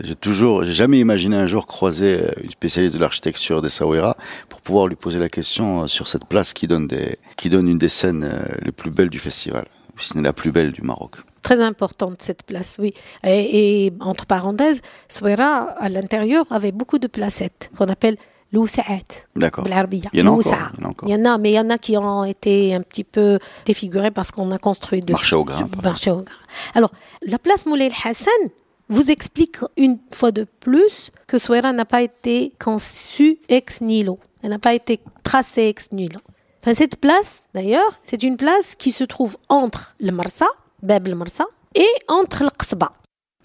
J'ai 0.03 0.15
toujours, 0.17 0.65
j'ai 0.65 0.73
jamais 0.73 0.99
imaginé 0.99 1.37
un 1.37 1.47
jour 1.47 1.67
croiser 1.67 2.21
une 2.43 2.51
spécialiste 2.51 2.95
de 2.95 3.01
l'architecture 3.01 3.63
des 3.63 3.71
Sawera 3.71 4.17
pour 4.49 4.61
pouvoir 4.61 4.89
lui 4.89 4.97
poser 4.97 5.19
la 5.19 5.29
question 5.29 5.87
sur 5.87 6.09
cette 6.09 6.25
place 6.25 6.53
qui 6.53 6.67
donne 6.67 6.89
des, 6.89 7.19
qui 7.37 7.49
donne 7.49 7.69
une 7.69 7.79
des 7.79 7.89
scènes 7.89 8.29
les 8.63 8.73
plus 8.73 8.91
belles 8.91 9.11
du 9.11 9.21
festival, 9.21 9.67
si 9.97 10.17
n'est 10.17 10.23
la 10.25 10.33
plus 10.33 10.51
belle 10.51 10.73
du 10.73 10.83
Maroc 10.83 11.17
très 11.43 11.63
importante 11.63 12.21
cette 12.21 12.43
place, 12.43 12.77
oui. 12.79 12.93
Et, 13.25 13.87
et 13.87 13.93
entre 14.01 14.27
parenthèses, 14.27 14.83
Souera 15.09 15.71
à 15.79 15.89
l'intérieur 15.89 16.45
avait 16.51 16.71
beaucoup 16.71 16.99
de 16.99 17.07
placettes 17.07 17.71
qu'on 17.77 17.87
appelle 17.87 18.17
D'accord. 19.37 19.65
Il 20.13 20.19
y 20.19 20.23
en 20.23 20.27
a 20.27 20.31
encore. 20.31 21.09
Il 21.09 21.13
y 21.13 21.15
en 21.15 21.25
a, 21.25 21.39
mais 21.39 21.51
il 21.53 21.55
y 21.55 21.61
en 21.61 21.71
a 21.71 21.79
qui 21.79 21.97
ont 21.97 22.25
été 22.25 22.75
un 22.75 22.81
petit 22.81 23.05
peu 23.05 23.39
défigurés 23.65 24.11
parce 24.11 24.31
qu'on 24.31 24.51
a 24.51 24.59
construit 24.59 25.01
de 25.01 25.13
marché 25.13 25.37
au 25.37 25.45
grain. 25.45 25.69
Marché 25.83 26.11
au 26.11 26.23
grain. 26.23 26.35
Alors, 26.75 26.91
la 27.23 27.39
place 27.39 27.67
Moulay 27.67 27.91
Hassan 28.05 28.33
vous 28.89 29.11
explique 29.11 29.59
une 29.77 29.99
fois 30.11 30.33
de 30.33 30.47
plus 30.59 31.13
que 31.29 31.39
Souera 31.39 31.73
n'a 31.73 31.85
pas 31.85 32.03
été 32.03 32.53
conçue 32.59 33.39
ex 33.49 33.81
nihilo. 33.81 34.19
Elle 34.43 34.51
n'a 34.51 34.59
pas 34.59 34.75
été 34.75 35.01
tracée 35.23 35.69
ex 35.69 35.93
nihilo. 35.93 36.19
Enfin, 36.63 36.75
cette 36.75 36.97
place, 36.97 37.49
d'ailleurs, 37.55 38.01
c'est 38.03 38.23
une 38.23 38.37
place 38.37 38.75
qui 38.75 38.93
se 38.93 39.05
trouve 39.05 39.37
entre 39.49 39.95
le 40.01 40.11
Marsa, 40.11 40.47
Bab 40.83 41.07
le 41.07 41.15
Marsa, 41.15 41.47
et 41.75 41.89
entre 42.09 42.43
le 42.45 42.51
Qsba. 42.51 42.93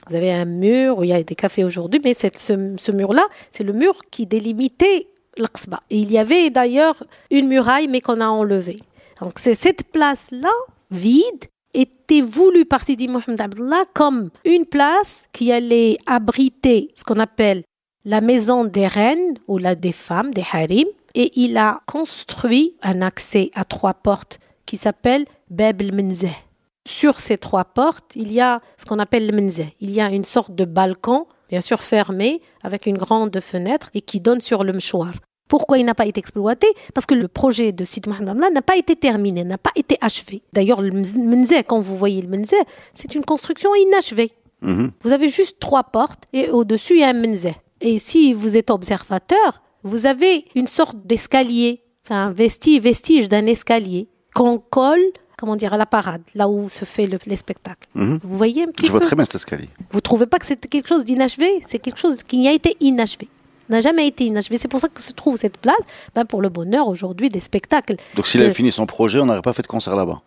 Vous 0.07 0.15
avez 0.15 0.31
un 0.31 0.45
mur 0.45 0.99
où 0.99 1.03
il 1.03 1.09
y 1.09 1.13
a 1.13 1.23
des 1.23 1.35
cafés 1.35 1.63
aujourd'hui, 1.63 1.99
mais 2.03 2.13
ce, 2.13 2.27
ce 2.35 2.91
mur-là, 2.91 3.25
c'est 3.51 3.63
le 3.63 3.73
mur 3.73 4.01
qui 4.11 4.25
délimitait 4.25 5.07
l'Aqsba. 5.37 5.81
Il 5.89 6.11
y 6.11 6.17
avait 6.17 6.49
d'ailleurs 6.49 7.03
une 7.31 7.47
muraille, 7.47 7.87
mais 7.87 8.01
qu'on 8.01 8.21
a 8.21 8.27
enlevée. 8.27 8.77
Donc 9.19 9.33
c'est 9.39 9.55
cette 9.55 9.83
place-là, 9.91 10.51
vide, 10.91 11.45
était 11.73 12.21
voulue 12.21 12.65
par 12.65 12.83
Sidi 12.83 13.07
Mohamed 13.07 13.41
Abdullah 13.41 13.83
comme 13.93 14.29
une 14.45 14.65
place 14.65 15.27
qui 15.33 15.51
allait 15.51 15.97
abriter 16.05 16.89
ce 16.95 17.03
qu'on 17.03 17.19
appelle 17.19 17.63
la 18.05 18.21
maison 18.21 18.65
des 18.65 18.87
reines 18.87 19.37
ou 19.47 19.57
la 19.57 19.75
des 19.75 19.91
femmes, 19.91 20.33
des 20.33 20.43
harim. 20.53 20.87
Et 21.15 21.31
il 21.39 21.57
a 21.57 21.81
construit 21.85 22.75
un 22.81 23.01
accès 23.01 23.49
à 23.55 23.63
trois 23.63 23.93
portes 23.93 24.39
qui 24.65 24.77
s'appelle 24.77 25.25
Bab 25.49 25.81
el-Menzeh. 25.81 26.44
Sur 26.87 27.19
ces 27.19 27.37
trois 27.37 27.65
portes, 27.65 28.15
il 28.15 28.31
y 28.31 28.39
a 28.39 28.61
ce 28.77 28.85
qu'on 28.85 28.99
appelle 28.99 29.27
le 29.27 29.35
menzeh. 29.35 29.75
Il 29.79 29.91
y 29.91 30.01
a 30.01 30.09
une 30.09 30.23
sorte 30.23 30.53
de 30.53 30.65
balcon, 30.65 31.25
bien 31.49 31.61
sûr 31.61 31.81
fermé, 31.81 32.41
avec 32.63 32.85
une 32.85 32.97
grande 32.97 33.39
fenêtre 33.39 33.89
et 33.93 34.01
qui 34.01 34.21
donne 34.21 34.39
sur 34.39 34.63
le 34.63 34.71
mchoir. 34.73 35.13
Pourquoi 35.47 35.77
il 35.77 35.85
n'a 35.85 35.95
pas 35.95 36.05
été 36.05 36.19
exploité? 36.19 36.67
Parce 36.93 37.05
que 37.05 37.13
le 37.13 37.27
projet 37.27 37.71
de 37.71 37.85
Sid 37.85 38.07
Mohamed 38.07 38.53
n'a 38.53 38.61
pas 38.61 38.77
été 38.77 38.95
terminé, 38.95 39.43
n'a 39.43 39.57
pas 39.57 39.71
été 39.75 39.97
achevé. 40.01 40.41
D'ailleurs, 40.53 40.81
le 40.81 40.91
menzeh, 40.91 41.63
quand 41.63 41.79
vous 41.79 41.95
voyez 41.95 42.21
le 42.21 42.27
menzeh, 42.27 42.63
c'est 42.93 43.13
une 43.15 43.25
construction 43.25 43.73
inachevée. 43.75 44.31
Mhm. 44.61 44.91
Vous 45.03 45.11
avez 45.11 45.29
juste 45.29 45.59
trois 45.59 45.83
portes 45.83 46.23
et 46.33 46.49
au-dessus, 46.49 46.93
il 46.95 46.99
y 47.01 47.03
a 47.03 47.09
un 47.09 47.13
menzeh. 47.13 47.55
Et 47.81 47.99
si 47.99 48.33
vous 48.33 48.57
êtes 48.57 48.71
observateur, 48.71 49.61
vous 49.83 50.07
avez 50.07 50.45
une 50.55 50.67
sorte 50.67 50.97
d'escalier, 51.05 51.83
enfin, 52.05 52.31
vestige, 52.31 52.81
vestige 52.81 53.29
d'un 53.29 53.45
escalier 53.45 54.07
qu'on 54.33 54.57
colle 54.57 55.11
comment 55.37 55.55
dire, 55.55 55.73
à 55.73 55.77
la 55.77 55.85
parade, 55.85 56.21
là 56.33 56.47
où 56.47 56.69
se 56.69 56.85
fait 56.85 57.05
le, 57.05 57.19
les 57.25 57.35
spectacles. 57.35 57.87
Mhm. 57.93 58.19
Vous 58.23 58.37
voyez 58.37 58.63
un 58.63 58.67
petit 58.67 58.87
Je 58.87 58.91
vois 58.91 58.99
très 59.01 59.15
bien 59.15 59.25
cet 59.25 59.35
escalier. 59.35 59.69
Vous 59.91 60.01
trouvez 60.01 60.25
pas 60.25 60.39
que 60.39 60.45
c'est 60.45 60.59
quelque 60.67 60.87
chose 60.87 61.05
d'inachevé? 61.05 61.61
C'est 61.67 61.79
quelque 61.79 61.99
chose 61.99 62.23
qui 62.23 62.47
a 62.47 62.51
été 62.51 62.75
inachevé 62.79 63.27
n'a 63.69 63.81
jamais 63.81 64.07
été 64.07 64.25
inachevé. 64.25 64.57
C'est 64.57 64.67
pour 64.67 64.79
ça 64.79 64.87
que 64.87 65.01
se 65.01 65.11
trouve 65.11 65.37
cette 65.37 65.57
place, 65.57 65.79
ben 66.13 66.25
pour 66.25 66.41
le 66.41 66.49
bonheur 66.49 66.87
aujourd'hui 66.87 67.29
des 67.29 67.39
spectacles. 67.39 67.95
Donc 68.15 68.27
s'il 68.27 68.41
avait 68.41 68.53
fini 68.53 68.71
son 68.71 68.85
projet, 68.85 69.19
on 69.19 69.25
n'aurait 69.25 69.41
pas 69.41 69.53
fait 69.53 69.63
de 69.63 69.67
concert 69.67 69.95
là-bas. 69.95 70.21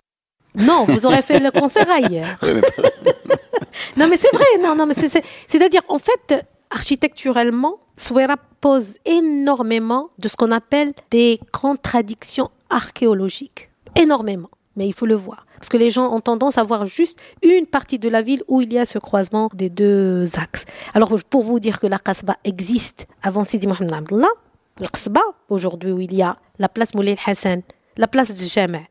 Non, 0.55 0.87
vous 0.88 1.07
aurez 1.07 1.23
fait 1.23 1.38
le 1.38 1.51
concert 1.51 1.88
ailleurs. 1.88 2.37
non, 3.97 4.09
mais 4.09 4.16
c'est 4.16 4.33
vrai. 4.35 4.44
Non, 4.61 4.75
non, 4.75 4.87
mais 4.87 4.94
c'est-à-dire 4.94 5.83
en 5.88 5.99
fait, 5.99 6.44
architecturellement, 6.71 7.79
Souera 7.97 8.37
pose 8.61 8.94
énormément 9.05 10.11
de 10.18 10.29
ce 10.29 10.37
qu'on 10.37 10.53
appelle 10.53 10.92
des 11.11 11.40
contradictions 11.53 12.51
archéologiques. 12.71 13.71
Énormément 13.97 14.51
mais 14.78 14.86
il 14.86 14.94
faut 14.94 15.06
le 15.06 15.16
voir. 15.16 15.44
Parce 15.58 15.68
que 15.68 15.76
les 15.76 15.90
gens 15.90 16.14
ont 16.14 16.20
tendance 16.20 16.56
à 16.56 16.62
voir 16.62 16.86
juste 16.86 17.18
une 17.42 17.66
partie 17.66 17.98
de 17.98 18.08
la 18.08 18.22
ville 18.22 18.42
où 18.46 18.62
il 18.62 18.72
y 18.72 18.78
a 18.78 18.86
ce 18.86 18.98
croisement 18.98 19.50
des 19.52 19.68
deux 19.68 20.24
axes. 20.38 20.64
Alors, 20.94 21.12
pour 21.28 21.42
vous 21.42 21.58
dire 21.58 21.80
que 21.80 21.88
la 21.88 21.98
Qasba 21.98 22.36
existe 22.44 23.08
avant 23.22 23.42
Sidi 23.44 23.66
Mohamed 23.66 23.92
Abdullah, 23.92 24.28
la 24.80 24.86
Qasba, 24.86 25.20
aujourd'hui 25.48 25.90
où 25.90 26.00
il 26.00 26.14
y 26.14 26.22
a 26.22 26.36
la 26.60 26.68
place 26.68 26.94
Moulay 26.94 27.16
Hassan, 27.26 27.62
la 27.96 28.06
place 28.06 28.32
de 28.40 28.46
Jama', 28.46 28.84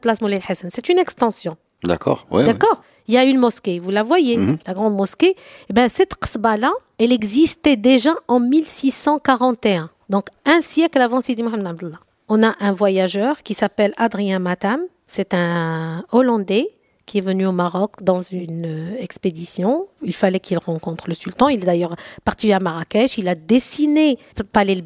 place 0.00 0.20
Moulay 0.20 0.40
Hassan, 0.46 0.70
c'est 0.72 0.88
une 0.88 0.98
extension. 0.98 1.56
D'accord, 1.84 2.26
D'accord? 2.30 2.82
Il 3.06 3.14
y 3.14 3.16
a 3.16 3.24
une 3.24 3.38
mosquée, 3.38 3.78
vous 3.78 3.90
la 3.90 4.02
voyez, 4.02 4.36
mhm. 4.36 4.58
la 4.66 4.74
grande 4.74 4.94
mosquée. 4.94 5.34
Eh 5.70 5.72
ben, 5.72 5.88
cette 5.88 6.14
Qasba-là, 6.16 6.72
elle 6.98 7.12
existait 7.12 7.76
déjà 7.76 8.10
en 8.26 8.40
1641, 8.40 9.88
donc 10.10 10.26
un 10.44 10.60
siècle 10.60 11.00
avant 11.00 11.20
Sidi 11.20 11.44
Mohamed 11.44 11.66
Abdullah 11.66 12.00
on 12.30 12.44
a 12.44 12.54
un 12.60 12.72
voyageur 12.72 13.42
qui 13.42 13.54
s'appelle 13.54 13.92
Adrien 13.96 14.38
Matam. 14.38 14.80
C'est 15.08 15.34
un 15.34 16.04
Hollandais 16.12 16.68
qui 17.04 17.18
est 17.18 17.22
venu 17.22 17.44
au 17.44 17.52
Maroc 17.52 18.04
dans 18.04 18.20
une 18.20 18.66
euh, 18.66 18.96
expédition. 19.00 19.88
Il 20.02 20.14
fallait 20.14 20.38
qu'il 20.38 20.56
rencontre 20.58 21.08
le 21.08 21.14
sultan. 21.14 21.48
Il 21.48 21.62
est 21.62 21.66
d'ailleurs 21.66 21.96
parti 22.24 22.52
à 22.52 22.60
Marrakech. 22.60 23.18
Il 23.18 23.26
a 23.26 23.34
dessiné 23.34 24.16
le 24.38 24.44
palais 24.44 24.74
El 24.74 24.82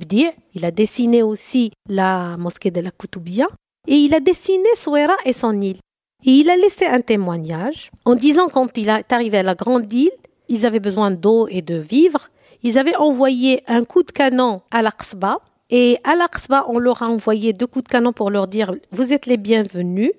Il 0.54 0.64
a 0.64 0.70
dessiné 0.70 1.22
aussi 1.22 1.70
la 1.86 2.38
mosquée 2.38 2.70
de 2.70 2.80
la 2.80 2.90
Koutoubia. 2.90 3.46
Et 3.86 3.96
il 3.96 4.14
a 4.14 4.20
dessiné 4.20 4.64
Souera 4.74 5.12
et 5.26 5.34
son 5.34 5.60
île. 5.60 5.80
Et 6.24 6.30
il 6.30 6.48
a 6.48 6.56
laissé 6.56 6.86
un 6.86 7.02
témoignage 7.02 7.90
en 8.06 8.14
disant 8.14 8.48
quand 8.48 8.78
il 8.78 8.88
est 8.88 9.12
arrivé 9.12 9.36
à 9.36 9.42
la 9.42 9.54
grande 9.54 9.92
île, 9.92 10.10
ils 10.48 10.64
avaient 10.64 10.80
besoin 10.80 11.10
d'eau 11.10 11.46
et 11.48 11.60
de 11.60 11.76
vivres. 11.76 12.30
Ils 12.62 12.78
avaient 12.78 12.96
envoyé 12.96 13.62
un 13.66 13.84
coup 13.84 14.02
de 14.02 14.10
canon 14.10 14.62
à 14.70 14.80
l'Aqsba 14.80 15.40
Et 15.70 15.98
à 16.04 16.14
l'Aqsba, 16.14 16.66
on 16.68 16.78
leur 16.78 17.02
a 17.02 17.06
envoyé 17.06 17.52
deux 17.52 17.66
coups 17.66 17.84
de 17.84 17.88
canon 17.88 18.12
pour 18.12 18.30
leur 18.30 18.46
dire 18.46 18.74
Vous 18.90 19.12
êtes 19.12 19.26
les 19.26 19.36
bienvenus. 19.36 20.12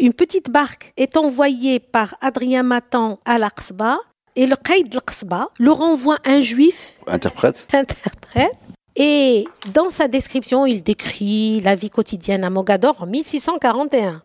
Une 0.00 0.12
petite 0.12 0.50
barque 0.50 0.92
est 0.96 1.16
envoyée 1.16 1.78
par 1.78 2.16
Adrien 2.20 2.62
Matan 2.62 3.20
à 3.24 3.38
l'Aqsba. 3.38 3.98
Et 4.36 4.46
le 4.46 4.56
Qaïd 4.56 4.92
l'Aqsba 4.92 5.50
leur 5.60 5.80
envoie 5.80 6.18
un 6.24 6.40
juif. 6.40 6.98
Interprète. 7.06 7.68
Interprète. 7.72 8.52
Et 8.96 9.44
dans 9.72 9.90
sa 9.90 10.08
description, 10.08 10.66
il 10.66 10.82
décrit 10.82 11.60
la 11.60 11.74
vie 11.74 11.90
quotidienne 11.90 12.44
à 12.44 12.50
Mogador 12.50 13.02
en 13.02 13.06
1641. 13.06 14.22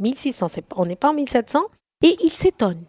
1600, 0.00 0.48
on 0.76 0.86
n'est 0.86 0.96
pas 0.96 1.10
en 1.10 1.14
1700. 1.14 1.60
Et 2.02 2.16
il 2.24 2.32
s'étonne. 2.32 2.84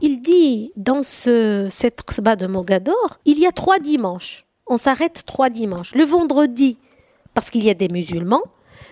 Il 0.00 0.22
dit 0.22 0.72
dans 0.76 1.02
ce, 1.02 1.68
cette 1.70 2.02
Qsba 2.02 2.36
de 2.36 2.46
Mogador, 2.46 3.18
il 3.24 3.38
y 3.38 3.46
a 3.46 3.52
trois 3.52 3.78
dimanches. 3.78 4.43
On 4.66 4.76
s'arrête 4.76 5.24
trois 5.26 5.50
dimanches. 5.50 5.94
Le 5.94 6.04
vendredi, 6.04 6.78
parce 7.34 7.50
qu'il 7.50 7.64
y 7.64 7.70
a 7.70 7.74
des 7.74 7.88
musulmans. 7.88 8.42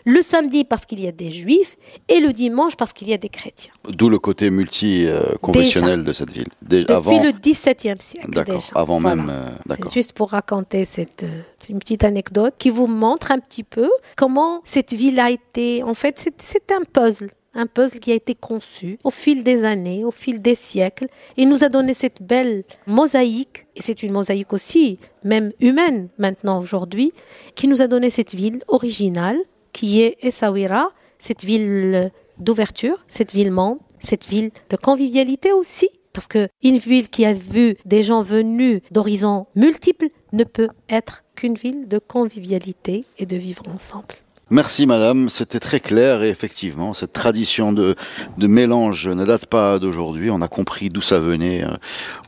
Le 0.04 0.20
samedi, 0.20 0.64
parce 0.64 0.84
qu'il 0.84 0.98
y 1.00 1.06
a 1.06 1.12
des 1.12 1.30
juifs. 1.30 1.76
Et 2.08 2.18
le 2.18 2.32
dimanche, 2.32 2.76
parce 2.76 2.92
qu'il 2.92 3.08
y 3.08 3.14
a 3.14 3.18
des 3.18 3.28
chrétiens. 3.28 3.72
D'où 3.88 4.08
le 4.08 4.18
côté 4.18 4.50
multi-confessionnel 4.50 6.02
de 6.02 6.12
cette 6.12 6.32
ville. 6.32 6.48
Déjà, 6.60 6.82
Depuis 6.98 7.16
avant... 7.16 7.22
le 7.22 7.30
XVIIe 7.32 8.00
siècle. 8.00 8.30
D'accord, 8.30 8.62
avant 8.74 8.98
voilà. 9.00 9.16
même. 9.16 9.30
Euh, 9.30 9.74
C'est 9.76 9.92
juste 9.92 10.12
pour 10.12 10.30
raconter 10.30 10.84
cette, 10.84 11.24
une 11.68 11.78
petite 11.78 12.02
anecdote 12.04 12.54
qui 12.58 12.70
vous 12.70 12.86
montre 12.88 13.30
un 13.30 13.38
petit 13.38 13.62
peu 13.62 13.88
comment 14.16 14.60
cette 14.64 14.92
ville 14.92 15.20
a 15.20 15.30
été. 15.30 15.82
En 15.84 15.94
fait, 15.94 16.32
c'est 16.38 16.72
un 16.72 16.82
puzzle 16.92 17.30
un 17.54 17.66
puzzle 17.66 18.00
qui 18.00 18.12
a 18.12 18.14
été 18.14 18.34
conçu 18.34 18.98
au 19.04 19.10
fil 19.10 19.42
des 19.42 19.64
années, 19.64 20.04
au 20.04 20.10
fil 20.10 20.40
des 20.40 20.54
siècles, 20.54 21.06
et 21.36 21.44
nous 21.44 21.64
a 21.64 21.68
donné 21.68 21.94
cette 21.94 22.22
belle 22.22 22.64
mosaïque, 22.86 23.66
et 23.76 23.82
c'est 23.82 24.02
une 24.02 24.12
mosaïque 24.12 24.52
aussi, 24.52 24.98
même 25.24 25.52
humaine 25.60 26.08
maintenant 26.18 26.60
aujourd'hui, 26.60 27.12
qui 27.54 27.68
nous 27.68 27.82
a 27.82 27.88
donné 27.88 28.10
cette 28.10 28.34
ville 28.34 28.60
originale, 28.68 29.38
qui 29.72 30.00
est 30.00 30.16
Essaouira, 30.22 30.90
cette 31.18 31.44
ville 31.44 32.10
d'ouverture, 32.38 33.04
cette 33.08 33.32
ville 33.32 33.52
monde, 33.52 33.78
cette 34.00 34.26
ville 34.26 34.50
de 34.70 34.76
convivialité 34.76 35.52
aussi. 35.52 35.88
Parce 36.12 36.26
qu'une 36.26 36.76
ville 36.76 37.08
qui 37.08 37.24
a 37.24 37.32
vu 37.32 37.76
des 37.86 38.02
gens 38.02 38.20
venus 38.20 38.82
d'horizons 38.90 39.46
multiples 39.54 40.08
ne 40.32 40.44
peut 40.44 40.68
être 40.90 41.24
qu'une 41.36 41.54
ville 41.54 41.88
de 41.88 41.98
convivialité 41.98 43.02
et 43.18 43.24
de 43.24 43.36
vivre 43.36 43.62
ensemble. 43.74 44.16
Merci 44.52 44.84
madame, 44.84 45.30
c'était 45.30 45.60
très 45.60 45.80
clair 45.80 46.22
et 46.22 46.28
effectivement, 46.28 46.92
cette 46.92 47.14
tradition 47.14 47.72
de, 47.72 47.94
de 48.36 48.46
mélange 48.46 49.08
ne 49.08 49.24
date 49.24 49.46
pas 49.46 49.78
d'aujourd'hui. 49.78 50.30
On 50.30 50.42
a 50.42 50.46
compris 50.46 50.90
d'où 50.90 51.00
ça 51.00 51.18
venait, 51.20 51.64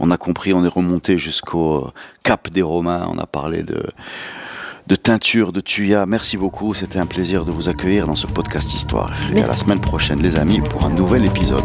on 0.01 0.11
a 0.11 0.17
compris, 0.17 0.55
on 0.55 0.65
est 0.65 0.69
remonté 0.69 1.19
jusqu'au 1.19 1.91
cap 2.23 2.49
des 2.49 2.63
Romains, 2.63 3.07
on 3.13 3.19
a 3.19 3.27
parlé 3.27 3.63
de, 3.63 3.85
de 4.87 4.95
teinture, 4.95 5.53
de 5.53 5.61
tuya. 5.61 6.07
Merci 6.07 6.39
beaucoup, 6.39 6.73
c'était 6.73 6.99
un 6.99 7.05
plaisir 7.05 7.45
de 7.45 7.53
vous 7.53 7.69
accueillir 7.69 8.07
dans 8.07 8.17
ce 8.17 8.27
podcast 8.27 8.73
Histoire. 8.73 9.13
Et 9.37 9.43
à 9.43 9.47
la 9.47 9.55
semaine 9.55 9.83
prochaine 9.83 10.23
les 10.23 10.37
amis 10.37 10.63
pour 10.63 10.87
un 10.87 10.91
nouvel 10.91 11.27
épisode. 11.27 11.65